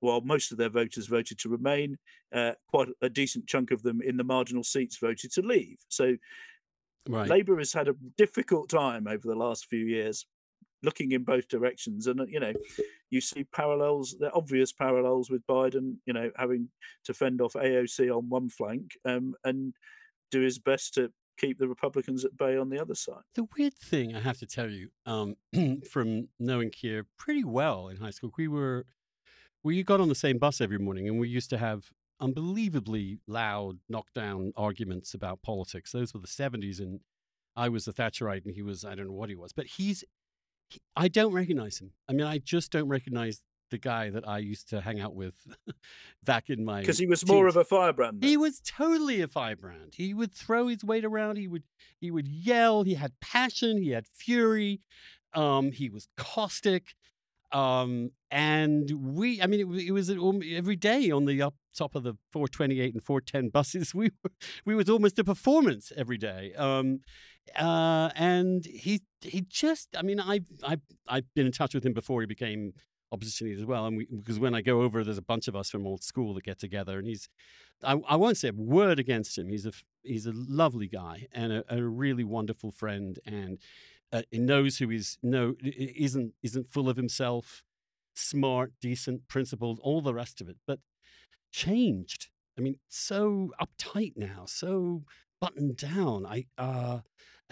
while 0.00 0.20
most 0.20 0.50
of 0.50 0.58
their 0.58 0.68
voters 0.68 1.06
voted 1.06 1.38
to 1.38 1.48
remain, 1.48 1.98
uh, 2.34 2.52
quite 2.68 2.88
a 3.00 3.08
decent 3.08 3.46
chunk 3.46 3.70
of 3.70 3.82
them 3.82 4.00
in 4.02 4.16
the 4.16 4.24
marginal 4.24 4.64
seats 4.64 4.98
voted 4.98 5.32
to 5.32 5.42
leave. 5.42 5.78
So 5.88 6.16
Right. 7.08 7.28
Labour 7.28 7.58
has 7.58 7.72
had 7.72 7.88
a 7.88 7.94
difficult 8.16 8.68
time 8.68 9.06
over 9.06 9.26
the 9.26 9.34
last 9.34 9.66
few 9.66 9.84
years, 9.84 10.26
looking 10.82 11.12
in 11.12 11.24
both 11.24 11.48
directions. 11.48 12.06
And 12.06 12.20
uh, 12.20 12.26
you 12.28 12.40
know, 12.40 12.52
you 13.10 13.20
see 13.20 13.44
parallels, 13.44 14.16
the 14.18 14.32
obvious 14.32 14.72
parallels 14.72 15.30
with 15.30 15.46
Biden. 15.46 15.96
You 16.06 16.12
know, 16.12 16.30
having 16.36 16.68
to 17.04 17.14
fend 17.14 17.40
off 17.40 17.54
AOC 17.54 18.14
on 18.14 18.28
one 18.28 18.48
flank 18.48 18.98
um, 19.04 19.34
and 19.44 19.74
do 20.30 20.40
his 20.40 20.58
best 20.58 20.94
to 20.94 21.10
keep 21.38 21.58
the 21.58 21.68
Republicans 21.68 22.24
at 22.24 22.36
bay 22.36 22.56
on 22.56 22.68
the 22.68 22.80
other 22.80 22.94
side. 22.94 23.22
The 23.34 23.48
weird 23.56 23.74
thing 23.74 24.14
I 24.14 24.20
have 24.20 24.38
to 24.38 24.46
tell 24.46 24.68
you, 24.68 24.90
um, 25.06 25.36
from 25.90 26.28
knowing 26.38 26.70
Keir 26.70 27.06
pretty 27.16 27.44
well 27.44 27.88
in 27.88 27.96
high 27.96 28.10
school, 28.10 28.30
we 28.36 28.46
were 28.46 28.84
we 29.62 29.82
got 29.82 30.00
on 30.00 30.08
the 30.08 30.14
same 30.14 30.38
bus 30.38 30.60
every 30.60 30.78
morning, 30.78 31.08
and 31.08 31.18
we 31.18 31.28
used 31.28 31.50
to 31.50 31.58
have 31.58 31.90
unbelievably 32.20 33.18
loud 33.26 33.78
knockdown 33.88 34.52
arguments 34.56 35.14
about 35.14 35.42
politics. 35.42 35.92
Those 35.92 36.14
were 36.14 36.20
the 36.20 36.26
seventies, 36.26 36.80
and 36.80 37.00
I 37.56 37.68
was 37.68 37.86
a 37.88 37.92
Thatcherite, 37.92 38.44
and 38.44 38.54
he 38.54 38.62
was 38.62 38.84
I 38.84 38.94
don't 38.94 39.06
know 39.06 39.12
what 39.12 39.28
he 39.28 39.34
was, 39.34 39.52
but 39.52 39.66
he's 39.66 40.04
he, 40.68 40.80
I 40.96 41.08
don't 41.08 41.32
recognize 41.32 41.78
him. 41.80 41.92
I 42.08 42.12
mean, 42.12 42.26
I 42.26 42.38
just 42.38 42.72
don't 42.72 42.88
recognize 42.88 43.42
the 43.70 43.78
guy 43.78 44.10
that 44.10 44.26
I 44.28 44.38
used 44.38 44.68
to 44.70 44.80
hang 44.80 45.00
out 45.00 45.14
with 45.14 45.34
back 46.24 46.50
in 46.50 46.64
my 46.64 46.80
Because 46.80 46.98
he 46.98 47.06
was 47.06 47.26
more 47.26 47.46
of 47.46 47.56
a 47.56 47.64
firebrand. 47.64 48.22
He 48.22 48.36
was 48.36 48.60
totally 48.60 49.20
a 49.20 49.28
firebrand. 49.28 49.94
He 49.94 50.12
would 50.12 50.32
throw 50.32 50.66
his 50.68 50.84
weight 50.84 51.04
around. 51.04 51.36
He 51.36 51.48
would 51.48 51.62
he 52.00 52.10
would 52.10 52.28
yell. 52.28 52.82
He 52.82 52.94
had 52.94 53.12
passion. 53.20 53.80
He 53.82 53.90
had 53.90 54.06
fury. 54.06 54.80
Um, 55.32 55.72
he 55.72 55.88
was 55.88 56.08
caustic. 56.16 56.94
Um, 57.52 58.10
and 58.30 58.90
we, 59.16 59.42
I 59.42 59.46
mean, 59.46 59.60
it, 59.60 59.88
it 59.88 59.92
was 59.92 60.10
every 60.10 60.76
day 60.76 61.10
on 61.10 61.24
the 61.24 61.42
up 61.42 61.54
top 61.76 61.94
of 61.94 62.02
the 62.02 62.14
428 62.32 62.94
and 62.94 63.02
410 63.02 63.48
buses. 63.50 63.94
We 64.00 64.10
were, 64.22 64.30
we 64.64 64.74
was 64.74 64.88
almost 64.88 65.18
a 65.18 65.24
performance 65.24 65.92
every 65.96 66.18
day. 66.18 66.52
Um, 66.54 67.00
uh, 67.58 68.10
and 68.14 68.64
he 68.64 69.02
he 69.22 69.44
just, 69.48 69.88
I 69.96 70.02
mean, 70.02 70.20
I've 70.20 70.46
I've 70.64 70.82
I've 71.08 71.34
been 71.34 71.46
in 71.46 71.52
touch 71.52 71.74
with 71.74 71.84
him 71.84 71.92
before 71.92 72.20
he 72.20 72.26
became 72.26 72.72
opposition 73.12 73.48
leader 73.48 73.60
as 73.60 73.66
well. 73.66 73.86
And 73.86 73.96
we, 73.96 74.06
because 74.06 74.38
when 74.38 74.54
I 74.54 74.60
go 74.60 74.82
over, 74.82 75.02
there's 75.02 75.18
a 75.18 75.22
bunch 75.22 75.48
of 75.48 75.56
us 75.56 75.70
from 75.70 75.86
old 75.86 76.02
school 76.02 76.34
that 76.34 76.44
get 76.44 76.58
together, 76.58 76.98
and 76.98 77.06
he's, 77.06 77.28
I, 77.82 77.96
I 78.08 78.16
won't 78.16 78.36
say 78.36 78.48
a 78.48 78.52
word 78.52 78.98
against 78.98 79.36
him. 79.36 79.48
He's 79.48 79.66
a 79.66 79.72
he's 80.02 80.26
a 80.26 80.32
lovely 80.34 80.86
guy 80.86 81.26
and 81.32 81.52
a, 81.52 81.64
a 81.68 81.82
really 81.82 82.24
wonderful 82.24 82.70
friend, 82.70 83.18
and 83.26 83.58
uh, 84.12 84.22
he 84.30 84.38
knows 84.38 84.78
who 84.78 84.88
he's 84.88 85.18
no 85.22 85.54
isn't 85.62 86.34
isn't 86.42 86.72
full 86.72 86.88
of 86.88 86.96
himself, 86.96 87.62
smart, 88.14 88.72
decent, 88.80 89.28
principled, 89.28 89.78
all 89.82 90.00
the 90.00 90.14
rest 90.14 90.40
of 90.40 90.48
it, 90.48 90.56
but 90.66 90.80
changed. 91.52 92.28
I 92.58 92.62
mean, 92.62 92.78
so 92.88 93.52
uptight 93.60 94.14
now, 94.16 94.44
so 94.46 95.04
buttoned 95.40 95.76
down. 95.76 96.26
I 96.26 96.46
uh, 96.58 97.00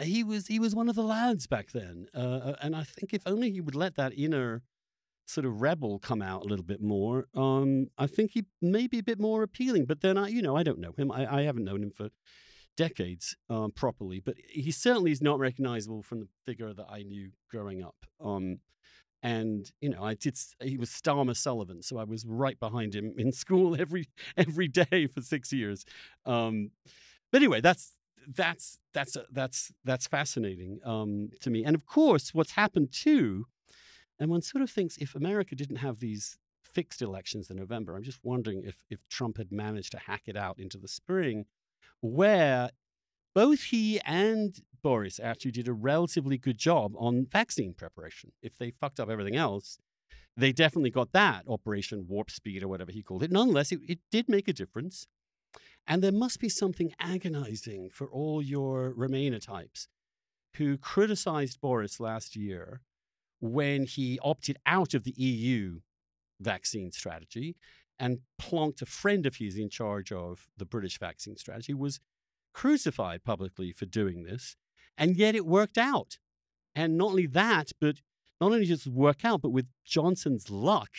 he 0.01 0.25
was 0.25 0.47
he 0.49 0.59
was 0.59 0.75
one 0.75 0.89
of 0.89 0.97
the 0.97 1.03
lads 1.03 1.47
back 1.47 1.73
then, 1.73 2.07
uh, 2.15 2.19
uh 2.19 2.57
and 2.61 2.75
I 2.77 2.83
think 2.83 3.15
if 3.15 3.23
only 3.27 3.51
he 3.51 3.61
would 3.61 3.75
let 3.75 3.95
that 3.97 4.13
inner 4.17 4.63
sort 5.27 5.45
of 5.45 5.61
rebel 5.61 5.99
come 5.99 6.23
out 6.23 6.43
a 6.43 6.49
little 6.49 6.65
bit 6.65 6.81
more, 6.81 7.27
um, 7.35 7.89
I 7.99 8.07
think 8.07 8.31
he 8.33 8.47
may 8.63 8.87
be 8.87 8.99
a 8.99 9.03
bit 9.03 9.21
more 9.21 9.43
appealing. 9.43 9.85
But 9.85 10.01
then 10.01 10.17
I, 10.17 10.29
you 10.29 10.41
know, 10.41 10.57
I 10.57 10.63
don't 10.63 10.79
know 10.79 10.95
him. 10.97 11.13
I, 11.13 11.41
I 11.41 11.43
haven't 11.43 11.65
known 11.65 11.83
him 11.83 11.91
for 11.91 12.09
decades 12.79 13.37
um, 13.51 13.73
properly, 13.73 14.21
but 14.25 14.37
he 14.49 14.71
certainly 14.71 15.11
is 15.11 15.21
not 15.21 15.39
recognizable 15.39 16.03
from 16.03 16.21
the 16.21 16.29
figure 16.47 16.73
that 16.73 16.87
I 16.89 17.03
knew 17.03 17.33
growing 17.51 17.83
up. 17.83 17.97
Um, 18.25 18.61
and 19.23 19.71
you 19.81 19.91
know, 19.91 20.03
I 20.03 20.15
did. 20.15 20.39
He 20.63 20.79
was 20.79 20.89
Starmer 20.89 21.37
Sullivan, 21.37 21.83
so 21.83 21.99
I 21.99 22.05
was 22.05 22.25
right 22.25 22.59
behind 22.59 22.95
him 22.95 23.15
in 23.19 23.33
school 23.43 23.79
every 23.79 24.09
every 24.37 24.69
day 24.69 25.09
for 25.13 25.21
six 25.21 25.53
years. 25.53 25.85
Um, 26.25 26.71
but 27.31 27.43
anyway, 27.43 27.61
that's 27.61 27.97
that's 28.27 28.79
that's 28.95 29.17
that's 29.31 29.73
that's 29.85 30.07
fascinating 30.07 30.79
um, 30.85 31.31
to 31.41 31.51
me. 31.51 31.65
And 31.65 31.75
of 31.75 31.85
course, 31.85 32.33
what's 32.33 32.53
happened 32.53 32.93
too 32.93 33.47
and 34.19 34.31
one 34.31 34.43
sort 34.43 34.63
of 34.63 34.71
thinks 34.71 34.97
if 34.97 35.15
America 35.15 35.55
didn't 35.55 35.77
have 35.77 36.01
these 36.01 36.39
fixed 36.65 37.03
elections 37.03 37.51
in 37.51 37.57
November, 37.57 37.97
I'm 37.97 38.03
just 38.03 38.21
wondering 38.23 38.63
if, 38.65 38.85
if 38.91 39.07
Trump 39.09 39.39
had 39.39 39.53
managed 39.53 39.93
to 39.93 39.99
hack 39.99 40.23
it 40.27 40.37
out 40.37 40.59
into 40.59 40.79
the 40.79 40.89
spring, 40.89 41.47
where 42.01 42.71
both 43.35 43.65
he 43.65 44.01
and 44.01 44.57
Boris 44.83 45.21
actually 45.23 45.51
did 45.51 45.69
a 45.69 45.73
relatively 45.73 46.39
good 46.39 46.59
job 46.59 46.93
on 46.97 47.27
vaccine 47.27 47.75
preparation. 47.75 48.33
If 48.43 48.57
they 48.57 48.71
fucked 48.71 49.01
up 49.01 49.11
everything 49.11 49.37
else, 49.37 49.79
they 50.37 50.53
definitely 50.53 50.91
got 50.91 51.13
that 51.13 51.45
Operation 51.49 52.07
Warp 52.09 52.31
Speed 52.31 52.63
or 52.63 52.69
whatever 52.69 52.93
he 52.93 53.03
called 53.03 53.23
it. 53.23 53.33
Nonetheless, 53.33 53.73
it, 53.73 53.81
it 53.89 53.99
did 54.11 54.29
make 54.29 54.47
a 54.49 54.53
difference. 54.53 55.07
And 55.87 56.03
there 56.03 56.13
must 56.13 56.39
be 56.39 56.49
something 56.49 56.93
agonizing 57.01 57.91
for 57.91 58.09
all 58.09 58.43
your 58.43 58.95
Remainer 58.95 59.45
types 59.45 59.89
who 60.57 60.77
criticized 60.77 61.61
Boris 61.61 61.99
last 61.99 62.37
year 62.37 62.83
when 63.41 63.85
he 63.85 64.19
opted 64.23 64.59
out 64.67 64.95
of 64.95 65.05
the 65.05 65.15
EU 65.17 65.81
vaccine 66.41 66.93
strategy 66.93 67.57
and 67.99 68.21
plonked 68.41 68.83
a 68.83 68.87
friend 68.87 69.27
of 69.27 69.37
his 69.37 69.57
in 69.57 69.69
charge 69.69 70.13
of 70.13 70.49
the 70.57 70.65
British 70.65 70.99
vaccine 70.99 71.37
strategy, 71.37 71.75
was 71.75 72.01
crucified 72.55 73.25
publicly 73.25 73.73
for 73.73 73.87
doing 73.87 74.23
this. 74.23 74.57
And 74.97 75.17
yet 75.17 75.35
it 75.35 75.47
worked 75.47 75.79
out. 75.79 76.19
And 76.75 76.97
not 76.97 77.11
only 77.11 77.27
that, 77.27 77.73
but 77.81 77.97
not 78.41 78.53
only 78.53 78.67
just 78.67 78.87
work 78.87 79.25
out, 79.25 79.43
but 79.43 79.51
with 79.51 79.67
Johnson's 79.85 80.51
luck, 80.51 80.91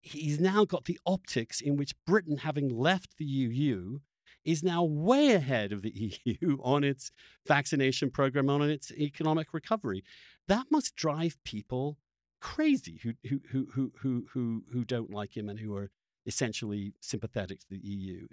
he's 0.00 0.40
now 0.40 0.64
got 0.64 0.84
the 0.84 0.98
optics 1.06 1.60
in 1.60 1.76
which 1.76 1.94
Britain, 2.06 2.38
having 2.38 2.68
left 2.68 3.16
the 3.18 3.24
EU, 3.24 3.98
is 4.44 4.62
now 4.62 4.84
way 4.84 5.32
ahead 5.32 5.72
of 5.72 5.82
the 5.82 5.92
EU 6.24 6.58
on 6.62 6.84
its 6.84 7.10
vaccination 7.46 8.10
program, 8.10 8.48
on 8.48 8.62
its 8.62 8.92
economic 8.92 9.52
recovery. 9.52 10.04
That 10.48 10.66
must 10.70 10.94
drive 10.94 11.36
people 11.44 11.98
crazy 12.40 13.00
who 13.02 13.14
who 13.28 13.40
who 13.50 13.92
who 14.02 14.26
who 14.32 14.64
who 14.72 14.84
don't 14.84 15.10
like 15.10 15.36
him 15.36 15.48
and 15.48 15.58
who 15.58 15.74
are 15.74 15.90
essentially 16.26 16.92
sympathetic 17.00 17.60
to 17.60 17.66
the 17.70 17.78
EU. 17.78 18.26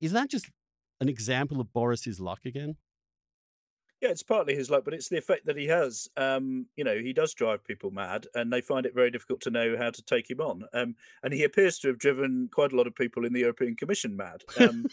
Is 0.00 0.12
that 0.12 0.30
just 0.30 0.50
an 1.00 1.08
example 1.08 1.60
of 1.60 1.72
Boris's 1.72 2.20
luck 2.20 2.40
again? 2.44 2.76
Yeah, 4.00 4.08
it's 4.08 4.22
partly 4.22 4.54
his 4.54 4.70
luck, 4.70 4.84
but 4.86 4.94
it's 4.94 5.10
the 5.10 5.18
effect 5.18 5.44
that 5.44 5.58
he 5.58 5.66
has. 5.66 6.08
Um, 6.16 6.66
you 6.74 6.84
know, 6.84 6.96
he 6.98 7.12
does 7.12 7.34
drive 7.34 7.62
people 7.62 7.90
mad, 7.90 8.26
and 8.34 8.50
they 8.50 8.62
find 8.62 8.86
it 8.86 8.94
very 8.94 9.10
difficult 9.10 9.42
to 9.42 9.50
know 9.50 9.76
how 9.76 9.90
to 9.90 10.02
take 10.02 10.30
him 10.30 10.40
on. 10.40 10.62
Um, 10.72 10.94
and 11.22 11.34
he 11.34 11.44
appears 11.44 11.78
to 11.80 11.88
have 11.88 11.98
driven 11.98 12.48
quite 12.50 12.72
a 12.72 12.76
lot 12.76 12.86
of 12.86 12.94
people 12.94 13.26
in 13.26 13.34
the 13.34 13.40
European 13.40 13.76
Commission 13.76 14.16
mad. 14.16 14.42
Um, 14.58 14.86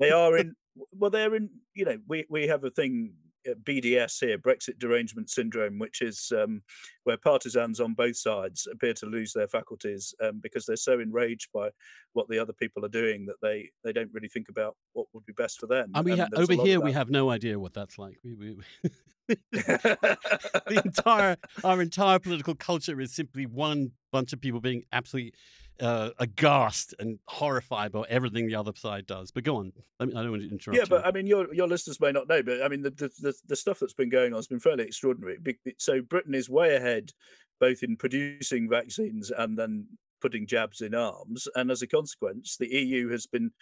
they 0.00 0.10
are 0.10 0.38
in, 0.38 0.56
well, 0.92 1.10
they're 1.10 1.34
in. 1.34 1.50
You 1.74 1.84
know, 1.84 1.98
we 2.08 2.24
we 2.30 2.46
have 2.46 2.64
a 2.64 2.70
thing 2.70 3.12
BDS 3.54 4.20
here, 4.20 4.38
Brexit 4.38 4.78
derangement 4.78 5.30
syndrome, 5.30 5.78
which 5.78 6.02
is 6.02 6.32
um, 6.36 6.62
where 7.04 7.16
partisans 7.16 7.80
on 7.80 7.94
both 7.94 8.16
sides 8.16 8.66
appear 8.70 8.94
to 8.94 9.06
lose 9.06 9.32
their 9.32 9.48
faculties 9.48 10.14
um, 10.22 10.40
because 10.42 10.66
they're 10.66 10.76
so 10.76 10.98
enraged 10.98 11.48
by 11.54 11.70
what 12.12 12.28
the 12.28 12.38
other 12.38 12.52
people 12.52 12.84
are 12.84 12.88
doing 12.88 13.26
that 13.26 13.36
they 13.42 13.70
they 13.84 13.92
don't 13.92 14.12
really 14.12 14.28
think 14.28 14.48
about 14.48 14.76
what 14.92 15.06
would 15.12 15.24
be 15.24 15.32
best 15.32 15.58
for 15.58 15.66
them. 15.66 15.92
I 15.94 16.02
mean, 16.02 16.18
ha- 16.18 16.28
over 16.36 16.54
here 16.54 16.80
we 16.80 16.92
have 16.92 17.10
no 17.10 17.30
idea 17.30 17.58
what 17.58 17.74
that's 17.74 17.98
like. 17.98 18.18
We, 18.24 18.34
we, 18.34 18.56
the 19.28 20.82
entire 20.84 21.36
our 21.64 21.82
entire 21.82 22.18
political 22.20 22.54
culture 22.54 23.00
is 23.00 23.12
simply 23.12 23.44
one 23.44 23.90
bunch 24.12 24.32
of 24.32 24.40
people 24.40 24.60
being 24.60 24.84
absolutely 24.92 25.32
uh, 25.80 26.10
aghast 26.18 26.94
and 26.98 27.18
horrified 27.26 27.92
by 27.92 28.04
everything 28.08 28.46
the 28.46 28.54
other 28.54 28.72
side 28.74 29.06
does. 29.06 29.30
But 29.30 29.44
go 29.44 29.56
on. 29.56 29.72
I, 30.00 30.06
mean, 30.06 30.16
I 30.16 30.22
don't 30.22 30.30
want 30.32 30.42
to 30.42 30.50
interrupt. 30.50 30.76
Yeah, 30.76 30.84
you. 30.84 30.88
but 30.88 31.06
I 31.06 31.12
mean, 31.12 31.26
your 31.26 31.52
your 31.54 31.68
listeners 31.68 32.00
may 32.00 32.12
not 32.12 32.28
know, 32.28 32.42
but 32.42 32.62
I 32.62 32.68
mean, 32.68 32.82
the, 32.82 32.90
the 32.90 33.10
the, 33.20 33.34
the 33.46 33.56
stuff 33.56 33.78
that's 33.80 33.94
been 33.94 34.08
going 34.08 34.32
on 34.32 34.38
has 34.38 34.46
been 34.46 34.60
fairly 34.60 34.84
extraordinary. 34.84 35.38
So 35.78 36.02
Britain 36.02 36.34
is 36.34 36.48
way 36.48 36.76
ahead, 36.76 37.12
both 37.60 37.82
in 37.82 37.96
producing 37.96 38.68
vaccines 38.68 39.30
and 39.30 39.58
then 39.58 39.86
putting 40.20 40.46
jabs 40.46 40.80
in 40.80 40.94
arms, 40.94 41.46
and 41.54 41.70
as 41.70 41.82
a 41.82 41.86
consequence, 41.86 42.56
the 42.56 42.68
EU 42.68 43.08
has 43.08 43.26
been 43.26 43.52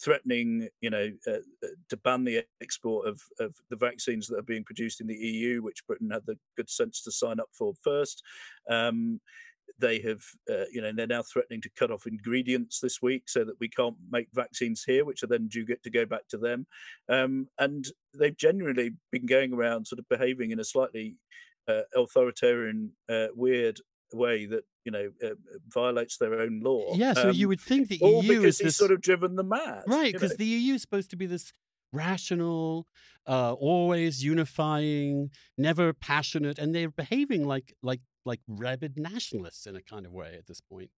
threatening, 0.00 0.68
you 0.80 0.90
know, 0.90 1.10
uh, 1.26 1.38
uh, 1.62 1.68
to 1.88 1.96
ban 1.96 2.24
the 2.24 2.44
export 2.60 3.06
of, 3.06 3.22
of 3.38 3.54
the 3.70 3.76
vaccines 3.76 4.26
that 4.26 4.38
are 4.38 4.42
being 4.42 4.64
produced 4.64 5.00
in 5.00 5.06
the 5.06 5.14
EU, 5.14 5.62
which 5.62 5.86
Britain 5.86 6.10
had 6.10 6.26
the 6.26 6.38
good 6.56 6.68
sense 6.68 7.02
to 7.02 7.12
sign 7.12 7.38
up 7.38 7.48
for 7.52 7.72
first. 7.82 8.22
Um, 8.68 9.20
they 9.78 10.00
have, 10.00 10.22
uh, 10.50 10.64
you 10.72 10.80
know, 10.80 10.92
they're 10.92 11.06
now 11.06 11.22
threatening 11.22 11.60
to 11.62 11.70
cut 11.70 11.90
off 11.90 12.06
ingredients 12.06 12.80
this 12.80 13.00
week 13.02 13.28
so 13.28 13.44
that 13.44 13.56
we 13.60 13.68
can't 13.68 13.96
make 14.10 14.28
vaccines 14.32 14.84
here, 14.86 15.04
which 15.04 15.22
are 15.22 15.26
then 15.28 15.48
due 15.48 15.64
get 15.64 15.82
to 15.82 15.90
go 15.90 16.04
back 16.04 16.28
to 16.28 16.38
them. 16.38 16.66
Um, 17.08 17.48
and 17.58 17.86
they've 18.16 18.36
generally 18.36 18.92
been 19.10 19.26
going 19.26 19.52
around 19.52 19.86
sort 19.86 19.98
of 19.98 20.08
behaving 20.08 20.50
in 20.50 20.60
a 20.60 20.64
slightly 20.64 21.16
uh, 21.68 21.82
authoritarian, 21.96 22.92
uh, 23.08 23.28
weird 23.34 23.80
way 24.14 24.46
that 24.46 24.64
you 24.84 24.92
know 24.92 25.10
uh, 25.24 25.30
violates 25.68 26.18
their 26.18 26.40
own 26.40 26.60
law. 26.60 26.94
Yeah, 26.94 27.14
so 27.14 27.30
um, 27.30 27.34
you 27.34 27.48
would 27.48 27.60
think 27.60 27.88
the 27.88 27.98
EU 27.98 28.42
is 28.42 28.58
this... 28.58 28.76
sort 28.76 28.90
of 28.90 29.00
driven 29.00 29.36
them 29.36 29.48
mad, 29.48 29.84
right? 29.86 30.12
Because 30.12 30.36
the 30.36 30.44
EU 30.44 30.74
is 30.74 30.82
supposed 30.82 31.10
to 31.10 31.16
be 31.16 31.26
this 31.26 31.52
rational, 31.92 32.86
uh, 33.26 33.52
always 33.52 34.24
unifying, 34.24 35.30
never 35.56 35.92
passionate, 35.92 36.58
and 36.58 36.74
they're 36.74 36.90
behaving 36.90 37.46
like 37.46 37.74
like 37.82 38.00
like 38.24 38.40
rabid 38.46 38.96
nationalists 38.96 39.66
in 39.66 39.76
a 39.76 39.82
kind 39.82 40.06
of 40.06 40.12
way 40.12 40.34
at 40.38 40.46
this 40.46 40.60
point. 40.60 40.90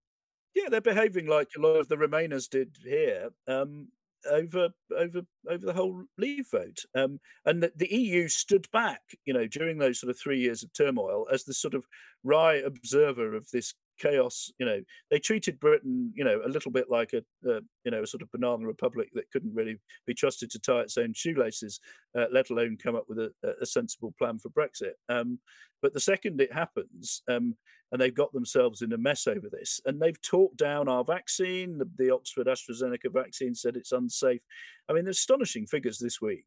Yeah, 0.55 0.69
they're 0.69 0.81
behaving 0.81 1.27
like 1.27 1.49
a 1.57 1.61
lot 1.61 1.79
of 1.79 1.89
the 1.89 1.97
Remainers 1.97 2.49
did 2.49 2.77
here 2.83 3.29
um, 3.47 3.89
over 4.29 4.69
over 4.97 5.21
over 5.49 5.65
the 5.65 5.73
whole 5.73 6.03
Leave 6.17 6.47
vote, 6.51 6.85
um, 6.95 7.19
and 7.45 7.61
the, 7.61 7.71
the, 7.75 7.93
EU 7.93 8.27
stood 8.27 8.67
back, 8.71 9.01
you 9.25 9.33
know, 9.33 9.47
during 9.47 9.77
those 9.77 9.99
sort 9.99 10.09
of 10.09 10.19
three 10.19 10.39
years 10.39 10.63
of 10.63 10.73
turmoil 10.73 11.27
as 11.31 11.43
the 11.43 11.53
sort 11.53 11.73
of 11.73 11.85
wry 12.23 12.55
observer 12.55 13.35
of 13.35 13.49
this 13.51 13.73
chaos. 13.99 14.51
You 14.59 14.65
know, 14.65 14.81
they 15.09 15.19
treated 15.19 15.59
Britain, 15.59 16.11
you 16.15 16.23
know, 16.23 16.41
a 16.45 16.49
little 16.49 16.71
bit 16.71 16.89
like 16.89 17.13
a, 17.13 17.23
a 17.49 17.61
you 17.83 17.91
know 17.91 18.03
a 18.03 18.07
sort 18.07 18.21
of 18.21 18.31
banana 18.31 18.65
republic 18.65 19.09
that 19.13 19.31
couldn't 19.31 19.53
really 19.53 19.79
be 20.05 20.13
trusted 20.13 20.49
to 20.51 20.59
tie 20.59 20.81
its 20.81 20.97
own 20.97 21.13
shoelaces, 21.13 21.79
uh, 22.17 22.25
let 22.31 22.49
alone 22.49 22.77
come 22.81 22.95
up 22.95 23.05
with 23.07 23.19
a, 23.19 23.31
a 23.61 23.65
sensible 23.65 24.13
plan 24.17 24.39
for 24.39 24.49
Brexit. 24.49 24.93
Um, 25.09 25.39
but 25.81 25.93
the 25.93 25.99
second 25.99 26.41
it 26.41 26.51
happens, 26.51 27.21
um, 27.29 27.55
and 27.91 28.01
they've 28.01 28.15
got 28.15 28.33
themselves 28.33 28.81
in 28.81 28.93
a 28.93 28.97
mess 28.97 29.27
over 29.27 29.49
this, 29.51 29.79
and 29.85 30.01
they've 30.01 30.19
talked 30.21 30.57
down 30.57 30.89
our 30.89 31.03
vaccine. 31.03 31.77
The, 31.77 31.89
the 31.97 32.13
Oxford 32.13 32.47
AstraZeneca 32.47 33.13
vaccine 33.13 33.53
said 33.53 33.75
it's 33.75 33.91
unsafe. 33.91 34.41
I 34.89 34.93
mean, 34.93 35.03
there's 35.03 35.19
astonishing 35.19 35.67
figures 35.67 35.99
this 35.99 36.19
week. 36.21 36.45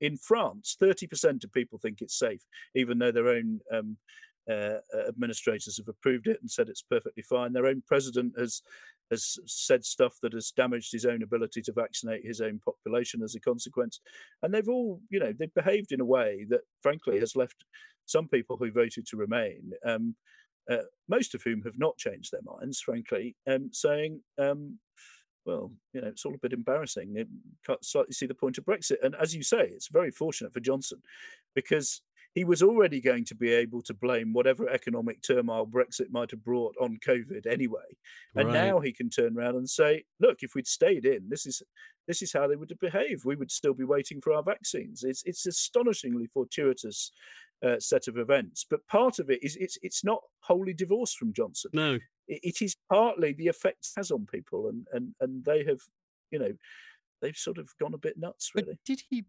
In 0.00 0.16
France, 0.16 0.76
30% 0.80 1.44
of 1.44 1.52
people 1.52 1.78
think 1.78 2.00
it's 2.00 2.18
safe, 2.18 2.42
even 2.74 2.98
though 2.98 3.12
their 3.12 3.28
own 3.28 3.60
um, 3.72 3.96
uh, 4.50 4.78
administrators 5.08 5.76
have 5.76 5.88
approved 5.88 6.26
it 6.26 6.40
and 6.40 6.50
said 6.50 6.68
it's 6.68 6.82
perfectly 6.82 7.22
fine. 7.22 7.52
Their 7.52 7.66
own 7.66 7.82
president 7.86 8.34
has 8.38 8.62
has 9.10 9.38
said 9.44 9.84
stuff 9.84 10.18
that 10.22 10.32
has 10.32 10.52
damaged 10.52 10.92
his 10.92 11.04
own 11.04 11.22
ability 11.22 11.60
to 11.62 11.72
vaccinate 11.72 12.24
his 12.24 12.40
own 12.40 12.60
population 12.64 13.22
as 13.24 13.34
a 13.34 13.40
consequence. 13.40 14.00
And 14.40 14.54
they've 14.54 14.68
all, 14.68 15.00
you 15.10 15.18
know, 15.18 15.32
they've 15.36 15.52
behaved 15.52 15.90
in 15.90 16.00
a 16.00 16.04
way 16.04 16.46
that, 16.48 16.60
frankly, 16.80 17.18
has 17.18 17.34
left 17.34 17.64
some 18.06 18.28
people 18.28 18.56
who 18.56 18.70
voted 18.70 19.06
to 19.08 19.16
remain 19.16 19.72
um, 19.84 20.14
uh, 20.70 20.78
most 21.08 21.34
of 21.34 21.42
whom 21.42 21.62
have 21.62 21.78
not 21.78 21.96
changed 21.98 22.32
their 22.32 22.42
minds, 22.44 22.80
frankly, 22.80 23.36
um, 23.48 23.70
saying, 23.72 24.20
um, 24.38 24.78
well, 25.44 25.72
you 25.92 26.00
know, 26.00 26.08
it's 26.08 26.24
all 26.24 26.34
a 26.34 26.38
bit 26.38 26.52
embarrassing. 26.52 27.14
It 27.16 27.28
can't 27.66 27.84
slightly 27.84 28.12
see 28.12 28.26
the 28.26 28.34
point 28.34 28.58
of 28.58 28.64
Brexit. 28.64 29.02
And 29.02 29.16
as 29.16 29.34
you 29.34 29.42
say, 29.42 29.62
it's 29.62 29.88
very 29.88 30.10
fortunate 30.10 30.52
for 30.52 30.60
Johnson 30.60 31.02
because 31.54 32.02
he 32.34 32.44
was 32.44 32.62
already 32.62 33.00
going 33.00 33.24
to 33.24 33.34
be 33.34 33.52
able 33.52 33.82
to 33.82 33.94
blame 33.94 34.32
whatever 34.32 34.68
economic 34.68 35.20
turmoil 35.20 35.66
Brexit 35.66 36.10
might 36.10 36.30
have 36.30 36.44
brought 36.44 36.76
on 36.80 36.98
COVID 37.04 37.46
anyway. 37.46 37.96
And 38.36 38.48
right. 38.48 38.54
now 38.54 38.80
he 38.80 38.92
can 38.92 39.10
turn 39.10 39.36
around 39.36 39.56
and 39.56 39.68
say, 39.68 40.04
look, 40.20 40.38
if 40.42 40.54
we'd 40.54 40.68
stayed 40.68 41.04
in, 41.04 41.28
this 41.28 41.44
is 41.44 41.62
this 42.06 42.22
is 42.22 42.32
how 42.32 42.46
they 42.46 42.56
would 42.56 42.70
have 42.70 42.80
behaved. 42.80 43.24
We 43.24 43.36
would 43.36 43.50
still 43.50 43.74
be 43.74 43.84
waiting 43.84 44.20
for 44.20 44.32
our 44.32 44.42
vaccines. 44.42 45.02
It's 45.02 45.22
it's 45.24 45.46
astonishingly 45.46 46.26
fortuitous 46.26 47.10
uh, 47.64 47.78
set 47.78 48.08
of 48.08 48.16
events. 48.16 48.64
But 48.68 48.86
part 48.86 49.18
of 49.18 49.28
it 49.28 49.42
is 49.42 49.56
it's 49.56 49.78
it's 49.82 50.04
not 50.04 50.20
wholly 50.40 50.72
divorced 50.72 51.18
from 51.18 51.32
Johnson. 51.32 51.70
No, 51.74 51.94
it, 52.28 52.40
it 52.42 52.62
is 52.62 52.76
partly 52.88 53.32
the 53.32 53.48
effect 53.48 53.88
it 53.88 53.98
has 53.98 54.10
on 54.10 54.26
people, 54.26 54.68
and 54.68 54.86
and 54.92 55.14
and 55.20 55.44
they 55.44 55.64
have, 55.64 55.80
you 56.30 56.38
know, 56.38 56.52
they've 57.20 57.36
sort 57.36 57.58
of 57.58 57.68
gone 57.80 57.94
a 57.94 57.98
bit 57.98 58.18
nuts. 58.18 58.52
Really, 58.54 58.68
but 58.68 58.78
did 58.84 59.02
he 59.10 59.24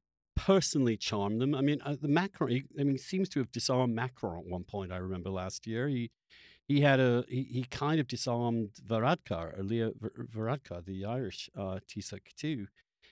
personally 0.45 0.97
charm 0.97 1.37
them. 1.37 1.53
I 1.53 1.61
mean, 1.61 1.81
uh, 1.85 1.95
the 2.01 2.07
Macron. 2.07 2.49
He, 2.49 2.63
I 2.79 2.83
mean, 2.83 2.97
seems 2.97 3.29
to 3.29 3.39
have 3.39 3.51
disarmed 3.51 3.93
Macron 3.93 4.39
at 4.39 4.45
one 4.45 4.63
point. 4.63 4.91
I 4.91 4.97
remember 4.97 5.29
last 5.29 5.67
year. 5.67 5.87
He 5.87 6.11
he 6.67 6.81
had 6.81 6.99
a 6.99 7.23
he, 7.27 7.43
he 7.43 7.63
kind 7.63 7.99
of 7.99 8.07
disarmed 8.07 8.71
Varadkar 8.85 9.59
or 9.59 9.63
Leo 9.63 9.91
Varadkar, 10.35 10.83
the 10.85 11.05
Irish 11.05 11.49
uh, 11.55 11.79
Taoiseach 11.87 12.33
too. 12.35 12.67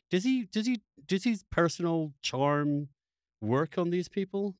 Does 0.09 0.23
he 0.23 0.45
does 0.45 0.65
he 0.65 0.81
does 1.05 1.23
his 1.23 1.43
personal 1.51 2.13
charm 2.21 2.89
work 3.41 3.77
on 3.77 3.91
these 3.91 4.07
people? 4.07 4.55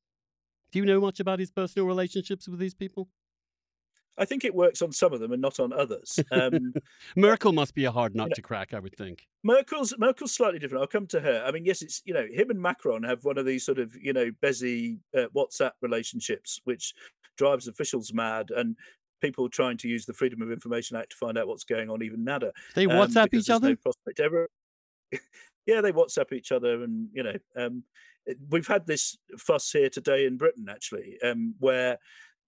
Do 0.70 0.78
you 0.78 0.84
know 0.84 1.00
much 1.00 1.18
about 1.18 1.40
his 1.40 1.50
personal 1.50 1.88
relationships 1.88 2.46
with 2.46 2.60
these 2.60 2.74
people? 2.74 3.08
I 4.20 4.26
think 4.26 4.44
it 4.44 4.54
works 4.54 4.82
on 4.82 4.92
some 4.92 5.14
of 5.14 5.20
them 5.20 5.32
and 5.32 5.40
not 5.40 5.58
on 5.58 5.72
others. 5.72 6.20
Um, 6.30 6.74
Merkel 7.16 7.52
must 7.52 7.74
be 7.74 7.86
a 7.86 7.90
hard 7.90 8.14
nut 8.14 8.26
you 8.26 8.28
know, 8.28 8.34
to 8.34 8.42
crack, 8.42 8.74
I 8.74 8.78
would 8.78 8.94
think. 8.94 9.26
Merkel's 9.42 9.94
Merkel's 9.98 10.34
slightly 10.34 10.58
different. 10.58 10.82
I'll 10.82 10.88
come 10.88 11.06
to 11.08 11.20
her. 11.20 11.42
I 11.44 11.50
mean, 11.50 11.64
yes, 11.64 11.80
it's 11.80 12.02
you 12.04 12.12
know 12.12 12.26
him 12.30 12.50
and 12.50 12.60
Macron 12.60 13.02
have 13.02 13.24
one 13.24 13.38
of 13.38 13.46
these 13.46 13.64
sort 13.64 13.78
of 13.78 13.96
you 13.96 14.12
know 14.12 14.30
busy 14.42 14.98
uh, 15.16 15.26
WhatsApp 15.34 15.72
relationships, 15.80 16.60
which 16.64 16.92
drives 17.38 17.66
officials 17.66 18.12
mad 18.12 18.50
and 18.54 18.76
people 19.22 19.48
trying 19.48 19.78
to 19.78 19.88
use 19.88 20.04
the 20.04 20.12
Freedom 20.12 20.42
of 20.42 20.52
Information 20.52 20.96
Act 20.96 21.10
to 21.12 21.16
find 21.16 21.38
out 21.38 21.48
what's 21.48 21.64
going 21.64 21.88
on. 21.88 22.02
Even 22.02 22.22
nada. 22.22 22.52
They 22.74 22.84
um, 22.84 22.92
WhatsApp 22.92 23.32
each 23.32 23.48
other. 23.48 23.70
No 23.70 23.76
prospect 23.76 24.20
ever. 24.20 24.48
yeah, 25.66 25.80
they 25.80 25.92
WhatsApp 25.92 26.32
each 26.32 26.52
other, 26.52 26.82
and 26.82 27.08
you 27.14 27.22
know, 27.22 27.36
um, 27.56 27.84
we've 28.50 28.66
had 28.66 28.86
this 28.86 29.16
fuss 29.38 29.70
here 29.70 29.88
today 29.88 30.26
in 30.26 30.36
Britain 30.36 30.66
actually, 30.68 31.16
um, 31.24 31.54
where 31.58 31.98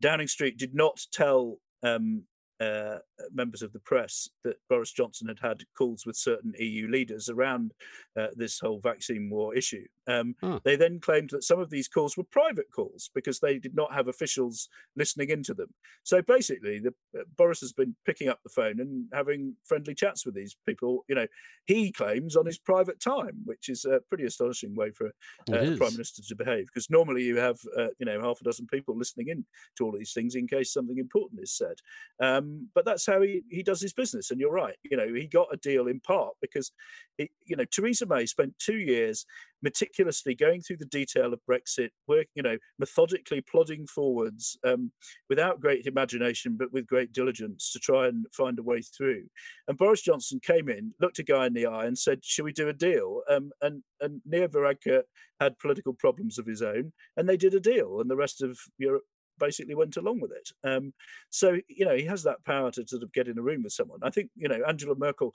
Downing 0.03 0.27
Street 0.27 0.59
did 0.59 0.75
not 0.75 1.01
tell 1.13 1.59
um, 1.85 2.25
uh, 2.61 2.99
members 3.33 3.63
of 3.63 3.73
the 3.73 3.79
press 3.79 4.29
that 4.45 4.57
Boris 4.69 4.93
Johnson 4.93 5.29
had 5.29 5.39
had 5.41 5.63
calls 5.79 6.05
with 6.05 6.17
certain 6.17 6.53
EU 6.59 6.89
leaders 6.89 7.29
around 7.29 7.73
uh, 8.19 8.27
this 8.35 8.59
whole 8.59 8.81
vaccine 8.81 9.31
war 9.31 9.55
issue. 9.55 9.87
Um, 10.09 10.35
huh. 10.41 10.61
They 10.65 10.77
then 10.77 11.01
claimed 11.01 11.31
that 11.31 11.45
some 11.45 11.61
of 11.61 11.71
these 11.71 11.89
calls 11.89 12.17
were 12.17 12.25
private 12.25 12.67
calls 12.75 13.11
because 13.15 13.41
they 13.41 13.59
did 13.59 13.75
not 13.75 13.93
have 13.95 14.09
officials 14.09 14.69
listening 14.97 15.31
into 15.31 15.55
them. 15.55 15.69
So 16.03 16.23
basically, 16.23 16.81
the, 16.81 16.95
uh, 17.19 17.23
Boris 17.37 17.61
has 17.61 17.73
been 17.73 17.95
picking 18.05 18.29
up 18.29 18.41
the 18.43 18.51
phone 18.51 18.81
and 18.81 19.07
having 19.13 19.55
friendly 19.65 19.95
chats 19.95 20.27
with 20.27 20.35
these 20.35 20.57
people. 20.67 21.05
You 21.09 21.15
know, 21.15 21.27
he 21.67 21.93
claims 21.93 22.37
on 22.37 22.47
his 22.47 22.59
private 22.59 23.01
time, 23.01 23.43
which 23.45 23.69
is 23.69 23.85
a 23.85 24.01
pretty 24.09 24.25
astonishing 24.25 24.75
way 24.75 24.91
for 24.91 25.09
uh, 25.53 25.57
a 25.57 25.77
prime 25.77 25.93
minister 25.93 26.23
to 26.23 26.37
behave. 26.37 26.67
Because 26.67 26.91
normally 26.91 27.23
you 27.23 27.37
have, 27.37 27.59
uh, 27.79 27.89
you 27.99 28.07
know, 28.07 28.21
half 28.21 28.41
a 28.41 28.45
dozen 28.45 28.67
people 28.67 28.97
listening 28.97 29.29
in 29.29 29.45
to 29.77 29.85
all 29.85 29.93
of 29.93 29.99
these 29.99 30.13
things 30.13 30.35
in 30.35 30.47
case 30.47 30.73
something 30.73 30.99
important 30.99 31.43
is 31.43 31.57
said. 31.57 31.77
Um, 32.21 32.69
but 32.75 32.85
that's 32.85 33.07
how 33.07 33.23
he, 33.23 33.43
he 33.51 33.63
does 33.63 33.81
his 33.81 33.93
business. 33.93 34.31
And 34.31 34.41
you're 34.41 34.53
right. 34.53 34.77
You 34.83 34.97
know, 34.97 35.13
he 35.15 35.27
got 35.27 35.49
a 35.53 35.57
deal 35.57 35.87
in 35.87 36.01
part 36.01 36.35
because, 36.41 36.73
it, 37.19 37.31
you 37.45 37.57
know, 37.57 37.65
Theresa 37.65 38.07
May 38.07 38.27
spent 38.27 38.59
two 38.59 38.79
years 38.79 39.27
meticulously 39.63 40.35
going 40.35 40.61
through 40.61 40.79
the 40.79 40.87
detail 40.87 41.33
of 41.33 41.41
Brexit, 41.49 41.91
work, 42.09 42.27
you 42.35 42.43
know, 42.43 42.59
methodically 42.79 43.41
plodding 43.41 43.87
forwards 43.87 44.59
um, 44.65 44.93
without 45.29 45.61
great 45.61 45.87
imagination, 45.87 46.57
but 46.59 46.73
with 46.73 46.87
great 46.87 47.13
diligence 47.13 47.73
to 47.73 47.79
try 47.79 48.09
and 48.09 48.27
find 48.33 48.59
a 48.59 48.63
way 48.63 48.83
through. 48.83 49.25
And 49.69 49.79
Boris 49.79 50.03
Johnson 50.03 50.41
came 50.41 50.69
in, 50.69 50.93
looked 51.01 51.19
a 51.19 51.23
guy 51.23 51.47
in 51.47 51.55
the 51.55 51.67
eye, 51.67 51.87
and 51.87 51.97
said, 51.97 52.25
"Shall 52.25 52.45
we 52.45 52.53
do 52.53 52.69
a 52.69 52.73
deal?" 52.73 53.23
Um, 53.31 53.53
and 53.61 53.83
and 54.01 54.21
Nir 54.25 54.49
Varadkar 54.49 55.03
had 55.41 55.59
political 55.59 55.95
problems 55.95 56.39
of 56.39 56.47
his 56.47 56.63
own, 56.63 56.93
and 57.17 57.29
they 57.29 57.37
did 57.37 57.55
a 57.55 57.61
deal, 57.61 58.01
and 58.01 58.11
the 58.11 58.17
rest 58.17 58.43
of 58.43 58.59
Europe 58.79 59.05
basically 59.39 59.75
went 59.75 59.97
along 59.97 60.21
with 60.21 60.33
it. 60.33 60.51
Um, 60.65 60.93
so 61.31 61.59
you 61.69 61.85
know 61.85 61.97
he 61.97 62.05
has 62.05 62.23
that 62.25 62.45
power 62.45 62.71
to 62.73 62.87
sort 62.87 63.03
of 63.03 63.13
get 63.13 63.29
in 63.29 63.39
a 63.39 63.43
room 63.43 63.63
with 63.63 63.73
someone. 63.73 64.01
I 64.03 64.11
think 64.11 64.31
you 64.37 64.49
know 64.49 64.61
Angela 64.67 64.95
Merkel 64.97 65.33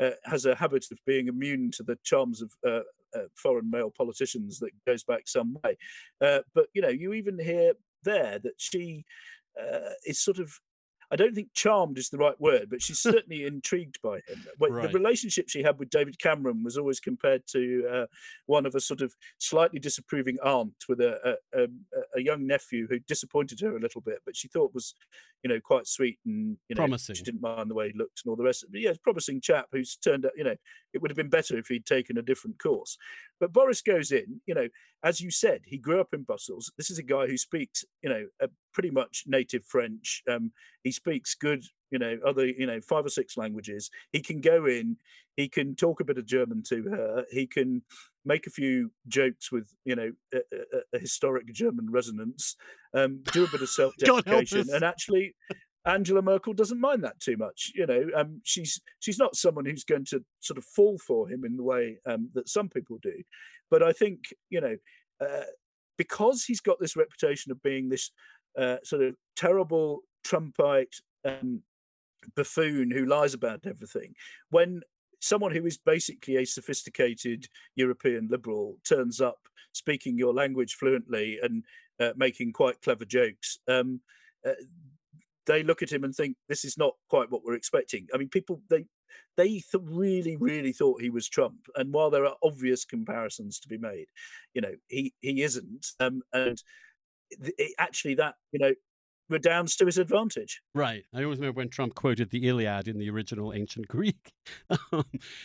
uh, 0.00 0.10
has 0.24 0.46
a 0.46 0.54
habit 0.54 0.86
of 0.90 0.98
being 1.06 1.28
immune 1.28 1.70
to 1.72 1.82
the 1.82 1.98
charms 2.02 2.42
of 2.42 2.52
uh, 2.66 2.80
uh, 3.14 3.28
foreign 3.36 3.70
male 3.70 3.90
politicians 3.90 4.58
that 4.58 4.70
goes 4.86 5.04
back 5.04 5.26
some 5.26 5.56
way. 5.64 5.76
Uh, 6.20 6.40
but 6.54 6.66
you 6.74 6.82
know 6.82 6.88
you 6.88 7.12
even 7.12 7.38
hear 7.38 7.72
there 8.02 8.38
that 8.38 8.54
she 8.56 9.04
uh, 9.60 9.90
is 10.06 10.20
sort 10.20 10.38
of 10.38 10.58
I 11.12 11.16
don't 11.16 11.34
think 11.34 11.48
charmed 11.54 11.98
is 11.98 12.08
the 12.08 12.18
right 12.18 12.40
word, 12.40 12.68
but 12.70 12.82
she's 12.82 12.98
certainly 13.00 13.44
intrigued 13.44 13.98
by 14.02 14.16
him. 14.16 14.44
Right. 14.58 14.90
The 14.90 14.98
relationship 14.98 15.48
she 15.48 15.62
had 15.62 15.78
with 15.78 15.90
David 15.90 16.18
Cameron 16.18 16.62
was 16.62 16.78
always 16.78 17.00
compared 17.00 17.46
to 17.48 17.88
uh, 17.92 18.06
one 18.46 18.66
of 18.66 18.74
a 18.74 18.80
sort 18.80 19.00
of 19.00 19.14
slightly 19.38 19.80
disapproving 19.80 20.38
aunt 20.44 20.74
with 20.88 21.00
a, 21.00 21.36
a, 21.54 21.62
a, 21.62 21.66
a, 22.16 22.22
young 22.22 22.46
nephew 22.46 22.86
who 22.88 22.98
disappointed 23.00 23.60
her 23.60 23.76
a 23.76 23.80
little 23.80 24.00
bit, 24.00 24.18
but 24.24 24.36
she 24.36 24.48
thought 24.48 24.74
was, 24.74 24.94
you 25.42 25.48
know, 25.48 25.58
quite 25.60 25.86
sweet 25.86 26.18
and 26.24 26.56
you 26.68 26.74
know, 26.74 26.80
promising. 26.82 27.16
She 27.16 27.22
didn't 27.22 27.40
mind 27.40 27.70
the 27.70 27.74
way 27.74 27.90
he 27.90 27.98
looked 27.98 28.22
and 28.24 28.30
all 28.30 28.36
the 28.36 28.44
rest. 28.44 28.64
But 28.70 28.80
yeah, 28.80 28.92
promising 29.02 29.40
chap 29.40 29.66
who's 29.72 29.96
turned 29.96 30.26
out, 30.26 30.32
you 30.36 30.44
know, 30.44 30.56
it 30.92 31.02
would 31.02 31.10
have 31.10 31.16
been 31.16 31.30
better 31.30 31.58
if 31.58 31.66
he'd 31.66 31.86
taken 31.86 32.18
a 32.18 32.22
different 32.22 32.62
course. 32.62 32.96
But 33.40 33.52
Boris 33.52 33.80
goes 33.80 34.12
in, 34.12 34.40
you 34.46 34.54
know, 34.54 34.68
as 35.02 35.20
you 35.20 35.30
said, 35.30 35.62
he 35.64 35.78
grew 35.78 36.00
up 36.00 36.12
in 36.12 36.22
Brussels. 36.22 36.70
This 36.76 36.90
is 36.90 36.98
a 36.98 37.02
guy 37.02 37.26
who 37.26 37.38
speaks, 37.38 37.84
you 38.02 38.10
know, 38.10 38.26
pretty 38.72 38.90
much 38.90 39.24
native 39.26 39.64
French. 39.64 40.22
Um, 40.28 40.52
he 40.82 40.92
speaks 40.92 41.34
good, 41.34 41.64
you 41.90 41.98
know, 41.98 42.18
other, 42.26 42.46
you 42.46 42.66
know, 42.66 42.80
five 42.80 43.04
or 43.04 43.08
six 43.08 43.36
languages. 43.36 43.90
He 44.12 44.20
can 44.20 44.40
go 44.40 44.66
in, 44.66 44.96
he 45.36 45.48
can 45.48 45.74
talk 45.74 46.00
a 46.00 46.04
bit 46.04 46.18
of 46.18 46.26
German 46.26 46.62
to 46.68 46.84
her. 46.90 47.24
He 47.30 47.46
can 47.46 47.82
make 48.24 48.46
a 48.46 48.50
few 48.50 48.92
jokes 49.08 49.50
with, 49.50 49.72
you 49.84 49.96
know, 49.96 50.12
a, 50.34 50.38
a, 50.38 50.96
a 50.96 50.98
historic 50.98 51.46
German 51.52 51.90
resonance, 51.90 52.56
um, 52.94 53.22
do 53.32 53.44
a 53.44 53.48
bit 53.48 53.62
of 53.62 53.68
self-deprecation, 53.70 54.66
and 54.72 54.84
actually. 54.84 55.34
Angela 55.86 56.20
Merkel 56.20 56.52
doesn't 56.52 56.78
mind 56.78 57.02
that 57.04 57.18
too 57.20 57.38
much, 57.38 57.72
you 57.74 57.86
know. 57.86 58.08
Um, 58.14 58.42
she's 58.44 58.82
she's 58.98 59.18
not 59.18 59.34
someone 59.34 59.64
who's 59.64 59.82
going 59.82 60.04
to 60.10 60.22
sort 60.40 60.58
of 60.58 60.64
fall 60.64 60.98
for 60.98 61.26
him 61.26 61.42
in 61.42 61.56
the 61.56 61.62
way 61.62 61.96
um, 62.04 62.28
that 62.34 62.50
some 62.50 62.68
people 62.68 62.98
do, 63.00 63.14
but 63.70 63.82
I 63.82 63.94
think 63.94 64.24
you 64.50 64.60
know 64.60 64.76
uh, 65.20 65.44
because 66.00 66.44
he's 66.44 66.60
got 66.60 66.80
this 66.80 66.96
reputation 66.96 67.52
of 67.52 67.62
being 67.62 67.90
this 67.90 68.10
uh, 68.58 68.76
sort 68.82 69.02
of 69.02 69.14
terrible 69.36 70.00
Trumpite 70.24 70.96
um, 71.24 71.62
buffoon 72.36 72.90
who 72.90 73.06
lies 73.06 73.34
about 73.34 73.66
everything. 73.66 74.14
When 74.50 74.82
someone 75.20 75.52
who 75.52 75.66
is 75.66 75.78
basically 75.78 76.36
a 76.36 76.44
sophisticated 76.44 77.46
European 77.76 78.28
liberal 78.30 78.78
turns 78.88 79.20
up 79.20 79.38
speaking 79.72 80.18
your 80.18 80.34
language 80.34 80.74
fluently 80.74 81.38
and 81.42 81.64
uh, 82.00 82.12
making 82.16 82.52
quite 82.52 82.80
clever 82.82 83.04
jokes, 83.04 83.58
um, 83.68 84.00
uh, 84.46 84.52
they 85.46 85.62
look 85.62 85.82
at 85.82 85.92
him 85.92 86.04
and 86.04 86.14
think 86.14 86.36
this 86.48 86.64
is 86.64 86.78
not 86.78 86.94
quite 87.08 87.30
what 87.30 87.42
we're 87.44 87.54
expecting. 87.54 88.06
I 88.14 88.18
mean, 88.18 88.28
people 88.28 88.62
they 88.70 88.86
they 89.36 89.48
th- 89.48 89.64
really 89.82 90.36
really 90.36 90.72
thought 90.72 91.00
he 91.00 91.10
was 91.10 91.28
Trump, 91.28 91.66
and 91.76 91.92
while 91.92 92.10
there 92.10 92.26
are 92.26 92.36
obvious 92.42 92.84
comparisons 92.84 93.58
to 93.60 93.68
be 93.68 93.78
made, 93.78 94.06
you 94.54 94.60
know, 94.60 94.74
he 94.88 95.12
he 95.20 95.42
isn't. 95.42 95.86
Um, 95.98 96.22
and 96.32 96.62
it, 97.30 97.74
actually 97.78 98.14
that 98.14 98.34
you 98.52 98.58
know 98.58 98.72
redounds 99.30 99.76
to 99.76 99.86
his 99.86 99.96
advantage. 99.96 100.60
Right. 100.74 101.04
I 101.14 101.22
always 101.22 101.38
remember 101.38 101.58
when 101.58 101.68
Trump 101.68 101.94
quoted 101.94 102.30
the 102.30 102.48
Iliad 102.48 102.88
in 102.88 102.98
the 102.98 103.08
original 103.08 103.54
ancient 103.54 103.88
Greek. 103.88 104.32
Um, 104.92 105.04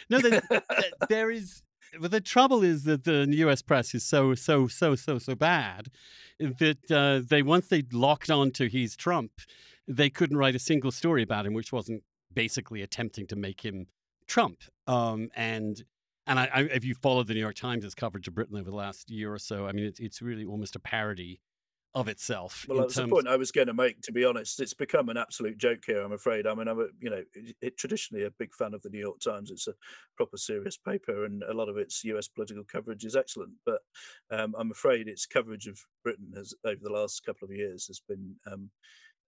no, 0.09 0.19
there, 0.19 0.41
there 1.09 1.31
is. 1.31 1.61
But 1.99 2.11
the 2.11 2.19
trouble 2.19 2.63
is 2.63 2.83
that 2.83 3.03
the 3.03 3.27
U.S. 3.29 3.61
press 3.61 3.93
is 3.93 4.03
so, 4.03 4.33
so, 4.33 4.67
so, 4.67 4.95
so, 4.95 5.19
so 5.19 5.35
bad 5.35 5.89
that 6.39 6.91
uh, 6.91 7.25
they 7.27 7.43
once 7.43 7.67
they 7.67 7.83
locked 7.91 8.29
on 8.29 8.51
to 8.51 8.67
he's 8.67 8.95
Trump, 8.95 9.31
they 9.87 10.09
couldn't 10.09 10.37
write 10.37 10.55
a 10.55 10.59
single 10.59 10.91
story 10.91 11.21
about 11.21 11.45
him, 11.45 11.53
which 11.53 11.71
wasn't 11.71 12.03
basically 12.33 12.81
attempting 12.81 13.27
to 13.27 13.35
make 13.35 13.61
him 13.61 13.85
Trump. 14.27 14.63
Um, 14.87 15.29
and 15.35 15.83
and 16.27 16.39
I, 16.39 16.49
I, 16.53 16.59
if 16.61 16.83
you 16.83 16.95
followed 16.95 17.27
the 17.27 17.35
New 17.35 17.39
York 17.39 17.55
Times' 17.55 17.93
coverage 17.93 18.27
of 18.27 18.33
Britain 18.33 18.57
over 18.57 18.69
the 18.69 18.75
last 18.75 19.11
year 19.11 19.31
or 19.33 19.39
so, 19.39 19.67
I 19.67 19.71
mean, 19.71 19.85
it's, 19.85 19.99
it's 19.99 20.21
really 20.21 20.43
almost 20.43 20.75
a 20.75 20.79
parody 20.79 21.39
of 21.95 22.07
itself. 22.07 22.65
Well, 22.67 22.81
that's 22.81 22.95
terms... 22.95 23.09
the 23.09 23.15
point 23.15 23.27
I 23.27 23.37
was 23.37 23.51
going 23.51 23.67
to 23.67 23.73
make. 23.73 24.01
To 24.01 24.11
be 24.11 24.23
honest, 24.25 24.59
it's 24.59 24.73
become 24.73 25.09
an 25.09 25.17
absolute 25.17 25.57
joke 25.57 25.83
here. 25.87 26.01
I'm 26.01 26.11
afraid. 26.11 26.45
I 26.45 26.53
mean, 26.53 26.67
I'm 26.67 26.79
a, 26.79 26.87
you 26.99 27.09
know 27.09 27.23
it, 27.33 27.55
it, 27.61 27.77
traditionally 27.77 28.25
a 28.25 28.31
big 28.31 28.53
fan 28.53 28.73
of 28.73 28.81
the 28.81 28.89
New 28.89 28.99
York 28.99 29.19
Times. 29.19 29.49
It's 29.49 29.67
a 29.67 29.73
proper 30.17 30.37
serious 30.37 30.77
paper, 30.77 31.25
and 31.25 31.41
a 31.43 31.53
lot 31.53 31.69
of 31.69 31.77
its 31.77 32.03
U.S. 32.03 32.27
political 32.27 32.63
coverage 32.65 33.05
is 33.05 33.15
excellent. 33.15 33.53
But 33.65 33.79
um, 34.29 34.53
I'm 34.59 34.71
afraid 34.71 35.07
its 35.07 35.25
coverage 35.25 35.67
of 35.67 35.79
Britain 36.03 36.31
has 36.35 36.53
over 36.65 36.79
the 36.81 36.91
last 36.93 37.25
couple 37.25 37.47
of 37.47 37.55
years 37.55 37.87
has 37.87 38.01
been 38.07 38.35
um, 38.51 38.69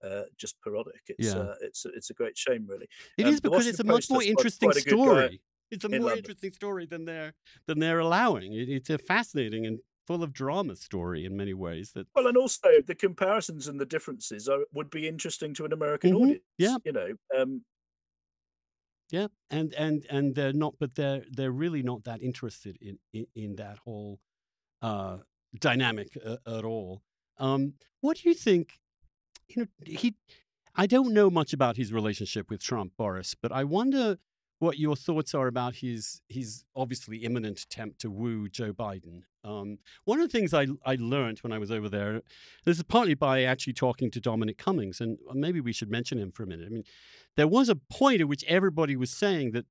uh, 0.03 0.23
just 0.37 0.61
parodic. 0.61 1.01
It's 1.07 1.33
Yeah. 1.33 1.39
uh, 1.39 1.55
it's 1.61 1.85
it's 1.85 2.09
a 2.09 2.13
great 2.13 2.37
shame, 2.37 2.67
really. 2.67 2.87
It 3.17 3.25
Um, 3.25 3.33
is 3.33 3.41
because 3.41 3.65
it's 3.65 3.79
a 3.79 3.83
much 3.83 4.09
more 4.09 4.21
interesting 4.23 4.69
quite 4.69 4.81
a 4.81 4.85
good 4.85 4.97
guy- 4.97 5.03
story. 5.03 5.41
It's 5.69 5.83
a 5.83 5.87
in 5.87 5.99
more 5.99 6.01
London. 6.11 6.17
interesting 6.19 6.53
story 6.53 6.85
than 6.85 7.03
they're 7.05 7.33
than 7.65 7.79
they're 7.79 7.99
allowing. 7.99 8.53
It, 8.53 8.69
it's 8.69 8.89
a 8.89 8.97
fascinating 8.97 9.65
and 9.65 9.79
full 10.07 10.23
of 10.23 10.33
drama 10.33 10.75
story 10.75 11.25
in 11.25 11.35
many 11.37 11.53
ways. 11.53 11.91
That 11.91 12.07
Well, 12.15 12.27
and 12.27 12.37
also 12.37 12.69
the 12.85 12.95
comparisons 12.95 13.67
and 13.67 13.79
the 13.79 13.85
differences 13.85 14.47
are, 14.49 14.65
would 14.73 14.89
be 14.89 15.07
interesting 15.07 15.53
to 15.55 15.65
an 15.65 15.73
American 15.73 16.13
Mhm, 16.13 16.21
audience. 16.21 16.43
yeah. 16.57 16.77
you 16.85 16.93
know, 16.93 17.09
um, 17.37 17.65
yeah, 19.09 19.27
and 19.49 19.73
and 19.75 20.05
and 20.09 20.35
they're 20.35 20.53
not, 20.53 20.75
but 20.79 20.95
they're 20.95 21.23
they're 21.31 21.51
really 21.51 21.81
not 21.81 22.03
that 22.03 22.21
interested 22.21 22.77
in 22.81 22.99
in, 23.13 23.25
in 23.35 23.55
that 23.55 23.77
whole 23.79 24.19
uh, 24.81 25.17
dynamic 25.59 26.09
uh, 26.25 26.37
at 26.45 26.65
all. 26.65 27.01
Um, 27.37 27.75
what 28.01 28.17
do 28.17 28.29
you 28.29 28.35
think? 28.35 28.73
You 29.47 29.63
know, 29.63 29.67
he. 29.85 30.15
I 30.75 30.85
don't 30.87 31.13
know 31.13 31.29
much 31.29 31.53
about 31.53 31.75
his 31.77 31.91
relationship 31.91 32.49
with 32.51 32.61
Trump, 32.61 32.93
Boris, 32.97 33.33
but 33.33 33.51
I 33.51 33.63
wonder 33.63 34.19
what 34.59 34.77
your 34.77 34.95
thoughts 34.95 35.33
are 35.33 35.47
about 35.47 35.75
his 35.77 36.21
his 36.27 36.65
obviously 36.75 37.19
imminent 37.19 37.61
attempt 37.61 37.99
to 38.01 38.11
woo 38.11 38.49
Joe 38.49 38.73
Biden. 38.73 39.21
Um, 39.47 39.77
one 40.03 40.19
of 40.19 40.29
the 40.29 40.37
things 40.37 40.53
I 40.53 40.67
I 40.85 40.97
learned 40.99 41.39
when 41.39 41.53
I 41.53 41.57
was 41.57 41.71
over 41.71 41.87
there, 41.87 42.21
this 42.65 42.77
is 42.77 42.83
partly 42.83 43.13
by 43.13 43.43
actually 43.43 43.73
talking 43.73 44.11
to 44.11 44.19
Dominic 44.19 44.57
Cummings, 44.57 44.99
and 44.99 45.17
maybe 45.33 45.61
we 45.61 45.73
should 45.73 45.89
mention 45.89 46.19
him 46.19 46.31
for 46.31 46.43
a 46.43 46.47
minute. 46.47 46.67
I 46.67 46.69
mean, 46.69 46.83
there 47.35 47.47
was 47.47 47.69
a 47.69 47.75
point 47.75 48.21
at 48.21 48.27
which 48.27 48.43
everybody 48.45 48.95
was 48.95 49.11
saying 49.11 49.51
that 49.51 49.65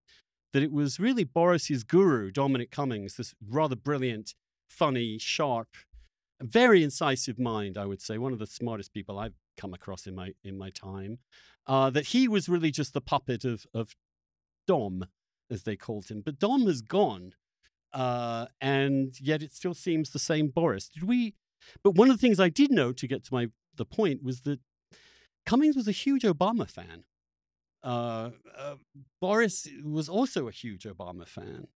that 0.53 0.63
it 0.63 0.73
was 0.73 0.99
really 0.99 1.25
Boris's 1.25 1.85
guru, 1.85 2.31
Dominic 2.31 2.71
Cummings, 2.71 3.17
this 3.17 3.35
rather 3.47 3.77
brilliant, 3.77 4.35
funny, 4.71 5.19
sharp, 5.19 5.69
very 6.41 6.83
incisive 6.83 7.39
mind. 7.39 7.77
I 7.77 7.85
would 7.85 8.01
say 8.01 8.17
one 8.17 8.33
of 8.33 8.39
the 8.39 8.47
smartest 8.47 8.95
people 8.95 9.19
I've 9.19 9.35
come 9.57 9.75
across 9.75 10.07
in 10.07 10.15
my 10.15 10.33
in 10.43 10.57
my 10.57 10.71
time. 10.71 11.19
Uh, 11.67 11.91
that 11.91 12.07
he 12.07 12.29
was 12.29 12.49
really 12.49 12.71
just 12.71 12.95
the 12.95 13.01
puppet 13.01 13.45
of 13.45 13.67
of 13.75 13.95
Dom, 14.67 15.07
as 15.51 15.65
they 15.65 15.77
called 15.77 16.09
him. 16.09 16.23
But 16.25 16.39
Dom 16.39 16.67
has 16.67 16.81
gone, 16.81 17.35
uh, 17.97 18.47
and 18.61 19.19
yet 19.21 19.43
it 19.43 19.55
still 19.55 19.73
seems 19.73 20.11
the 20.11 20.19
same 20.19 20.49
Boris. 20.49 20.89
Did 20.91 21.05
we? 21.05 21.35
But 21.83 21.95
one 21.95 22.11
of 22.11 22.17
the 22.17 22.21
things 22.21 22.39
I 22.39 22.51
did 22.51 22.71
know 22.71 22.93
to 22.93 23.09
get 23.09 23.25
to 23.25 23.35
my 23.35 23.49
the 23.75 23.87
point 23.87 24.23
was 24.23 24.43
that 24.43 24.61
Cummings 25.47 25.77
was 25.77 25.89
a 25.89 25.93
huge 25.93 26.23
Obama 26.23 26.69
fan. 26.69 27.05
Uh, 27.83 28.31
uh, 28.57 28.75
Boris 29.21 29.67
was 29.83 30.09
also 30.11 30.47
a 30.47 30.53
huge 30.53 30.85
Obama 30.85 31.27
fan. 31.27 31.69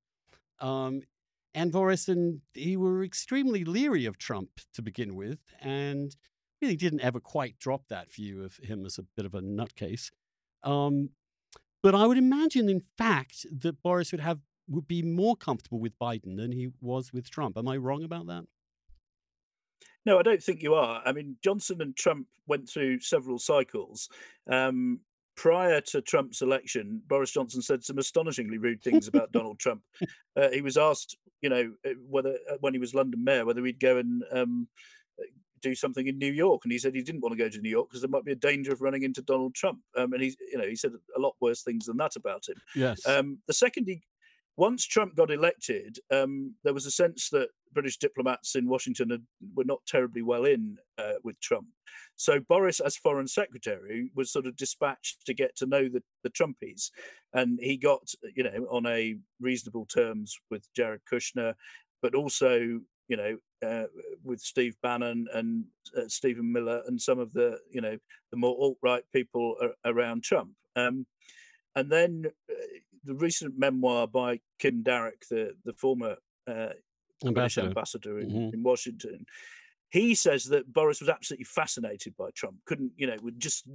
Um, 0.60 1.02
and 1.54 1.72
Boris 1.72 2.06
and 2.06 2.42
he 2.52 2.76
were 2.76 3.02
extremely 3.02 3.64
leery 3.64 4.04
of 4.04 4.18
Trump 4.18 4.50
to 4.74 4.82
begin 4.82 5.14
with, 5.14 5.38
and 5.60 6.14
really 6.60 6.76
didn't 6.76 7.00
ever 7.00 7.18
quite 7.18 7.58
drop 7.58 7.88
that 7.88 8.12
view 8.12 8.44
of 8.44 8.56
him 8.56 8.84
as 8.84 8.98
a 8.98 9.06
bit 9.16 9.24
of 9.24 9.34
a 9.34 9.40
nutcase. 9.40 10.10
Um, 10.62 11.10
but 11.82 11.94
I 11.94 12.06
would 12.06 12.18
imagine, 12.18 12.68
in 12.68 12.82
fact, 12.98 13.46
that 13.50 13.82
Boris 13.82 14.12
would 14.12 14.20
have 14.20 14.40
would 14.70 14.86
be 14.86 15.02
more 15.02 15.36
comfortable 15.36 15.80
with 15.80 15.98
Biden 15.98 16.36
than 16.36 16.52
he 16.52 16.70
was 16.80 17.12
with 17.12 17.28
Trump. 17.28 17.58
Am 17.58 17.68
I 17.68 17.76
wrong 17.76 18.04
about 18.04 18.26
that? 18.28 18.44
No, 20.06 20.18
I 20.18 20.22
don't 20.22 20.42
think 20.42 20.62
you 20.62 20.74
are. 20.74 21.02
I 21.04 21.12
mean, 21.12 21.36
Johnson 21.42 21.82
and 21.82 21.94
Trump 21.94 22.26
went 22.46 22.68
through 22.68 23.00
several 23.00 23.38
cycles. 23.38 24.08
Um, 24.50 25.00
prior 25.36 25.80
to 25.80 26.00
Trump's 26.00 26.42
election, 26.42 27.02
Boris 27.06 27.32
Johnson 27.32 27.62
said 27.62 27.84
some 27.84 27.98
astonishingly 27.98 28.58
rude 28.58 28.82
things 28.82 29.08
about 29.08 29.32
Donald 29.32 29.58
Trump. 29.58 29.82
Uh, 30.36 30.50
he 30.50 30.62
was 30.62 30.76
asked, 30.76 31.16
you 31.42 31.50
know, 31.50 31.72
uh, 31.86 31.90
whether 32.08 32.36
uh, 32.50 32.56
when 32.60 32.72
he 32.72 32.78
was 32.78 32.94
London 32.94 33.22
mayor, 33.22 33.44
whether 33.44 33.64
he'd 33.64 33.80
go 33.80 33.98
and 33.98 34.22
um, 34.32 34.68
uh, 35.18 35.24
do 35.60 35.74
something 35.74 36.06
in 36.06 36.18
New 36.18 36.32
York, 36.32 36.62
and 36.64 36.72
he 36.72 36.78
said 36.78 36.94
he 36.94 37.02
didn't 37.02 37.20
want 37.20 37.32
to 37.32 37.42
go 37.42 37.48
to 37.48 37.60
New 37.60 37.70
York 37.70 37.88
because 37.88 38.00
there 38.00 38.10
might 38.10 38.24
be 38.24 38.32
a 38.32 38.36
danger 38.36 38.72
of 38.72 38.80
running 38.80 39.02
into 39.02 39.22
Donald 39.22 39.54
Trump. 39.54 39.80
Um, 39.96 40.12
and 40.14 40.22
he, 40.22 40.36
you 40.50 40.58
know, 40.58 40.66
he 40.66 40.76
said 40.76 40.92
a 41.16 41.20
lot 41.20 41.36
worse 41.40 41.62
things 41.62 41.86
than 41.86 41.98
that 41.98 42.16
about 42.16 42.48
him. 42.48 42.56
Yes. 42.74 43.06
Um, 43.06 43.38
the 43.46 43.52
second 43.52 43.86
he, 43.86 44.02
once 44.60 44.86
Trump 44.86 45.16
got 45.16 45.30
elected, 45.30 45.98
um, 46.10 46.54
there 46.64 46.74
was 46.74 46.84
a 46.84 46.90
sense 46.90 47.30
that 47.30 47.48
British 47.72 47.96
diplomats 47.96 48.54
in 48.54 48.68
Washington 48.68 49.08
had, 49.08 49.22
were 49.54 49.64
not 49.64 49.80
terribly 49.86 50.20
well 50.20 50.44
in 50.44 50.76
uh, 50.98 51.14
with 51.24 51.40
Trump. 51.40 51.68
So 52.16 52.40
Boris, 52.40 52.78
as 52.78 52.94
foreign 52.94 53.26
secretary, 53.26 54.10
was 54.14 54.30
sort 54.30 54.44
of 54.44 54.56
dispatched 54.56 55.24
to 55.24 55.32
get 55.32 55.56
to 55.56 55.66
know 55.66 55.88
the, 55.88 56.02
the 56.24 56.28
Trumpies, 56.28 56.90
and 57.32 57.58
he 57.62 57.78
got, 57.78 58.12
you 58.36 58.44
know, 58.44 58.66
on 58.70 58.84
a 58.84 59.16
reasonable 59.40 59.86
terms 59.86 60.38
with 60.50 60.68
Jared 60.76 61.00
Kushner, 61.10 61.54
but 62.02 62.14
also, 62.14 62.80
you 63.08 63.16
know, 63.16 63.38
uh, 63.66 63.86
with 64.22 64.40
Steve 64.40 64.76
Bannon 64.82 65.26
and 65.32 65.64
uh, 65.96 66.08
Stephen 66.08 66.52
Miller 66.52 66.82
and 66.86 67.00
some 67.00 67.18
of 67.18 67.32
the, 67.32 67.58
you 67.70 67.80
know, 67.80 67.96
the 68.30 68.36
more 68.36 68.56
alt 68.60 68.76
right 68.82 69.04
people 69.10 69.56
around 69.86 70.22
Trump. 70.22 70.50
Um, 70.76 71.06
and 71.76 71.90
then 71.90 72.26
uh, 72.50 72.78
the 73.04 73.14
recent 73.14 73.58
memoir 73.58 74.06
by 74.06 74.40
Kim 74.58 74.82
Darroch, 74.82 75.26
the 75.28 75.56
the 75.64 75.72
former 75.74 76.16
uh, 76.46 76.70
British 77.22 77.58
Ambassador. 77.58 77.66
ambassador 77.68 78.18
in, 78.20 78.30
Mhm. 78.30 78.54
in 78.54 78.62
Washington, 78.62 79.26
he 79.90 80.14
says 80.14 80.44
that 80.46 80.72
Boris 80.72 81.00
was 81.00 81.08
absolutely 81.10 81.44
fascinated 81.44 82.16
by 82.16 82.30
Trump. 82.30 82.64
Couldn't 82.64 82.92
you 82.96 83.06
know? 83.06 83.16
Was 83.22 83.34
just 83.38 83.66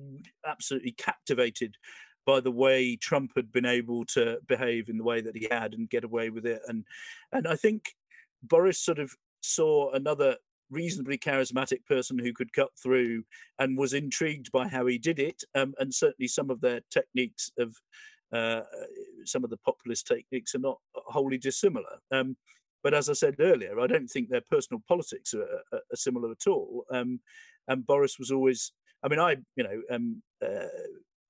absolutely 0.46 0.92
captivated 0.92 1.78
by 2.26 2.40
the 2.40 2.52
way 2.52 2.96
Trump 2.96 3.34
had 3.36 3.52
been 3.52 3.66
able 3.68 4.04
to 4.06 4.40
behave 4.48 4.90
in 4.90 4.98
the 4.98 5.04
way 5.04 5.22
that 5.22 5.36
he 5.36 5.48
had 5.52 5.74
and 5.76 5.90
get 5.90 6.04
away 6.04 6.30
with 6.30 6.46
it. 6.46 6.62
And 6.68 6.86
and 7.32 7.48
I 7.48 7.56
think 7.56 7.96
Boris 8.42 8.80
sort 8.80 9.00
of 9.00 9.16
saw 9.42 9.92
another 9.92 10.38
reasonably 10.72 11.18
charismatic 11.20 11.86
person 11.86 12.18
who 12.18 12.34
could 12.34 12.52
cut 12.52 12.72
through 12.82 13.24
and 13.60 13.78
was 13.78 13.94
intrigued 13.94 14.52
by 14.52 14.68
how 14.68 14.88
he 14.88 14.98
did 14.98 15.20
it 15.20 15.44
um, 15.54 15.76
and 15.78 15.94
certainly 15.94 16.28
some 16.28 16.50
of 16.50 16.62
their 16.62 16.82
techniques 16.90 17.52
of 17.60 17.80
uh, 18.36 18.62
some 19.26 19.44
of 19.44 19.50
the 19.50 19.58
populist 19.58 20.08
techniques 20.08 20.56
are 20.56 20.60
not 20.60 20.80
wholly 20.94 21.38
dissimilar 21.38 22.00
um, 22.12 22.36
but 22.84 22.94
as 22.94 23.10
i 23.10 23.14
said 23.14 23.36
earlier 23.40 23.80
i 23.80 23.88
don't 23.88 24.08
think 24.08 24.30
their 24.30 24.44
personal 24.50 24.82
politics 24.88 25.34
are, 25.34 25.44
are, 25.74 25.80
are 25.92 25.96
similar 25.96 26.32
at 26.32 26.48
all 26.48 26.86
um, 26.92 27.20
and 27.68 27.86
boris 27.86 28.20
was 28.20 28.32
always 28.32 28.72
i 29.04 29.08
mean 29.08 29.20
i 29.20 29.36
you 29.56 29.64
know 29.64 29.82
um, 29.90 30.22
uh, 30.44 30.68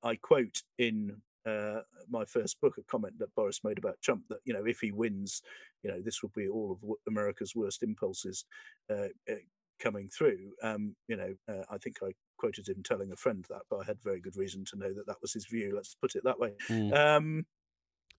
i 0.03 0.15
quote 0.15 0.61
in 0.77 1.15
uh, 1.45 1.81
my 2.09 2.25
first 2.25 2.59
book 2.59 2.75
a 2.77 2.83
comment 2.83 3.13
that 3.19 3.33
boris 3.35 3.61
made 3.63 3.77
about 3.77 4.01
trump 4.01 4.23
that 4.29 4.39
you 4.45 4.53
know 4.53 4.65
if 4.65 4.79
he 4.79 4.91
wins 4.91 5.41
you 5.83 5.91
know 5.91 6.01
this 6.01 6.21
will 6.21 6.31
be 6.35 6.47
all 6.47 6.71
of 6.71 6.89
america's 7.07 7.55
worst 7.55 7.83
impulses 7.83 8.45
uh, 8.89 9.09
uh, 9.29 9.35
coming 9.79 10.09
through. 10.09 10.51
Um, 10.63 10.95
you 11.07 11.15
know, 11.15 11.33
uh, 11.49 11.63
I 11.69 11.77
think 11.77 11.97
I 12.03 12.11
quoted 12.37 12.67
him 12.67 12.83
telling 12.83 13.11
a 13.11 13.15
friend 13.15 13.45
that, 13.49 13.63
but 13.69 13.77
I 13.77 13.85
had 13.85 14.01
very 14.03 14.19
good 14.19 14.35
reason 14.35 14.65
to 14.65 14.77
know 14.77 14.93
that 14.93 15.07
that 15.07 15.21
was 15.21 15.33
his 15.33 15.45
view. 15.45 15.73
Let's 15.75 15.95
put 15.95 16.15
it 16.15 16.23
that 16.23 16.39
way. 16.39 16.53
Mm. 16.69 16.93
Um, 16.95 17.45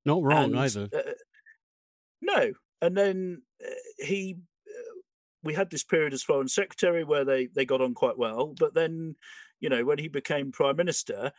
Not 0.05 0.23
wrong 0.23 0.53
and, 0.53 0.59
either. 0.59 0.89
uh, 0.95 1.13
no, 2.21 2.53
and 2.81 2.97
then 2.97 3.43
uh, 3.65 4.05
he, 4.05 4.37
uh, 4.67 5.01
we 5.43 5.55
had 5.55 5.71
this 5.71 5.85
period 5.85 6.13
as 6.13 6.23
foreign 6.23 6.49
secretary 6.49 7.05
where 7.05 7.25
they 7.25 7.47
they 7.47 7.65
got 7.65 7.81
on 7.81 7.95
quite 7.95 8.19
well, 8.19 8.55
but 8.59 8.75
then, 8.75 9.17
you 9.61 9.69
know, 9.69 9.85
when 9.85 9.99
he 9.99 10.09
became 10.09 10.53
prime 10.53 10.77
minister. 10.77 11.33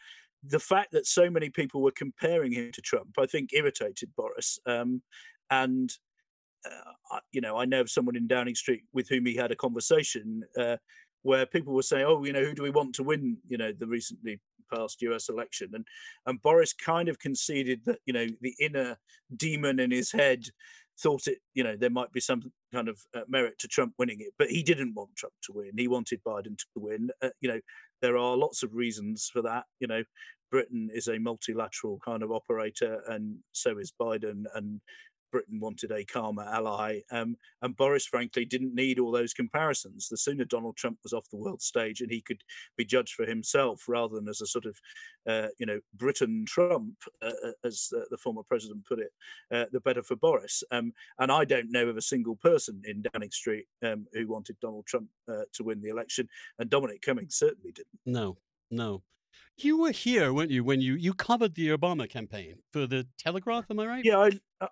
The 0.43 0.59
fact 0.59 0.91
that 0.91 1.07
so 1.07 1.32
many 1.32 1.49
people 1.49 1.82
were 1.82 1.91
comparing 1.91 2.51
him 2.53 2.71
to 2.71 2.82
Trump, 2.82 3.15
I 3.17 3.25
think, 3.25 3.49
irritated 3.53 4.11
Boris. 4.15 4.59
Um, 4.67 5.01
and 5.49 5.91
uh, 6.65 7.19
you 7.32 7.41
know, 7.41 7.57
I 7.57 7.65
know 7.65 7.82
of 7.82 7.89
someone 7.89 8.15
in 8.15 8.28
Downing 8.28 8.55
Street 8.55 8.84
with 8.93 9.09
whom 9.09 9.25
he 9.25 9.36
had 9.36 9.51
a 9.51 9.55
conversation 9.55 10.43
uh, 10.57 10.78
where 11.24 11.45
people 11.45 11.74
were 11.74 11.84
saying, 11.84 12.05
"Oh, 12.07 12.24
you 12.24 12.34
know, 12.34 12.43
who 12.43 12.53
do 12.53 12.63
we 12.63 12.70
want 12.70 12.95
to 12.95 13.03
win?" 13.03 13.38
You 13.47 13.57
know, 13.57 13.72
the 13.72 13.88
recently 13.88 14.39
past 14.74 15.01
U.S. 15.01 15.30
election, 15.30 15.72
and 15.74 15.86
and 16.26 16.41
Boris 16.41 16.74
kind 16.74 17.09
of 17.09 17.20
conceded 17.20 17.82
that 17.86 17.99
you 18.05 18.13
know 18.13 18.28
the 18.41 18.55
inner 18.59 18.97
demon 19.36 19.80
in 19.80 19.91
his 19.91 20.11
head 20.11 20.47
thought 20.99 21.28
it, 21.28 21.39
you 21.53 21.63
know, 21.63 21.76
there 21.76 21.89
might 21.89 22.11
be 22.11 22.20
some 22.20 22.51
kind 22.74 22.89
of 22.89 22.99
uh, 23.15 23.22
merit 23.28 23.59
to 23.59 23.68
Trump 23.68 23.93
winning 23.99 24.20
it, 24.20 24.34
but 24.38 24.49
he 24.49 24.63
didn't 24.63 24.95
want 24.95 25.15
Trump 25.15 25.34
to 25.43 25.53
win. 25.53 25.72
He 25.78 25.88
wanted 25.88 26.24
Biden 26.24 26.57
to 26.57 26.65
win. 26.76 27.09
Uh, 27.22 27.30
you 27.39 27.49
know, 27.49 27.59
there 28.01 28.18
are 28.18 28.36
lots 28.36 28.63
of 28.63 28.74
reasons 28.74 29.30
for 29.32 29.41
that. 29.43 29.65
You 29.80 29.88
know, 29.88 30.03
Britain 30.51 30.89
is 30.93 31.07
a 31.07 31.20
multilateral 31.20 31.99
kind 32.03 32.24
of 32.24 32.32
operator, 32.32 33.01
and 33.07 33.38
so 33.51 33.78
is 33.78 33.93
Biden, 33.99 34.43
and 34.55 34.82
Britain 35.32 35.59
wanted 35.59 35.91
a 35.91 36.05
calmer 36.05 36.43
ally. 36.43 37.01
Um, 37.11 37.36
and 37.61 37.75
Boris, 37.75 38.05
frankly, 38.05 38.45
didn't 38.45 38.75
need 38.75 38.99
all 38.99 39.11
those 39.11 39.34
comparisons. 39.34 40.07
The 40.07 40.17
sooner 40.17 40.45
Donald 40.45 40.78
Trump 40.78 40.99
was 41.03 41.13
off 41.13 41.30
the 41.30 41.38
world 41.38 41.61
stage 41.61 42.01
and 42.01 42.11
he 42.11 42.21
could 42.21 42.43
be 42.78 42.86
judged 42.86 43.13
for 43.13 43.25
himself 43.25 43.86
rather 43.88 44.15
than 44.15 44.28
as 44.28 44.41
a 44.41 44.47
sort 44.47 44.65
of, 44.65 44.80
uh, 45.28 45.47
you 45.57 45.65
know, 45.65 45.80
Britain 45.93 46.45
Trump, 46.47 46.95
uh, 47.21 47.32
uh, 47.45 47.51
as 47.63 47.91
uh, 47.95 48.01
the 48.09 48.17
former 48.17 48.43
president 48.43 48.86
put 48.86 48.99
it, 48.99 49.11
uh, 49.51 49.65
the 49.71 49.80
better 49.82 50.03
for 50.03 50.15
Boris. 50.15 50.63
Um, 50.71 50.93
and 51.19 51.32
I 51.32 51.45
don't 51.45 51.71
know 51.71 51.88
of 51.88 51.97
a 51.97 52.01
single 52.01 52.36
person 52.36 52.82
in 52.86 53.03
Downing 53.13 53.32
Street 53.32 53.65
um, 53.84 54.07
who 54.13 54.28
wanted 54.28 54.59
Donald 54.59 54.86
Trump 54.86 55.07
uh, 55.28 55.43
to 55.53 55.63
win 55.63 55.82
the 55.82 55.89
election. 55.89 56.28
And 56.59 56.69
Dominic 56.69 57.01
Cummings 57.01 57.36
certainly 57.36 57.71
didn't. 57.71 57.99
No, 58.05 58.38
no. 58.71 59.03
You 59.59 59.80
were 59.80 59.91
here, 59.91 60.34
weren't 60.34 60.51
you, 60.51 60.63
when 60.63 60.82
you, 60.82 60.93
you 60.93 61.15
covered 61.15 61.55
the 61.55 61.69
Obama 61.69 62.07
campaign 62.07 62.57
for 62.71 62.86
the 62.86 63.07
Telegraph? 63.17 63.65
Am 63.71 63.80
I 63.80 63.88
right? 63.88 64.05
Yeah, 64.05 64.30
I, 64.61 64.67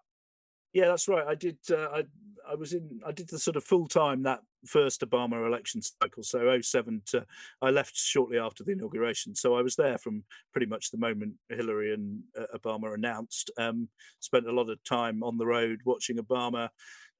yeah, 0.76 0.88
that's 0.88 1.08
right. 1.08 1.26
I 1.26 1.36
did. 1.36 1.58
Uh, 1.72 1.88
I 1.88 2.04
I 2.48 2.56
was 2.56 2.74
in. 2.74 3.00
I 3.08 3.14
did 3.14 3.30
the 3.30 3.40
sort 3.40 3.56
of 3.56 3.64
full 3.64 3.88
time 3.88 4.24
that 4.24 4.42
first 4.66 5.02
Obama 5.02 5.48
election 5.48 5.82
cycle. 5.82 6.22
So 6.22 6.60
07 6.62 7.02
to 7.08 7.26
I 7.62 7.70
left 7.70 7.96
shortly 7.96 8.38
after 8.38 8.66
the 8.66 8.74
inauguration. 8.74 9.36
So 9.36 9.56
I 9.56 9.62
was 9.62 9.78
there 9.78 9.98
from 9.98 10.26
pretty 10.52 10.68
much 10.68 10.92
the 10.92 10.98
moment 10.98 11.36
Hillary 11.48 11.94
and 11.94 12.22
uh, 12.38 12.58
Obama 12.58 12.94
announced. 12.94 13.52
Um, 13.58 13.88
spent 14.20 14.50
a 14.50 14.52
lot 14.52 14.70
of 14.70 14.84
time 14.84 15.24
on 15.24 15.38
the 15.38 15.46
road 15.46 15.80
watching 15.86 16.18
Obama, 16.18 16.68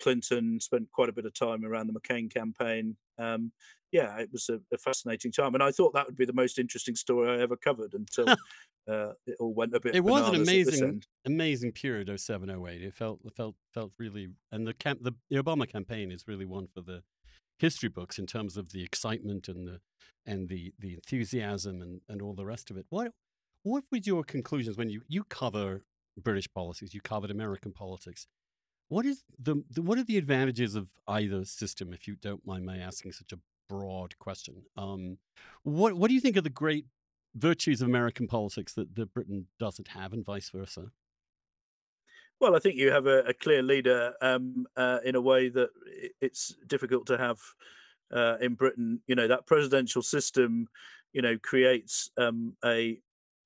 Clinton. 0.02 0.60
Spent 0.60 0.92
quite 0.92 1.10
a 1.10 1.14
bit 1.14 1.26
of 1.26 1.34
time 1.34 1.66
around 1.66 1.88
the 1.88 2.00
McCain 2.00 2.34
campaign. 2.34 2.98
Um, 3.18 3.52
yeah, 3.92 4.18
it 4.18 4.30
was 4.32 4.50
a, 4.50 4.60
a, 4.74 4.78
fascinating 4.78 5.32
time, 5.32 5.54
and 5.54 5.64
I 5.64 5.72
thought 5.72 5.94
that 5.94 6.06
would 6.06 6.18
be 6.18 6.26
the 6.26 6.34
most 6.34 6.60
interesting 6.60 6.96
story 6.96 7.30
I 7.30 7.42
ever 7.42 7.56
covered 7.56 7.94
until 7.94 8.28
uh, 8.90 9.14
it 9.26 9.38
all 9.40 9.54
went 9.54 9.74
a 9.74 9.80
bit. 9.80 9.96
It 9.96 10.04
was 10.04 10.28
an 10.28 10.36
amazing, 10.36 11.04
amazing 11.26 11.72
period. 11.72 12.12
07, 12.20 12.50
08. 12.50 12.82
It 12.82 12.94
felt, 12.94 13.22
felt, 13.38 13.56
felt 13.74 13.94
really, 13.98 14.30
and 14.52 14.68
the 14.68 14.74
camp, 14.74 15.04
the, 15.04 15.14
the 15.30 15.42
Obama 15.42 15.70
campaign 15.70 16.12
is 16.12 16.28
really 16.28 16.46
one 16.46 16.68
for 16.68 16.82
the 16.82 17.04
history 17.58 17.90
books 17.90 18.20
in 18.20 18.26
terms 18.26 18.58
of 18.58 18.72
the 18.72 18.84
excitement 18.84 19.48
and 19.48 19.68
the 19.68 19.80
and 20.26 20.50
the 20.50 20.74
the 20.80 20.94
enthusiasm 20.94 21.82
and 21.82 22.02
and 22.10 22.22
all 22.22 22.34
the 22.34 22.46
rest 22.46 22.70
of 22.72 22.78
it. 22.78 22.86
What 22.90 23.12
what 23.64 23.84
were 23.92 24.00
your 24.04 24.24
conclusions 24.24 24.78
when 24.78 24.90
you 24.90 25.02
you 25.08 25.24
cover 25.24 25.84
British 26.18 26.52
policies, 26.52 26.94
you 26.94 27.02
covered 27.02 27.32
American 27.32 27.72
politics? 27.72 28.28
What 28.88 29.06
is 29.06 29.24
the, 29.40 29.64
the 29.70 29.82
what 29.82 29.98
are 29.98 30.04
the 30.04 30.18
advantages 30.18 30.76
of 30.76 30.88
either 31.08 31.44
system? 31.46 31.92
If 31.94 32.08
you 32.08 32.16
don't 32.16 32.46
mind 32.46 32.66
my 32.66 32.78
asking 32.78 33.14
such 33.14 33.34
a 33.34 33.40
broad 33.68 34.18
question, 34.20 34.64
um, 34.78 35.18
what 35.64 35.94
what 35.94 36.10
do 36.10 36.14
you 36.14 36.22
think 36.22 36.38
are 36.38 36.42
the 36.42 36.50
great 36.50 36.86
virtues 37.36 37.82
of 37.82 37.88
American 37.88 38.28
politics 38.28 38.74
that, 38.74 38.96
that 38.96 39.14
Britain 39.14 39.48
doesn't 39.60 39.90
have, 39.90 40.14
and 40.14 40.24
vice 40.24 40.50
versa? 40.50 40.92
Well, 42.40 42.56
I 42.56 42.60
think 42.60 42.76
you 42.76 42.92
have 42.92 43.08
a, 43.08 43.20
a 43.22 43.34
clear 43.34 43.64
leader 43.64 44.14
um, 44.22 44.66
uh, 44.76 45.00
in 45.04 45.16
a 45.16 45.22
way 45.22 45.50
that 45.50 45.70
it's 46.22 46.56
difficult 46.68 47.08
to 47.08 47.18
have 47.18 47.40
uh, 48.14 48.38
in 48.40 48.54
Britain. 48.54 49.02
You 49.08 49.16
know 49.16 49.28
that 49.28 49.48
presidential 49.48 50.04
system, 50.04 50.68
you 51.12 51.22
know, 51.22 51.38
creates 51.42 52.12
um, 52.18 52.56
a 52.64 53.00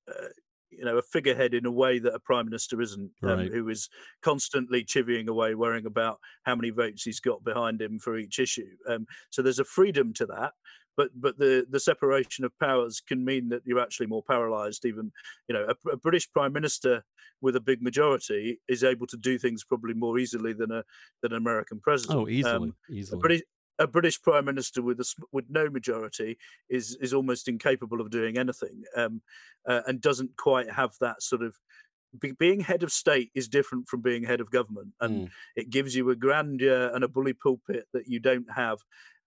uh, 0.06 0.28
you 0.70 0.84
know 0.84 0.98
a 0.98 1.02
figurehead 1.02 1.54
in 1.54 1.66
a 1.66 1.70
way 1.70 1.98
that 1.98 2.14
a 2.14 2.20
prime 2.20 2.46
minister 2.46 2.80
isn't, 2.80 3.10
um, 3.22 3.28
right. 3.30 3.52
who 3.52 3.68
is 3.68 3.88
constantly 4.22 4.84
chivying 4.84 5.28
away, 5.28 5.54
worrying 5.54 5.86
about 5.86 6.18
how 6.44 6.54
many 6.54 6.70
votes 6.70 7.02
he's 7.02 7.20
got 7.20 7.44
behind 7.44 7.80
him 7.80 7.98
for 7.98 8.16
each 8.16 8.38
issue. 8.38 8.76
Um, 8.88 9.06
so 9.30 9.42
there's 9.42 9.58
a 9.58 9.64
freedom 9.64 10.12
to 10.14 10.26
that 10.26 10.52
but 10.96 11.10
but 11.14 11.38
the 11.38 11.66
the 11.70 11.80
separation 11.80 12.44
of 12.44 12.58
powers 12.58 13.00
can 13.00 13.24
mean 13.24 13.48
that 13.48 13.62
you're 13.64 13.80
actually 13.80 14.06
more 14.06 14.22
paralyzed 14.22 14.84
even 14.84 15.12
you 15.48 15.54
know 15.54 15.66
a, 15.68 15.90
a, 15.90 15.96
british 15.96 16.30
prime 16.30 16.52
minister 16.52 17.04
with 17.40 17.56
a 17.56 17.60
big 17.60 17.80
majority 17.80 18.60
is 18.68 18.84
able 18.84 19.06
to 19.06 19.16
do 19.16 19.38
things 19.38 19.64
probably 19.64 19.94
more 19.94 20.18
easily 20.18 20.52
than 20.52 20.70
a 20.70 20.84
than 21.22 21.32
an 21.32 21.38
american 21.38 21.80
president 21.80 22.18
oh 22.18 22.28
easily 22.28 22.54
um, 22.54 22.74
easily 22.90 23.44
a 23.80 23.86
british, 23.86 24.20
prime 24.20 24.44
minister 24.44 24.82
with 24.82 25.00
a 25.00 25.14
with 25.32 25.46
no 25.48 25.68
majority 25.68 26.38
is 26.68 26.96
is 27.00 27.12
almost 27.14 27.48
incapable 27.48 28.00
of 28.00 28.10
doing 28.10 28.38
anything, 28.38 28.84
um, 28.94 29.22
uh, 29.66 29.80
and 29.86 30.00
doesn't 30.00 30.36
quite 30.36 30.70
have 30.70 30.92
that 31.00 31.22
sort 31.22 31.42
of 31.42 31.56
be, 32.18 32.32
being 32.32 32.60
head 32.60 32.82
of 32.82 32.92
state 32.92 33.30
is 33.34 33.48
different 33.48 33.88
from 33.88 34.02
being 34.02 34.24
head 34.24 34.40
of 34.40 34.50
government, 34.50 34.92
and 35.00 35.28
mm. 35.28 35.30
it 35.56 35.70
gives 35.70 35.96
you 35.96 36.10
a 36.10 36.16
grandeur 36.16 36.90
and 36.94 37.02
a 37.02 37.08
bully 37.08 37.32
pulpit 37.32 37.86
that 37.92 38.06
you 38.06 38.20
don't 38.20 38.50
have 38.54 38.78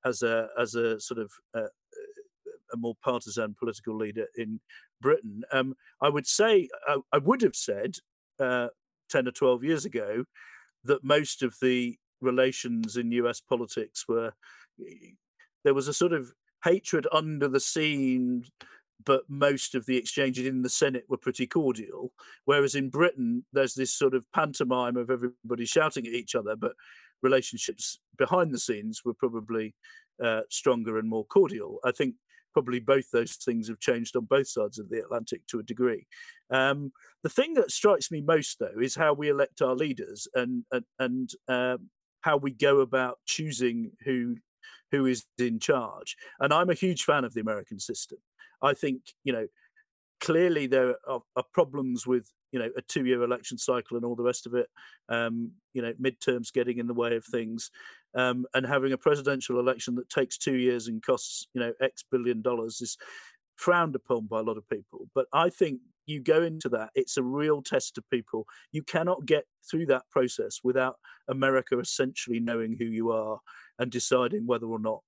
as 0.05 0.21
a 0.21 0.49
as 0.57 0.75
a 0.75 0.99
sort 0.99 1.19
of 1.19 1.31
uh, 1.55 1.67
a 2.71 2.77
more 2.77 2.95
partisan 3.03 3.55
political 3.57 3.97
leader 3.97 4.27
in 4.35 4.59
Britain. 5.01 5.43
Um, 5.51 5.75
I 6.01 6.09
would 6.09 6.27
say 6.27 6.69
I, 6.87 6.97
I 7.11 7.17
would 7.17 7.41
have 7.41 7.55
said 7.55 7.95
uh, 8.39 8.67
ten 9.09 9.27
or 9.27 9.31
twelve 9.31 9.63
years 9.63 9.83
ago 9.83 10.25
that 10.83 11.03
most 11.03 11.41
of 11.41 11.55
the 11.61 11.97
relations 12.23 12.97
in 12.97 13.11
U.S. 13.11 13.41
politics 13.41 14.07
were 14.07 14.33
there 15.63 15.73
was 15.73 15.87
a 15.87 15.93
sort 15.93 16.13
of 16.13 16.33
hatred 16.63 17.07
under 17.11 17.47
the 17.47 17.59
scene 17.59 18.45
but 19.05 19.23
most 19.27 19.75
of 19.75 19.85
the 19.85 19.97
exchanges 19.97 20.45
in 20.45 20.61
the 20.61 20.69
Senate 20.69 21.05
were 21.09 21.17
pretty 21.17 21.47
cordial. 21.47 22.11
Whereas 22.45 22.75
in 22.75 22.89
Britain, 22.89 23.45
there's 23.51 23.73
this 23.73 23.93
sort 23.93 24.13
of 24.13 24.31
pantomime 24.31 24.97
of 24.97 25.09
everybody 25.09 25.65
shouting 25.65 26.05
at 26.05 26.13
each 26.13 26.35
other, 26.35 26.55
but 26.55 26.73
relationships 27.21 27.99
behind 28.17 28.53
the 28.53 28.59
scenes 28.59 29.01
were 29.03 29.13
probably 29.13 29.75
uh, 30.23 30.41
stronger 30.49 30.97
and 30.97 31.09
more 31.09 31.25
cordial. 31.25 31.79
I 31.83 31.91
think 31.91 32.15
probably 32.53 32.79
both 32.79 33.09
those 33.11 33.33
things 33.33 33.67
have 33.67 33.79
changed 33.79 34.15
on 34.15 34.25
both 34.25 34.47
sides 34.47 34.77
of 34.77 34.89
the 34.89 34.99
Atlantic 34.99 35.45
to 35.47 35.59
a 35.59 35.63
degree. 35.63 36.05
Um, 36.51 36.91
the 37.23 37.29
thing 37.29 37.55
that 37.55 37.71
strikes 37.71 38.11
me 38.11 38.21
most, 38.21 38.59
though, 38.59 38.79
is 38.79 38.95
how 38.95 39.13
we 39.13 39.29
elect 39.29 39.61
our 39.61 39.75
leaders 39.75 40.27
and 40.35 40.63
and, 40.71 40.85
and 40.99 41.31
um, 41.47 41.89
how 42.23 42.37
we 42.37 42.51
go 42.51 42.79
about 42.79 43.19
choosing 43.25 43.91
who 44.03 44.37
who 44.91 45.05
is 45.05 45.25
in 45.39 45.59
charge. 45.59 46.15
And 46.39 46.53
I'm 46.53 46.69
a 46.69 46.75
huge 46.75 47.03
fan 47.03 47.23
of 47.23 47.33
the 47.33 47.41
American 47.41 47.79
system. 47.79 48.19
I 48.61 48.73
think 48.73 49.01
you 49.23 49.33
know 49.33 49.47
clearly 50.21 50.67
there 50.67 50.95
are, 51.07 51.19
are 51.35 51.43
problems 51.53 52.07
with 52.07 52.31
you 52.53 52.59
know 52.59 52.69
a 52.77 52.81
two 52.81 53.05
year 53.05 53.23
election 53.23 53.57
cycle 53.57 53.97
and 53.97 54.05
all 54.05 54.15
the 54.15 54.23
rest 54.23 54.45
of 54.45 54.53
it 54.53 54.67
um, 55.09 55.51
you 55.73 55.81
know 55.81 55.93
midterms 56.01 56.53
getting 56.53 56.77
in 56.77 56.87
the 56.87 56.93
way 56.93 57.15
of 57.15 57.25
things 57.25 57.69
um, 58.15 58.45
and 58.53 58.65
having 58.65 58.93
a 58.93 58.97
presidential 58.97 59.59
election 59.59 59.95
that 59.95 60.09
takes 60.09 60.37
two 60.37 60.55
years 60.55 60.87
and 60.87 61.03
costs 61.03 61.47
you 61.53 61.59
know 61.59 61.73
x 61.81 62.05
billion 62.09 62.41
dollars 62.41 62.79
is 62.79 62.97
frowned 63.55 63.95
upon 63.95 64.25
by 64.25 64.39
a 64.39 64.43
lot 64.43 64.57
of 64.57 64.67
people 64.69 65.07
but 65.13 65.25
i 65.33 65.49
think 65.49 65.79
you 66.05 66.19
go 66.19 66.43
into 66.43 66.69
that 66.69 66.89
it's 66.95 67.17
a 67.17 67.23
real 67.23 67.61
test 67.61 67.97
of 67.97 68.09
people. 68.09 68.45
You 68.71 68.83
cannot 68.83 69.25
get 69.25 69.45
through 69.69 69.85
that 69.87 70.03
process 70.11 70.59
without 70.63 70.97
america 71.29 71.79
essentially 71.79 72.37
knowing 72.39 72.75
who 72.77 72.83
you 72.83 73.11
are 73.11 73.39
and 73.79 73.89
deciding 73.89 74.45
whether 74.45 74.65
or 74.65 74.79
not 74.79 74.99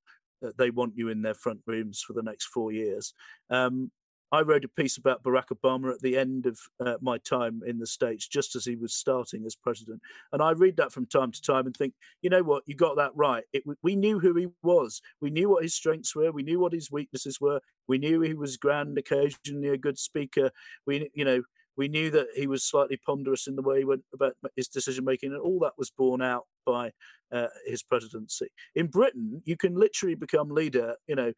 uh, 0.46 0.52
they 0.58 0.70
want 0.70 0.94
you 0.96 1.10
in 1.10 1.22
their 1.22 1.34
front 1.34 1.60
rooms 1.66 2.02
for 2.02 2.14
the 2.14 2.24
next 2.24 2.46
four 2.46 2.72
years. 2.72 3.14
Um, 3.50 3.92
I 4.32 4.42
wrote 4.42 4.66
a 4.66 4.70
piece 4.70 4.98
about 4.98 5.24
Barack 5.24 5.48
Obama 5.54 5.94
at 5.94 6.02
the 6.02 6.18
end 6.18 6.46
of 6.46 6.60
uh, 6.84 6.96
my 7.02 7.18
time 7.18 7.62
in 7.66 7.78
the 7.78 7.88
States, 7.88 8.28
just 8.28 8.56
as 8.56 8.66
he 8.66 8.76
was 8.76 8.94
starting 8.94 9.46
as 9.46 9.56
president. 9.56 10.02
And 10.34 10.42
I 10.42 10.52
read 10.52 10.78
that 10.78 10.92
from 10.92 11.06
time 11.06 11.32
to 11.32 11.42
time 11.42 11.66
and 11.66 11.76
think, 11.76 11.94
you 12.22 12.30
know 12.30 12.44
what, 12.44 12.64
you 12.66 12.76
got 12.76 12.98
that 12.98 13.12
right. 13.16 13.44
It, 13.54 13.64
we 13.84 13.96
knew 13.96 14.20
who 14.20 14.36
he 14.36 14.48
was. 14.64 15.02
We 15.22 15.30
knew 15.30 15.50
what 15.50 15.64
his 15.64 15.76
strengths 15.76 16.16
were. 16.16 16.32
We 16.32 16.44
knew 16.44 16.60
what 16.60 16.74
his 16.74 16.92
weaknesses 16.92 17.40
were. 17.40 17.62
We 17.88 17.98
knew 17.98 18.22
he 18.22 18.34
was 18.34 18.58
grand, 18.58 18.98
occasionally 18.98 19.70
a 19.70 19.78
good 19.78 20.00
speaker. 20.00 20.52
We, 20.88 21.10
you 21.14 21.24
know, 21.24 21.44
we 21.78 21.88
knew 21.88 22.10
that 22.12 22.28
he 22.36 22.48
was 22.48 22.64
slightly 22.64 22.98
ponderous 22.98 23.48
in 23.48 23.56
the 23.56 23.62
way 23.62 23.80
he 23.80 23.86
went 23.86 24.04
about 24.14 24.36
his 24.56 24.68
decision 24.68 25.06
making, 25.06 25.34
and 25.34 25.42
all 25.42 25.60
that 25.60 25.74
was 25.78 25.92
borne 25.92 26.22
out 26.22 26.46
by 26.66 26.92
uh, 27.32 27.48
his 27.66 27.84
presidency. 27.84 28.48
In 28.74 28.88
Britain, 28.88 29.42
you 29.46 29.58
can 29.58 29.76
literally 29.76 30.16
become 30.16 30.50
leader, 30.50 30.96
you 31.08 31.16
know, 31.16 31.34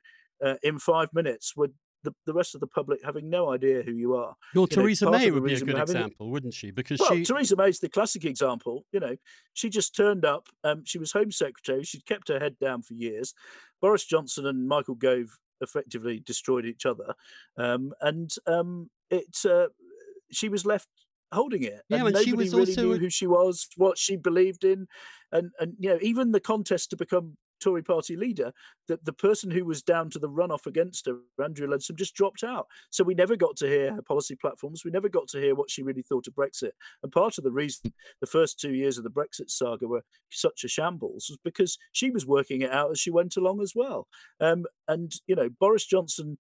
uh, 0.45 0.55
in 0.61 0.77
five 0.77 1.09
minutes 1.13 1.53
with 1.55 1.71
the, 2.07 2.15
the 2.25 2.33
rest 2.33 2.55
of 2.55 2.61
the 2.61 2.67
public 2.67 2.99
having 3.03 3.29
no 3.29 3.51
idea 3.51 3.83
who 3.83 3.91
you 3.91 4.15
are. 4.15 4.35
Well, 4.55 4.63
you 4.63 4.67
Theresa 4.67 5.05
know, 5.05 5.11
May 5.11 5.31
would 5.31 5.43
be 5.43 5.53
a 5.53 5.59
good 5.59 5.77
example, 5.77 6.31
wouldn't 6.31 6.53
she? 6.53 6.71
Because 6.71 6.99
well, 6.99 7.13
she... 7.13 7.23
Theresa 7.23 7.55
May's 7.55 7.79
the 7.79 7.89
classic 7.89 8.25
example. 8.25 8.85
You 8.91 8.99
know, 8.99 9.15
she 9.53 9.69
just 9.69 9.95
turned 9.95 10.25
up. 10.25 10.47
Um, 10.63 10.83
she 10.85 10.97
was 10.97 11.11
Home 11.11 11.31
Secretary. 11.31 11.83
She'd 11.83 12.05
kept 12.05 12.29
her 12.29 12.39
head 12.39 12.57
down 12.59 12.81
for 12.81 12.93
years. 12.93 13.33
Boris 13.81 14.05
Johnson 14.05 14.45
and 14.45 14.67
Michael 14.67 14.95
Gove 14.95 15.37
effectively 15.61 16.21
destroyed 16.25 16.65
each 16.65 16.85
other, 16.85 17.13
um, 17.57 17.93
and 18.01 18.31
um, 18.45 18.89
it. 19.09 19.45
Uh, 19.45 19.67
she 20.31 20.49
was 20.49 20.65
left 20.65 20.87
holding 21.31 21.63
it. 21.63 21.81
Yeah, 21.89 22.05
and 22.05 22.13
nobody 22.13 22.31
really 22.31 22.75
knew 22.75 22.93
a... 22.93 22.97
who 22.97 23.09
she 23.09 23.27
was, 23.27 23.67
what 23.75 23.97
she 23.97 24.15
believed 24.15 24.63
in, 24.63 24.87
and 25.31 25.51
and 25.59 25.73
you 25.79 25.89
know 25.89 25.99
even 26.01 26.31
the 26.31 26.39
contest 26.39 26.89
to 26.91 26.97
become 26.97 27.37
Tory 27.59 27.83
party 27.83 28.15
leader, 28.15 28.51
that 28.87 29.05
the 29.05 29.13
person 29.13 29.51
who 29.51 29.65
was 29.65 29.81
down 29.81 30.09
to 30.11 30.19
the 30.19 30.29
runoff 30.29 30.65
against 30.65 31.05
her, 31.05 31.17
Andrea 31.43 31.67
Leadsom, 31.67 31.95
just 31.95 32.15
dropped 32.15 32.43
out. 32.43 32.67
So 32.89 33.03
we 33.03 33.13
never 33.13 33.35
got 33.35 33.55
to 33.57 33.67
hear 33.67 33.93
her 33.93 34.01
policy 34.01 34.35
platforms. 34.35 34.83
We 34.83 34.91
never 34.91 35.09
got 35.09 35.27
to 35.29 35.39
hear 35.39 35.55
what 35.55 35.69
she 35.69 35.83
really 35.83 36.03
thought 36.03 36.27
of 36.27 36.35
Brexit. 36.35 36.71
And 37.03 37.11
part 37.11 37.37
of 37.37 37.43
the 37.43 37.51
reason 37.51 37.93
the 38.21 38.27
first 38.27 38.59
two 38.59 38.73
years 38.73 38.97
of 38.97 39.03
the 39.03 39.09
Brexit 39.09 39.49
saga 39.49 39.87
were 39.87 40.03
such 40.29 40.63
a 40.63 40.67
shambles 40.67 41.27
was 41.29 41.39
because 41.43 41.77
she 41.91 42.09
was 42.09 42.25
working 42.25 42.61
it 42.61 42.71
out 42.71 42.91
as 42.91 42.99
she 42.99 43.11
went 43.11 43.37
along 43.37 43.61
as 43.61 43.73
well. 43.75 44.07
Um, 44.39 44.65
and 44.87 45.11
you 45.27 45.35
know, 45.35 45.49
Boris 45.49 45.85
Johnson 45.85 46.37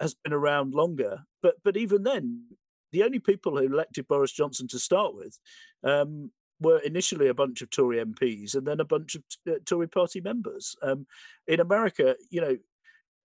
has 0.00 0.14
been 0.14 0.32
around 0.32 0.74
longer, 0.74 1.20
but 1.42 1.56
but 1.62 1.76
even 1.76 2.02
then, 2.02 2.44
the 2.92 3.02
only 3.02 3.18
people 3.18 3.56
who 3.56 3.66
elected 3.66 4.08
Boris 4.08 4.32
Johnson 4.32 4.68
to 4.68 4.78
start 4.78 5.14
with 5.14 5.38
um, 5.84 6.30
were 6.60 6.78
initially 6.78 7.28
a 7.28 7.34
bunch 7.34 7.62
of 7.62 7.70
Tory 7.70 8.04
MPs 8.04 8.54
and 8.54 8.66
then 8.66 8.80
a 8.80 8.84
bunch 8.84 9.14
of 9.14 9.22
uh, 9.48 9.58
Tory 9.64 9.88
party 9.88 10.20
members. 10.20 10.76
Um, 10.82 11.06
in 11.46 11.60
America, 11.60 12.16
you 12.30 12.40
know, 12.40 12.56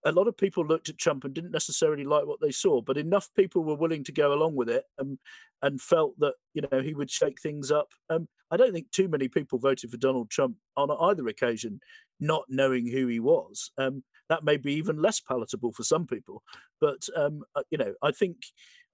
a 0.04 0.12
lot 0.12 0.28
of 0.28 0.36
people 0.36 0.66
looked 0.66 0.88
at 0.88 0.98
Trump 0.98 1.24
and 1.24 1.34
didn't 1.34 1.50
necessarily 1.50 2.04
like 2.04 2.26
what 2.26 2.40
they 2.40 2.50
saw, 2.50 2.80
but 2.80 2.98
enough 2.98 3.30
people 3.34 3.64
were 3.64 3.74
willing 3.74 4.04
to 4.04 4.12
go 4.12 4.32
along 4.32 4.54
with 4.54 4.68
it 4.68 4.84
and, 4.98 5.18
and 5.62 5.80
felt 5.80 6.18
that 6.18 6.34
you 6.52 6.62
know 6.62 6.80
he 6.80 6.94
would 6.94 7.10
shake 7.10 7.40
things 7.40 7.70
up. 7.70 7.88
Um, 8.10 8.28
I 8.50 8.56
don't 8.56 8.72
think 8.72 8.90
too 8.90 9.08
many 9.08 9.28
people 9.28 9.58
voted 9.58 9.90
for 9.90 9.96
Donald 9.96 10.30
Trump 10.30 10.56
on 10.76 10.90
either 10.90 11.26
occasion, 11.26 11.80
not 12.20 12.44
knowing 12.48 12.86
who 12.86 13.06
he 13.06 13.18
was. 13.18 13.70
Um, 13.78 14.04
that 14.28 14.44
may 14.44 14.56
be 14.56 14.74
even 14.74 15.00
less 15.00 15.20
palatable 15.20 15.72
for 15.72 15.84
some 15.84 16.06
people, 16.06 16.42
but 16.80 17.08
um, 17.16 17.42
uh, 17.54 17.62
you 17.70 17.78
know, 17.78 17.94
I 18.02 18.12
think 18.12 18.36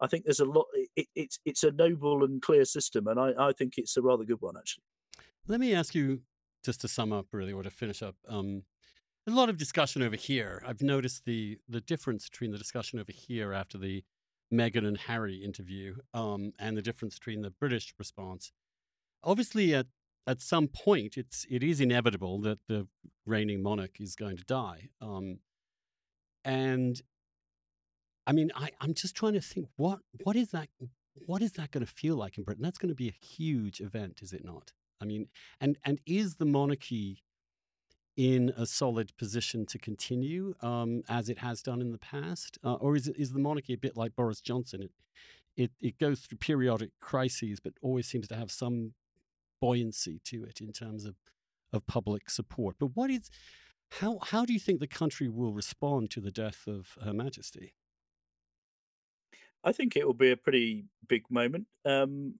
I 0.00 0.06
think 0.06 0.24
there's 0.24 0.40
a 0.40 0.44
lot. 0.44 0.66
It, 0.96 1.08
it's 1.14 1.38
it's 1.44 1.62
a 1.62 1.70
noble 1.70 2.24
and 2.24 2.40
clear 2.40 2.64
system, 2.64 3.06
and 3.06 3.20
I, 3.20 3.32
I 3.38 3.52
think 3.52 3.74
it's 3.76 3.96
a 3.96 4.02
rather 4.02 4.24
good 4.24 4.40
one 4.40 4.56
actually. 4.56 4.84
Let 5.46 5.60
me 5.60 5.74
ask 5.74 5.94
you 5.94 6.22
just 6.64 6.80
to 6.82 6.88
sum 6.88 7.12
up, 7.12 7.26
really, 7.32 7.52
or 7.52 7.62
to 7.62 7.70
finish 7.70 8.02
up, 8.02 8.16
um, 8.28 8.64
a 9.26 9.30
lot 9.30 9.48
of 9.48 9.56
discussion 9.56 10.02
over 10.02 10.16
here. 10.16 10.62
I've 10.66 10.82
noticed 10.82 11.24
the 11.24 11.58
the 11.68 11.80
difference 11.80 12.28
between 12.28 12.52
the 12.52 12.58
discussion 12.58 12.98
over 12.98 13.12
here 13.12 13.52
after 13.52 13.78
the 13.78 14.04
Meghan 14.52 14.86
and 14.86 14.98
Harry 14.98 15.36
interview 15.36 15.96
um, 16.12 16.52
and 16.58 16.76
the 16.76 16.82
difference 16.82 17.18
between 17.18 17.42
the 17.42 17.50
British 17.50 17.94
response. 17.98 18.52
Obviously, 19.22 19.74
at 19.74 19.86
at 20.26 20.40
some 20.40 20.68
point, 20.68 21.16
it's 21.16 21.46
it 21.50 21.62
is 21.62 21.80
inevitable 21.80 22.40
that 22.40 22.58
the 22.68 22.86
reigning 23.26 23.62
monarch 23.62 24.00
is 24.00 24.16
going 24.16 24.36
to 24.36 24.44
die. 24.44 24.88
Um, 25.00 25.40
and 26.44 27.00
I 28.30 28.32
mean, 28.32 28.52
I, 28.54 28.70
I'm 28.80 28.94
just 28.94 29.16
trying 29.16 29.32
to 29.32 29.40
think 29.40 29.66
what 29.74 29.98
what 30.22 30.36
is 30.36 30.52
that 30.52 30.68
what 31.26 31.42
is 31.42 31.52
that 31.54 31.72
going 31.72 31.84
to 31.84 31.92
feel 31.92 32.14
like 32.14 32.38
in 32.38 32.44
Britain? 32.44 32.62
That's 32.62 32.78
going 32.78 32.90
to 32.90 32.94
be 32.94 33.08
a 33.08 33.26
huge 33.26 33.80
event, 33.80 34.20
is 34.22 34.32
it 34.32 34.44
not? 34.44 34.72
I 35.02 35.04
mean, 35.04 35.26
and 35.60 35.76
and 35.84 36.00
is 36.06 36.36
the 36.36 36.44
monarchy 36.44 37.24
in 38.16 38.52
a 38.56 38.66
solid 38.66 39.16
position 39.16 39.66
to 39.66 39.78
continue 39.78 40.54
um, 40.60 41.02
as 41.08 41.28
it 41.28 41.38
has 41.38 41.60
done 41.60 41.80
in 41.80 41.90
the 41.90 41.98
past, 41.98 42.56
uh, 42.62 42.74
or 42.74 42.94
is 42.94 43.08
is 43.08 43.32
the 43.32 43.40
monarchy 43.40 43.72
a 43.72 43.78
bit 43.78 43.96
like 43.96 44.14
Boris 44.14 44.40
Johnson? 44.40 44.82
It, 44.82 44.92
it 45.56 45.70
it 45.80 45.98
goes 45.98 46.20
through 46.20 46.38
periodic 46.38 46.90
crises, 47.00 47.58
but 47.58 47.72
always 47.82 48.06
seems 48.06 48.28
to 48.28 48.36
have 48.36 48.52
some 48.52 48.94
buoyancy 49.60 50.20
to 50.26 50.44
it 50.44 50.60
in 50.60 50.72
terms 50.72 51.04
of 51.04 51.16
of 51.72 51.84
public 51.88 52.30
support. 52.30 52.76
But 52.78 52.94
what 52.94 53.10
is 53.10 53.28
how 53.98 54.20
how 54.22 54.44
do 54.44 54.52
you 54.52 54.60
think 54.60 54.78
the 54.78 54.86
country 54.86 55.28
will 55.28 55.52
respond 55.52 56.12
to 56.12 56.20
the 56.20 56.30
death 56.30 56.68
of 56.68 56.96
Her 57.04 57.12
Majesty? 57.12 57.74
I 59.64 59.72
think 59.72 59.96
it 59.96 60.06
will 60.06 60.14
be 60.14 60.30
a 60.30 60.36
pretty 60.36 60.84
big 61.08 61.24
moment. 61.30 61.66
Um, 61.84 62.34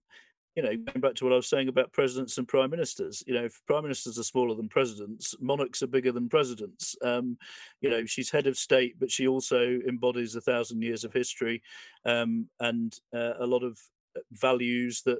you 0.55 0.63
know, 0.63 0.75
going 0.75 0.99
back 0.99 1.15
to 1.15 1.23
what 1.23 1.31
I 1.33 1.37
was 1.37 1.47
saying 1.47 1.69
about 1.69 1.93
presidents 1.93 2.37
and 2.37 2.47
prime 2.47 2.69
ministers, 2.69 3.23
you 3.25 3.33
know, 3.33 3.45
if 3.45 3.61
prime 3.67 3.83
ministers 3.83 4.19
are 4.19 4.23
smaller 4.23 4.53
than 4.53 4.67
presidents, 4.67 5.33
monarchs 5.39 5.81
are 5.81 5.87
bigger 5.87 6.11
than 6.11 6.27
presidents. 6.27 6.95
Um, 7.01 7.37
you 7.79 7.89
know, 7.89 8.05
she's 8.05 8.29
head 8.29 8.47
of 8.47 8.57
state, 8.57 8.99
but 8.99 9.11
she 9.11 9.27
also 9.27 9.79
embodies 9.87 10.35
a 10.35 10.41
thousand 10.41 10.81
years 10.81 11.05
of 11.05 11.13
history 11.13 11.61
um, 12.05 12.49
and 12.59 12.93
uh, 13.15 13.33
a 13.39 13.45
lot 13.45 13.63
of 13.63 13.79
uh, 14.17 14.21
values 14.33 15.01
that 15.05 15.19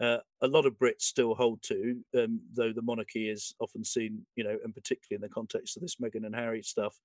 uh, 0.00 0.18
a 0.40 0.46
lot 0.46 0.66
of 0.66 0.78
Brits 0.78 1.02
still 1.02 1.34
hold 1.34 1.62
to, 1.62 1.96
um, 2.16 2.40
though 2.54 2.72
the 2.72 2.80
monarchy 2.80 3.28
is 3.28 3.54
often 3.60 3.84
seen, 3.84 4.24
you 4.34 4.44
know, 4.44 4.56
and 4.64 4.74
particularly 4.74 5.16
in 5.16 5.20
the 5.20 5.34
context 5.34 5.76
of 5.76 5.82
this 5.82 5.96
Meghan 5.96 6.24
and 6.24 6.34
Harry 6.34 6.62
stuff, 6.62 6.98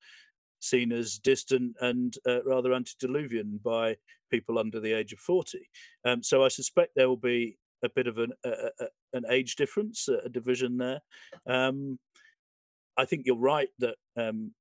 seen 0.66 0.91
as 0.91 1.20
distant 1.20 1.76
and 1.82 2.16
uh, 2.28 2.43
rather 2.43 2.74
antediluvian 2.74 3.59
by 3.63 3.97
people 4.32 4.57
under 4.59 4.80
the 4.80 4.93
age 4.93 5.13
of 5.13 5.20
40. 5.20 5.70
Um, 6.05 6.24
so 6.24 6.43
I 6.43 6.47
suspect 6.47 6.91
there 6.95 7.09
will 7.09 7.18
be 7.18 7.57
a 7.84 7.89
bit 7.89 8.07
of 8.07 8.18
an, 8.18 8.34
an 9.13 9.26
age 9.30 9.55
difference, 9.55 10.07
a 10.07 10.30
division 10.30 10.78
there. 10.78 11.01
Um, 11.47 11.99
I 12.97 13.05
think 13.05 13.24
you're 13.26 13.36
right 13.36 13.70
that 13.80 13.95
um, 14.18 14.53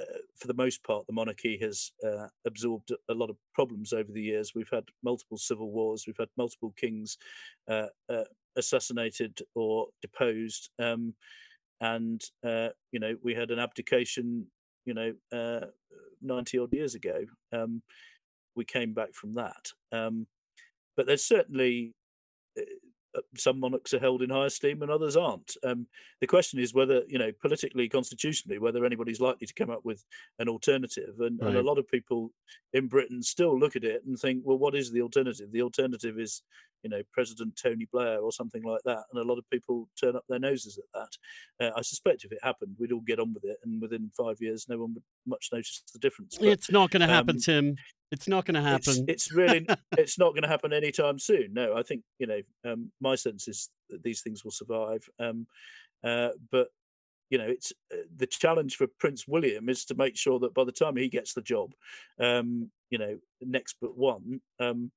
uh, 0.00 0.18
for 0.36 0.46
the 0.46 0.54
most 0.54 0.82
part, 0.84 1.06
the 1.06 1.12
monarchy 1.12 1.58
has 1.58 1.92
uh, 2.04 2.26
absorbed 2.46 2.92
a 3.08 3.14
lot 3.14 3.30
of 3.30 3.36
problems 3.54 3.92
over 3.92 4.10
the 4.10 4.22
years. 4.22 4.52
We've 4.54 4.70
had 4.70 4.84
multiple 5.02 5.36
civil 5.36 5.70
wars, 5.70 6.04
we've 6.06 6.16
had 6.18 6.30
multiple 6.36 6.74
kings 6.76 7.18
uh, 7.68 7.88
uh 8.08 8.24
assassinated 8.56 9.40
or 9.54 9.86
deposed, 10.02 10.70
um, 10.78 11.14
and 11.80 12.22
uh, 12.44 12.68
you 12.90 13.00
know 13.00 13.16
we 13.22 13.34
had 13.34 13.50
an 13.50 13.58
abdication 13.58 14.46
you 14.84 14.94
know, 14.94 15.12
uh, 15.32 15.66
90 16.20 16.58
odd 16.58 16.72
years 16.72 16.94
ago. 16.94 17.24
Um, 17.52 17.82
we 18.54 18.64
came 18.64 18.92
back 18.92 19.14
from 19.14 19.34
that. 19.34 19.66
Um, 19.92 20.26
but 20.96 21.06
there's 21.06 21.24
certainly 21.24 21.94
uh, 22.58 22.62
some 23.36 23.60
monarchs 23.60 23.92
are 23.94 23.98
held 23.98 24.22
in 24.22 24.30
high 24.30 24.46
esteem 24.46 24.82
and 24.82 24.90
others 24.90 25.16
aren't. 25.16 25.56
Um, 25.64 25.86
the 26.20 26.26
question 26.26 26.58
is 26.58 26.74
whether, 26.74 27.02
you 27.08 27.18
know, 27.18 27.30
politically, 27.40 27.88
constitutionally, 27.88 28.58
whether 28.58 28.84
anybody's 28.84 29.20
likely 29.20 29.46
to 29.46 29.54
come 29.54 29.70
up 29.70 29.84
with 29.84 30.04
an 30.38 30.48
alternative. 30.48 31.14
And, 31.18 31.38
right. 31.40 31.48
and, 31.48 31.56
a 31.56 31.62
lot 31.62 31.78
of 31.78 31.88
people 31.88 32.32
in 32.72 32.88
Britain 32.88 33.22
still 33.22 33.58
look 33.58 33.76
at 33.76 33.84
it 33.84 34.02
and 34.06 34.18
think, 34.18 34.42
well, 34.44 34.58
what 34.58 34.74
is 34.74 34.90
the 34.90 35.02
alternative? 35.02 35.52
The 35.52 35.62
alternative 35.62 36.18
is, 36.18 36.42
you 36.82 36.90
know, 36.90 37.02
President 37.12 37.58
Tony 37.62 37.86
Blair 37.92 38.20
or 38.20 38.32
something 38.32 38.62
like 38.62 38.80
that. 38.84 39.04
And 39.12 39.22
a 39.22 39.28
lot 39.28 39.38
of 39.38 39.48
people 39.50 39.88
turn 40.00 40.16
up 40.16 40.24
their 40.28 40.38
noses 40.38 40.78
at 40.78 40.84
that. 41.60 41.66
Uh, 41.66 41.70
I 41.76 41.82
suspect 41.82 42.24
if 42.24 42.32
it 42.32 42.38
happened, 42.42 42.76
we'd 42.78 42.92
all 42.92 43.00
get 43.00 43.20
on 43.20 43.34
with 43.34 43.44
it. 43.44 43.58
And 43.64 43.80
within 43.80 44.10
five 44.16 44.36
years, 44.40 44.66
no 44.68 44.78
one 44.78 44.94
would 44.94 45.04
much 45.26 45.50
notice 45.52 45.82
the 45.92 45.98
difference. 45.98 46.38
But, 46.38 46.48
it's 46.48 46.70
not 46.70 46.90
going 46.90 47.06
to 47.06 47.12
happen, 47.12 47.36
um, 47.36 47.40
Tim. 47.40 47.76
It's 48.12 48.28
not 48.28 48.44
going 48.44 48.54
to 48.54 48.62
happen. 48.62 49.06
It's, 49.08 49.28
it's 49.28 49.32
really, 49.32 49.66
it's 49.98 50.18
not 50.18 50.32
going 50.32 50.42
to 50.42 50.48
happen 50.48 50.72
anytime 50.72 51.18
soon. 51.18 51.54
No, 51.54 51.74
I 51.74 51.82
think 51.82 52.02
you 52.18 52.26
know, 52.26 52.40
um, 52.64 52.92
my 53.00 53.14
sense 53.14 53.48
is 53.48 53.70
that 53.88 54.02
these 54.02 54.20
things 54.20 54.44
will 54.44 54.52
survive. 54.52 55.08
Um, 55.18 55.46
uh, 56.04 56.28
but 56.50 56.68
you 57.30 57.38
know, 57.38 57.46
it's 57.48 57.72
uh, 57.92 58.02
the 58.14 58.26
challenge 58.26 58.76
for 58.76 58.86
Prince 59.00 59.26
William 59.26 59.70
is 59.70 59.86
to 59.86 59.94
make 59.94 60.16
sure 60.16 60.38
that 60.40 60.52
by 60.52 60.64
the 60.64 60.72
time 60.72 60.96
he 60.96 61.08
gets 61.08 61.32
the 61.32 61.40
job, 61.40 61.72
um, 62.20 62.70
you 62.90 62.98
know, 62.98 63.16
next 63.40 63.76
but 63.80 63.96
one, 63.96 64.42
um, 64.60 64.92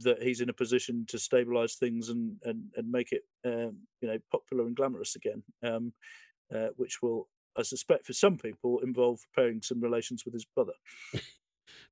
that 0.00 0.22
he's 0.22 0.42
in 0.42 0.50
a 0.50 0.54
position 0.54 1.06
to 1.08 1.18
stabilize 1.18 1.76
things 1.76 2.10
and 2.10 2.36
and 2.44 2.64
and 2.76 2.92
make 2.92 3.10
it, 3.12 3.22
um, 3.46 3.78
you 4.02 4.08
know, 4.08 4.18
popular 4.30 4.66
and 4.66 4.76
glamorous 4.76 5.16
again, 5.16 5.42
um, 5.62 5.94
uh, 6.54 6.68
which 6.76 7.00
will, 7.00 7.26
I 7.56 7.62
suspect, 7.62 8.04
for 8.04 8.12
some 8.12 8.36
people, 8.36 8.80
involve 8.80 9.20
repairing 9.34 9.62
some 9.62 9.80
relations 9.80 10.26
with 10.26 10.34
his 10.34 10.44
brother. 10.44 10.74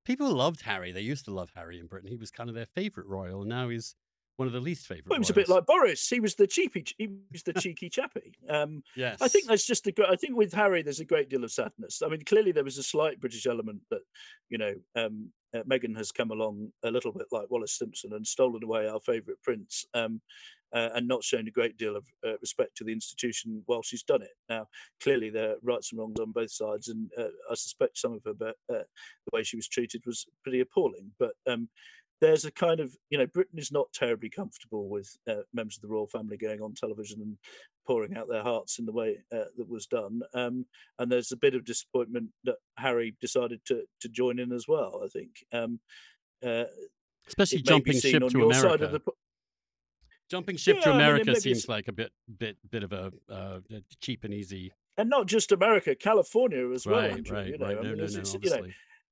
People 0.04 0.32
loved 0.32 0.62
Harry. 0.62 0.92
They 0.92 1.00
used 1.00 1.24
to 1.26 1.32
love 1.32 1.50
Harry 1.54 1.78
in 1.78 1.86
Britain. 1.86 2.10
He 2.10 2.16
was 2.16 2.30
kind 2.30 2.48
of 2.48 2.54
their 2.54 2.66
favorite 2.66 3.06
royal, 3.06 3.42
and 3.42 3.48
now 3.48 3.68
he's 3.68 3.94
one 4.36 4.46
of 4.46 4.52
the 4.52 4.60
least 4.60 4.86
favorite. 4.86 5.08
Well, 5.10 5.16
he 5.16 5.20
was 5.20 5.30
royals. 5.30 5.48
a 5.48 5.50
bit 5.50 5.54
like 5.54 5.66
Boris. 5.66 6.08
He 6.08 6.18
was 6.18 6.34
the 6.34 6.46
cheapy. 6.46 6.84
He 6.98 7.08
was 7.30 7.42
the 7.42 7.52
cheeky 7.52 7.88
chappy. 7.88 8.34
Um, 8.48 8.82
yes. 8.96 9.18
I 9.20 9.28
think 9.28 9.46
that's 9.46 9.66
just 9.66 9.86
a. 9.86 9.92
I 10.08 10.16
think 10.16 10.36
with 10.36 10.52
Harry, 10.52 10.82
there's 10.82 11.00
a 11.00 11.04
great 11.04 11.28
deal 11.28 11.44
of 11.44 11.52
sadness. 11.52 12.02
I 12.02 12.08
mean, 12.08 12.22
clearly 12.24 12.52
there 12.52 12.64
was 12.64 12.78
a 12.78 12.82
slight 12.82 13.20
British 13.20 13.46
element 13.46 13.82
that, 13.90 14.00
you 14.48 14.58
know, 14.58 14.74
um, 14.96 15.30
uh, 15.54 15.62
Meghan 15.64 15.96
has 15.96 16.10
come 16.12 16.30
along 16.30 16.72
a 16.82 16.90
little 16.90 17.12
bit 17.12 17.26
like 17.30 17.50
Wallis 17.50 17.76
Simpson 17.76 18.12
and 18.14 18.26
stolen 18.26 18.64
away 18.64 18.88
our 18.88 19.00
favourite 19.00 19.40
prince. 19.42 19.84
Um, 19.94 20.20
uh, 20.74 20.90
and 20.94 21.06
not 21.06 21.24
shown 21.24 21.48
a 21.48 21.50
great 21.50 21.76
deal 21.76 21.96
of 21.96 22.04
uh, 22.26 22.38
respect 22.40 22.76
to 22.76 22.84
the 22.84 22.92
institution 22.92 23.62
while 23.66 23.82
she's 23.82 24.02
done 24.02 24.22
it. 24.22 24.32
Now, 24.48 24.66
clearly, 25.02 25.30
there 25.30 25.50
are 25.50 25.56
rights 25.62 25.92
and 25.92 26.00
wrongs 26.00 26.20
on 26.20 26.32
both 26.32 26.50
sides, 26.50 26.88
and 26.88 27.10
uh, 27.18 27.28
I 27.50 27.54
suspect 27.54 27.98
some 27.98 28.12
of 28.12 28.22
her, 28.24 28.34
but 28.34 28.56
uh, 28.70 28.84
the 29.26 29.32
way 29.32 29.42
she 29.42 29.56
was 29.56 29.68
treated 29.68 30.02
was 30.06 30.26
pretty 30.42 30.60
appalling. 30.60 31.10
But 31.18 31.32
um, 31.46 31.68
there's 32.20 32.44
a 32.44 32.52
kind 32.52 32.80
of, 32.80 32.96
you 33.10 33.18
know, 33.18 33.26
Britain 33.26 33.58
is 33.58 33.72
not 33.72 33.92
terribly 33.92 34.30
comfortable 34.30 34.88
with 34.88 35.16
uh, 35.28 35.42
members 35.52 35.76
of 35.76 35.82
the 35.82 35.88
royal 35.88 36.06
family 36.06 36.36
going 36.36 36.62
on 36.62 36.72
television 36.74 37.20
and 37.20 37.36
pouring 37.84 38.16
out 38.16 38.28
their 38.28 38.44
hearts 38.44 38.78
in 38.78 38.86
the 38.86 38.92
way 38.92 39.18
uh, 39.32 39.44
that 39.56 39.68
was 39.68 39.86
done. 39.86 40.22
Um, 40.34 40.64
and 40.98 41.10
there's 41.10 41.32
a 41.32 41.36
bit 41.36 41.54
of 41.54 41.64
disappointment 41.64 42.30
that 42.44 42.56
Harry 42.78 43.16
decided 43.20 43.60
to 43.66 43.82
to 44.00 44.08
join 44.08 44.38
in 44.38 44.52
as 44.52 44.66
well. 44.68 45.02
I 45.04 45.08
think. 45.08 45.30
Um, 45.52 45.80
Especially 47.26 47.62
jumping 47.62 47.98
ship 48.00 48.22
to 48.28 48.50
America. 48.50 49.00
Jumping 50.32 50.56
ship 50.56 50.76
yeah, 50.78 50.84
to 50.84 50.92
America 50.92 51.28
I 51.28 51.32
mean, 51.34 51.40
seems 51.42 51.68
like 51.68 51.88
a 51.88 51.92
bit, 51.92 52.10
bit, 52.38 52.56
bit 52.70 52.82
of 52.82 52.94
a 52.94 53.12
uh, 53.30 53.58
cheap 54.00 54.24
and 54.24 54.32
easy. 54.32 54.72
And 54.96 55.10
not 55.10 55.26
just 55.26 55.52
America, 55.52 55.94
California 55.94 56.70
as 56.70 56.86
well. 56.86 57.00
Right, 57.00 57.10
Andrew, 57.10 57.36
right, 57.36 57.46
you 57.48 57.58
know, 57.58 57.66
right. 57.66 57.74
No, 57.74 57.80
I 57.80 57.94
mean, 57.94 57.98
no, 57.98 58.06
no, 58.06 58.38
you 58.40 58.50
know, 58.50 58.66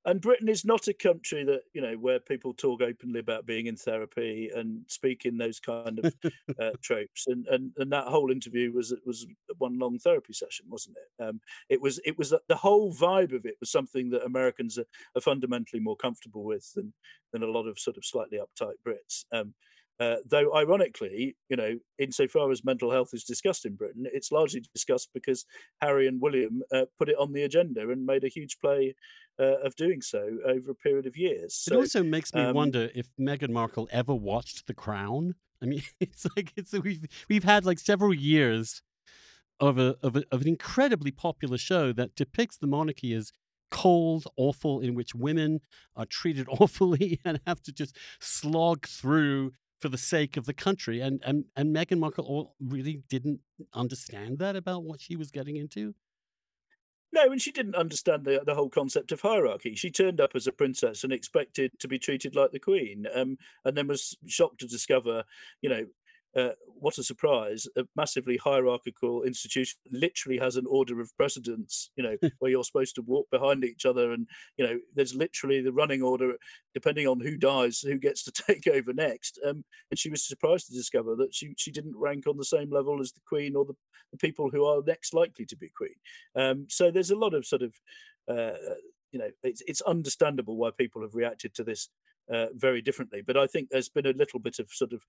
and 0.07 0.21
Britain 0.23 0.49
is 0.49 0.65
not 0.65 0.89
a 0.89 0.95
country 0.95 1.45
that 1.45 1.61
you 1.75 1.83
know 1.83 1.95
where 1.95 2.21
people 2.21 2.55
talk 2.55 2.81
openly 2.81 3.21
about 3.21 3.45
being 3.45 3.67
in 3.67 3.77
therapy 3.77 4.51
and 4.55 4.81
speaking 4.87 5.37
those 5.37 5.61
kind 5.61 5.99
of 5.99 6.15
uh, 6.59 6.71
tropes. 6.81 7.27
And, 7.27 7.47
and 7.49 7.73
and 7.77 7.93
that 7.93 8.07
whole 8.07 8.31
interview 8.31 8.73
was 8.73 8.95
was 9.05 9.27
one 9.59 9.79
long 9.79 9.99
therapy 9.99 10.33
session, 10.33 10.65
wasn't 10.71 10.97
it? 10.97 11.23
Um, 11.23 11.41
it 11.69 11.83
was 11.83 12.01
it 12.07 12.17
was 12.17 12.33
the 12.49 12.57
whole 12.57 12.95
vibe 12.95 13.37
of 13.37 13.45
it 13.45 13.57
was 13.61 13.71
something 13.71 14.09
that 14.11 14.25
Americans 14.25 14.79
are, 14.79 14.87
are 15.17 15.21
fundamentally 15.21 15.81
more 15.81 15.97
comfortable 15.97 16.45
with 16.45 16.73
than 16.73 16.95
than 17.35 17.43
a 17.43 17.51
lot 17.51 17.67
of 17.67 17.79
sort 17.79 17.99
of 17.99 18.05
slightly 18.07 18.39
uptight 18.39 18.77
Brits. 18.87 19.25
Um, 19.33 19.53
uh, 20.01 20.17
though, 20.27 20.55
ironically, 20.57 21.37
you 21.51 21.57
know, 21.57 21.79
insofar 21.99 22.51
as 22.51 22.65
mental 22.65 22.91
health 22.91 23.11
is 23.13 23.23
discussed 23.23 23.67
in 23.67 23.75
Britain, 23.75 24.07
it's 24.13 24.33
largely 24.33 24.63
discussed 24.73 25.11
because 25.13 25.45
Harry 25.83 26.07
and 26.09 26.23
William 26.23 26.63
uh, 26.75 26.87
put 26.99 27.11
it 27.11 27.17
on 27.19 27.33
the 27.33 27.43
agenda 27.43 27.83
and 27.91 28.07
made 28.07 28.25
a 28.25 28.29
huge 28.29 28.59
play 28.61 28.95
uh, 29.39 29.59
of 29.63 29.77
doing 29.77 30.01
so 30.01 30.39
over 30.47 30.71
a 30.71 30.75
period 30.75 31.07
of 31.07 31.19
years. 31.19 31.55
So, 31.55 31.75
it 31.75 31.77
also 31.77 32.03
makes 32.03 32.33
me 32.33 32.41
um, 32.41 32.55
wonder 32.55 32.89
if 32.95 33.11
Meghan 33.21 33.51
Markle 33.51 33.89
ever 33.93 34.15
watched 34.15 34.67
The 34.67 34.75
Crown. 34.75 35.35
I 35.63 35.67
mean, 35.67 35.83
it's 36.01 36.27
like 36.35 36.55
it's 36.57 36.73
we've 36.73 37.05
we've 37.29 37.45
had 37.45 37.67
like 37.67 37.79
several 37.79 38.15
years 38.15 38.81
of 39.61 39.79
a, 39.79 39.97
of 40.03 40.17
a 40.17 40.25
of 40.33 40.41
an 40.41 40.49
incredibly 40.49 41.11
popular 41.11 41.59
show 41.59 41.93
that 41.93 42.15
depicts 42.15 42.57
the 42.57 42.67
monarchy 42.67 43.13
as 43.13 43.33
cold, 43.71 44.25
awful, 44.37 44.81
in 44.81 44.95
which 44.95 45.15
women 45.15 45.61
are 45.95 46.07
treated 46.07 46.47
awfully 46.61 47.21
and 47.25 47.41
have 47.47 47.63
to 47.63 47.73
just 47.73 47.97
slog 48.19 48.87
through 48.87 49.53
for 49.81 49.89
the 49.89 49.99
sake 49.99 50.37
of 50.37 50.47
the 50.47 50.55
country. 50.55 51.01
And 51.01 51.21
and 51.25 51.45
and 51.57 51.75
Meghan 51.75 51.99
Markle 51.99 52.55
really 52.61 53.03
didn't 53.09 53.41
understand 53.73 54.39
that 54.39 54.57
about 54.57 54.85
what 54.85 55.01
she 55.01 55.17
was 55.17 55.31
getting 55.31 55.57
into. 55.57 55.95
No, 57.13 57.33
and 57.33 57.43
she 57.43 57.51
didn't 57.51 57.75
understand 57.75 58.25
the 58.25 58.43
the 58.45 58.55
whole 58.55 58.71
concept 58.71 59.11
of 59.11 59.21
hierarchy. 59.21 59.75
She 59.75 59.91
turned 59.91 60.21
up 60.21 60.33
as 60.35 60.47
a 60.47 60.53
princess 60.53 61.03
and 61.03 61.13
expected 61.13 61.73
to 61.81 61.89
be 61.89 61.99
treated 61.99 62.37
like 62.37 62.53
the 62.53 62.61
queen, 62.61 63.07
um, 63.15 63.37
and 63.65 63.77
then 63.77 63.89
was 63.89 64.17
shocked 64.27 64.61
to 64.61 64.69
discover, 64.69 65.25
you 65.61 65.69
know, 65.69 65.87
uh, 66.37 66.51
what 66.67 66.99
a 66.99 67.03
surprise! 67.03 67.67
A 67.77 67.85
massively 67.97 68.37
hierarchical 68.37 69.23
institution 69.25 69.79
literally 69.91 70.39
has 70.39 70.57
an 70.57 70.67
order 70.67 71.01
of 71.01 71.15
precedence. 71.17 71.91
You 71.97 72.05
know, 72.05 72.17
where 72.39 72.51
you're 72.51 72.65
supposed 72.65 72.95
to 72.97 73.03
walk 73.03 73.27
behind 73.31 73.65
each 73.65 73.85
other, 73.85 74.13
and 74.13 74.27
you 74.57 74.67
know, 74.67 74.79
there's 74.95 75.15
literally 75.15 75.61
the 75.61 75.73
running 75.73 76.03
order 76.03 76.35
depending 76.73 77.09
on 77.09 77.21
who 77.21 77.37
dies, 77.37 77.81
who 77.81 77.99
gets 77.99 78.23
to 78.25 78.31
take 78.47 78.67
over 78.69 78.93
next. 78.93 79.41
Um, 79.47 79.65
and 79.91 79.99
she 79.99 80.11
was 80.11 80.27
surprised 80.27 80.69
to 80.69 80.73
discover 80.75 81.17
that 81.17 81.35
she 81.35 81.55
she 81.57 81.71
didn't 81.71 81.97
rank 81.97 82.27
on 82.27 82.37
the 82.37 82.45
same 82.45 82.71
level 82.71 83.01
as 83.01 83.13
the 83.13 83.21
Queen 83.27 83.57
or 83.57 83.65
the, 83.65 83.75
the 84.13 84.19
people 84.19 84.51
who 84.51 84.65
are 84.65 84.83
next 84.87 85.15
likely 85.15 85.47
to 85.47 85.57
be 85.57 85.71
Queen. 85.77 85.97
Um, 86.37 86.67
so 86.69 86.91
there's 86.91 87.11
a 87.11 87.17
lot 87.17 87.35
of 87.35 87.45
sort 87.45 87.63
of 87.63 87.75
uh, 88.29 88.53
you 89.13 89.19
know, 89.19 89.31
it's, 89.43 89.63
it's 89.67 89.81
understandable 89.83 90.57
why 90.57 90.71
people 90.77 91.03
have 91.03 91.15
reacted 91.15 91.55
to 91.55 91.65
this 91.65 91.89
uh, 92.33 92.47
very 92.55 92.83
differently. 92.83 93.23
But 93.23 93.37
I 93.37 93.47
think 93.47 93.69
there's 93.71 93.89
been 93.89 94.07
a 94.07 94.13
little 94.13 94.41
bit 94.41 94.59
of 94.59 94.71
sort 94.71 94.93
of 94.93 95.07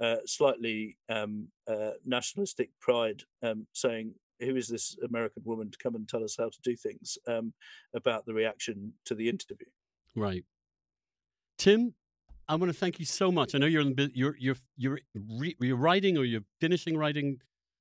uh, 0.00 0.16
slightly 0.26 0.96
um, 1.08 1.48
uh, 1.68 1.92
nationalistic 2.04 2.70
pride 2.80 3.22
um, 3.42 3.66
saying, 3.72 4.14
who 4.40 4.56
is 4.56 4.68
this 4.68 4.96
American 5.06 5.42
woman 5.44 5.70
to 5.70 5.78
come 5.78 5.94
and 5.94 6.08
tell 6.08 6.24
us 6.24 6.36
how 6.38 6.48
to 6.48 6.58
do 6.62 6.74
things 6.74 7.16
um, 7.28 7.52
about 7.94 8.26
the 8.26 8.34
reaction 8.34 8.92
to 9.04 9.14
the 9.14 9.28
interview? 9.28 9.66
Right. 10.16 10.44
Tim, 11.58 11.94
I 12.48 12.56
want 12.56 12.72
to 12.72 12.78
thank 12.78 12.98
you 12.98 13.06
so 13.06 13.30
much. 13.30 13.54
I 13.54 13.58
know 13.58 13.66
you're 13.66 13.84
you're 14.14 14.36
you're 14.38 14.58
you're 14.76 14.98
re, 15.38 15.56
you're 15.60 15.76
writing 15.76 16.18
or 16.18 16.24
you're 16.24 16.44
finishing 16.60 16.96
writing 16.96 17.38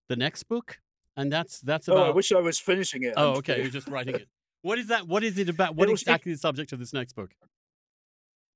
the 0.08 0.16
next 0.16 0.44
book, 0.44 0.80
and 1.18 1.32
that's 1.32 1.60
that's 1.62 1.88
about. 1.88 2.08
Oh, 2.08 2.12
I 2.12 2.12
wish 2.12 2.32
I 2.32 2.40
was 2.40 2.60
finishing 2.60 3.04
it. 3.04 3.14
Oh, 3.18 3.38
okay, 3.38 3.62
you're 3.62 3.72
just 3.72 3.88
writing 3.88 4.16
it. 4.16 4.28
What 4.62 4.78
is 4.78 4.88
that? 4.88 5.08
What 5.08 5.24
is 5.24 5.40
it 5.40 5.50
about? 5.50 5.76
What 5.76 5.90
exactly 5.90 6.32
the 6.32 6.38
subject 6.38 6.72
of 6.74 6.80
this 6.80 6.94
next 6.94 7.14
book? 7.14 7.32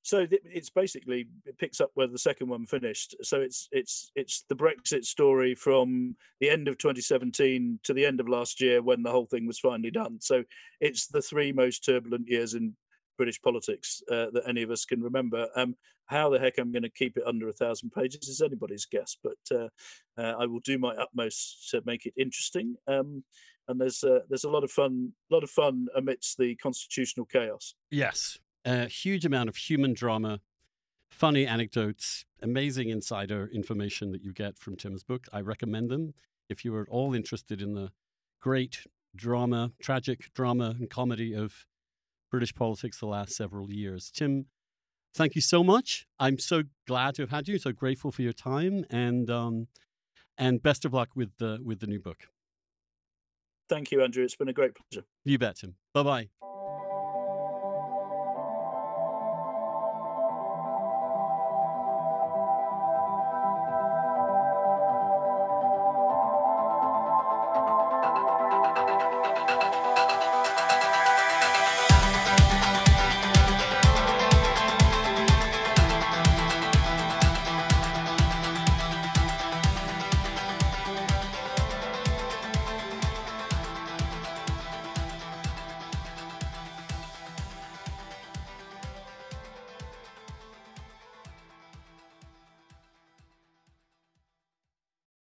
So 0.06 0.28
it's 0.30 0.70
basically 0.70 1.26
it 1.48 1.58
picks 1.58 1.82
up 1.82 1.90
where 1.96 2.06
the 2.06 2.20
second 2.20 2.48
one 2.48 2.68
finished. 2.68 3.16
So 3.24 3.42
it's 3.42 3.68
it's 3.72 4.12
it's 4.16 4.46
the 4.48 4.56
brexit 4.56 5.04
story 5.04 5.56
from 5.56 6.16
the 6.40 6.52
end 6.52 6.68
of 6.68 6.78
2017 6.78 7.80
to 7.84 7.92
the 7.92 8.06
end 8.06 8.20
of 8.20 8.30
last 8.30 8.62
year 8.62 8.84
when 8.84 9.02
the 9.02 9.10
whole 9.10 9.26
thing 9.26 9.48
was 9.48 9.58
finally 9.58 9.90
done. 9.90 10.20
So 10.22 10.44
it's 10.80 11.08
the 11.08 11.24
three 11.24 11.52
most 11.52 11.84
turbulent 11.84 12.28
years 12.28 12.54
in 12.54 12.76
british 13.18 13.42
politics 13.42 14.04
uh, 14.12 14.28
that 14.34 14.44
any 14.48 14.62
of 14.62 14.70
us 14.70 14.86
can 14.86 15.02
remember. 15.02 15.48
Um, 15.56 15.76
how 16.06 16.30
the 16.30 16.38
heck 16.38 16.60
i'm 16.60 16.72
going 16.72 16.84
to 16.84 16.90
keep 16.90 17.18
it 17.18 17.26
under 17.26 17.50
a 17.50 17.54
thousand 17.54 17.90
pages 17.90 18.28
is 18.28 18.42
anybody's 18.42 18.86
guess 18.86 19.18
but 19.24 19.40
uh, 19.52 19.70
uh, 20.22 20.36
i 20.38 20.46
will 20.46 20.60
do 20.60 20.78
my 20.78 20.94
utmost 20.98 21.70
to 21.72 21.82
make 21.84 22.06
it 22.06 22.14
interesting. 22.16 22.76
Um, 22.88 23.24
and 23.68 23.82
there's 23.82 24.04
uh, 24.04 24.20
there's 24.30 24.44
a 24.44 24.52
lot 24.52 24.64
of 24.64 24.70
fun 24.70 25.14
a 25.32 25.34
lot 25.34 25.44
of 25.44 25.50
fun 25.50 25.88
amidst 25.96 26.38
the 26.38 26.56
constitutional 26.58 27.26
chaos. 27.26 27.74
Yes 27.90 28.38
a 28.66 28.88
huge 28.88 29.26
amount 29.26 29.48
of 29.48 29.56
human 29.56 29.94
drama, 29.94 30.40
funny 31.10 31.46
anecdotes, 31.46 32.26
amazing 32.42 32.90
insider 32.90 33.50
information 33.54 34.12
that 34.12 34.22
you 34.22 34.34
get 34.34 34.58
from 34.58 34.76
Tim's 34.76 35.04
book. 35.04 35.28
I 35.32 35.42
recommend 35.42 35.90
them 35.90 36.14
if 36.50 36.66
you 36.66 36.76
are 36.76 36.82
at 36.82 36.90
all 36.90 37.14
interested 37.14 37.62
in 37.62 37.74
the 37.74 37.92
great 38.42 38.86
drama, 39.16 39.72
tragic 39.82 40.34
drama 40.34 40.76
and 40.78 40.90
comedy 40.90 41.34
of 41.34 41.66
British 42.32 42.54
politics 42.54 43.00
the 43.00 43.06
last 43.06 43.36
several 43.36 43.72
years. 43.72 44.12
Tim, 44.12 44.48
thank 45.14 45.36
you 45.36 45.42
so 45.42 45.64
much. 45.64 46.06
I'm 46.20 46.38
so 46.40 46.64
glad 46.88 47.16
to 47.16 47.22
have 47.22 47.30
had 47.30 47.48
you. 47.48 47.58
So 47.58 47.72
grateful 47.72 48.12
for 48.12 48.22
your 48.24 48.34
time 48.34 48.86
and 48.90 49.30
um, 49.30 49.68
and 50.38 50.62
best 50.62 50.86
of 50.86 50.94
luck 50.94 51.10
with 51.16 51.32
the 51.38 51.60
with 51.64 51.80
the 51.80 51.88
new 51.88 52.00
book. 52.00 52.28
Thank 53.70 53.92
you, 53.92 54.04
Andrew. 54.04 54.24
It's 54.24 54.36
been 54.36 54.50
a 54.50 54.54
great 54.54 54.74
pleasure. 54.76 55.06
You 55.24 55.40
bet, 55.40 55.58
Tim. 55.58 55.76
Bye 55.94 56.04
bye. 56.04 56.30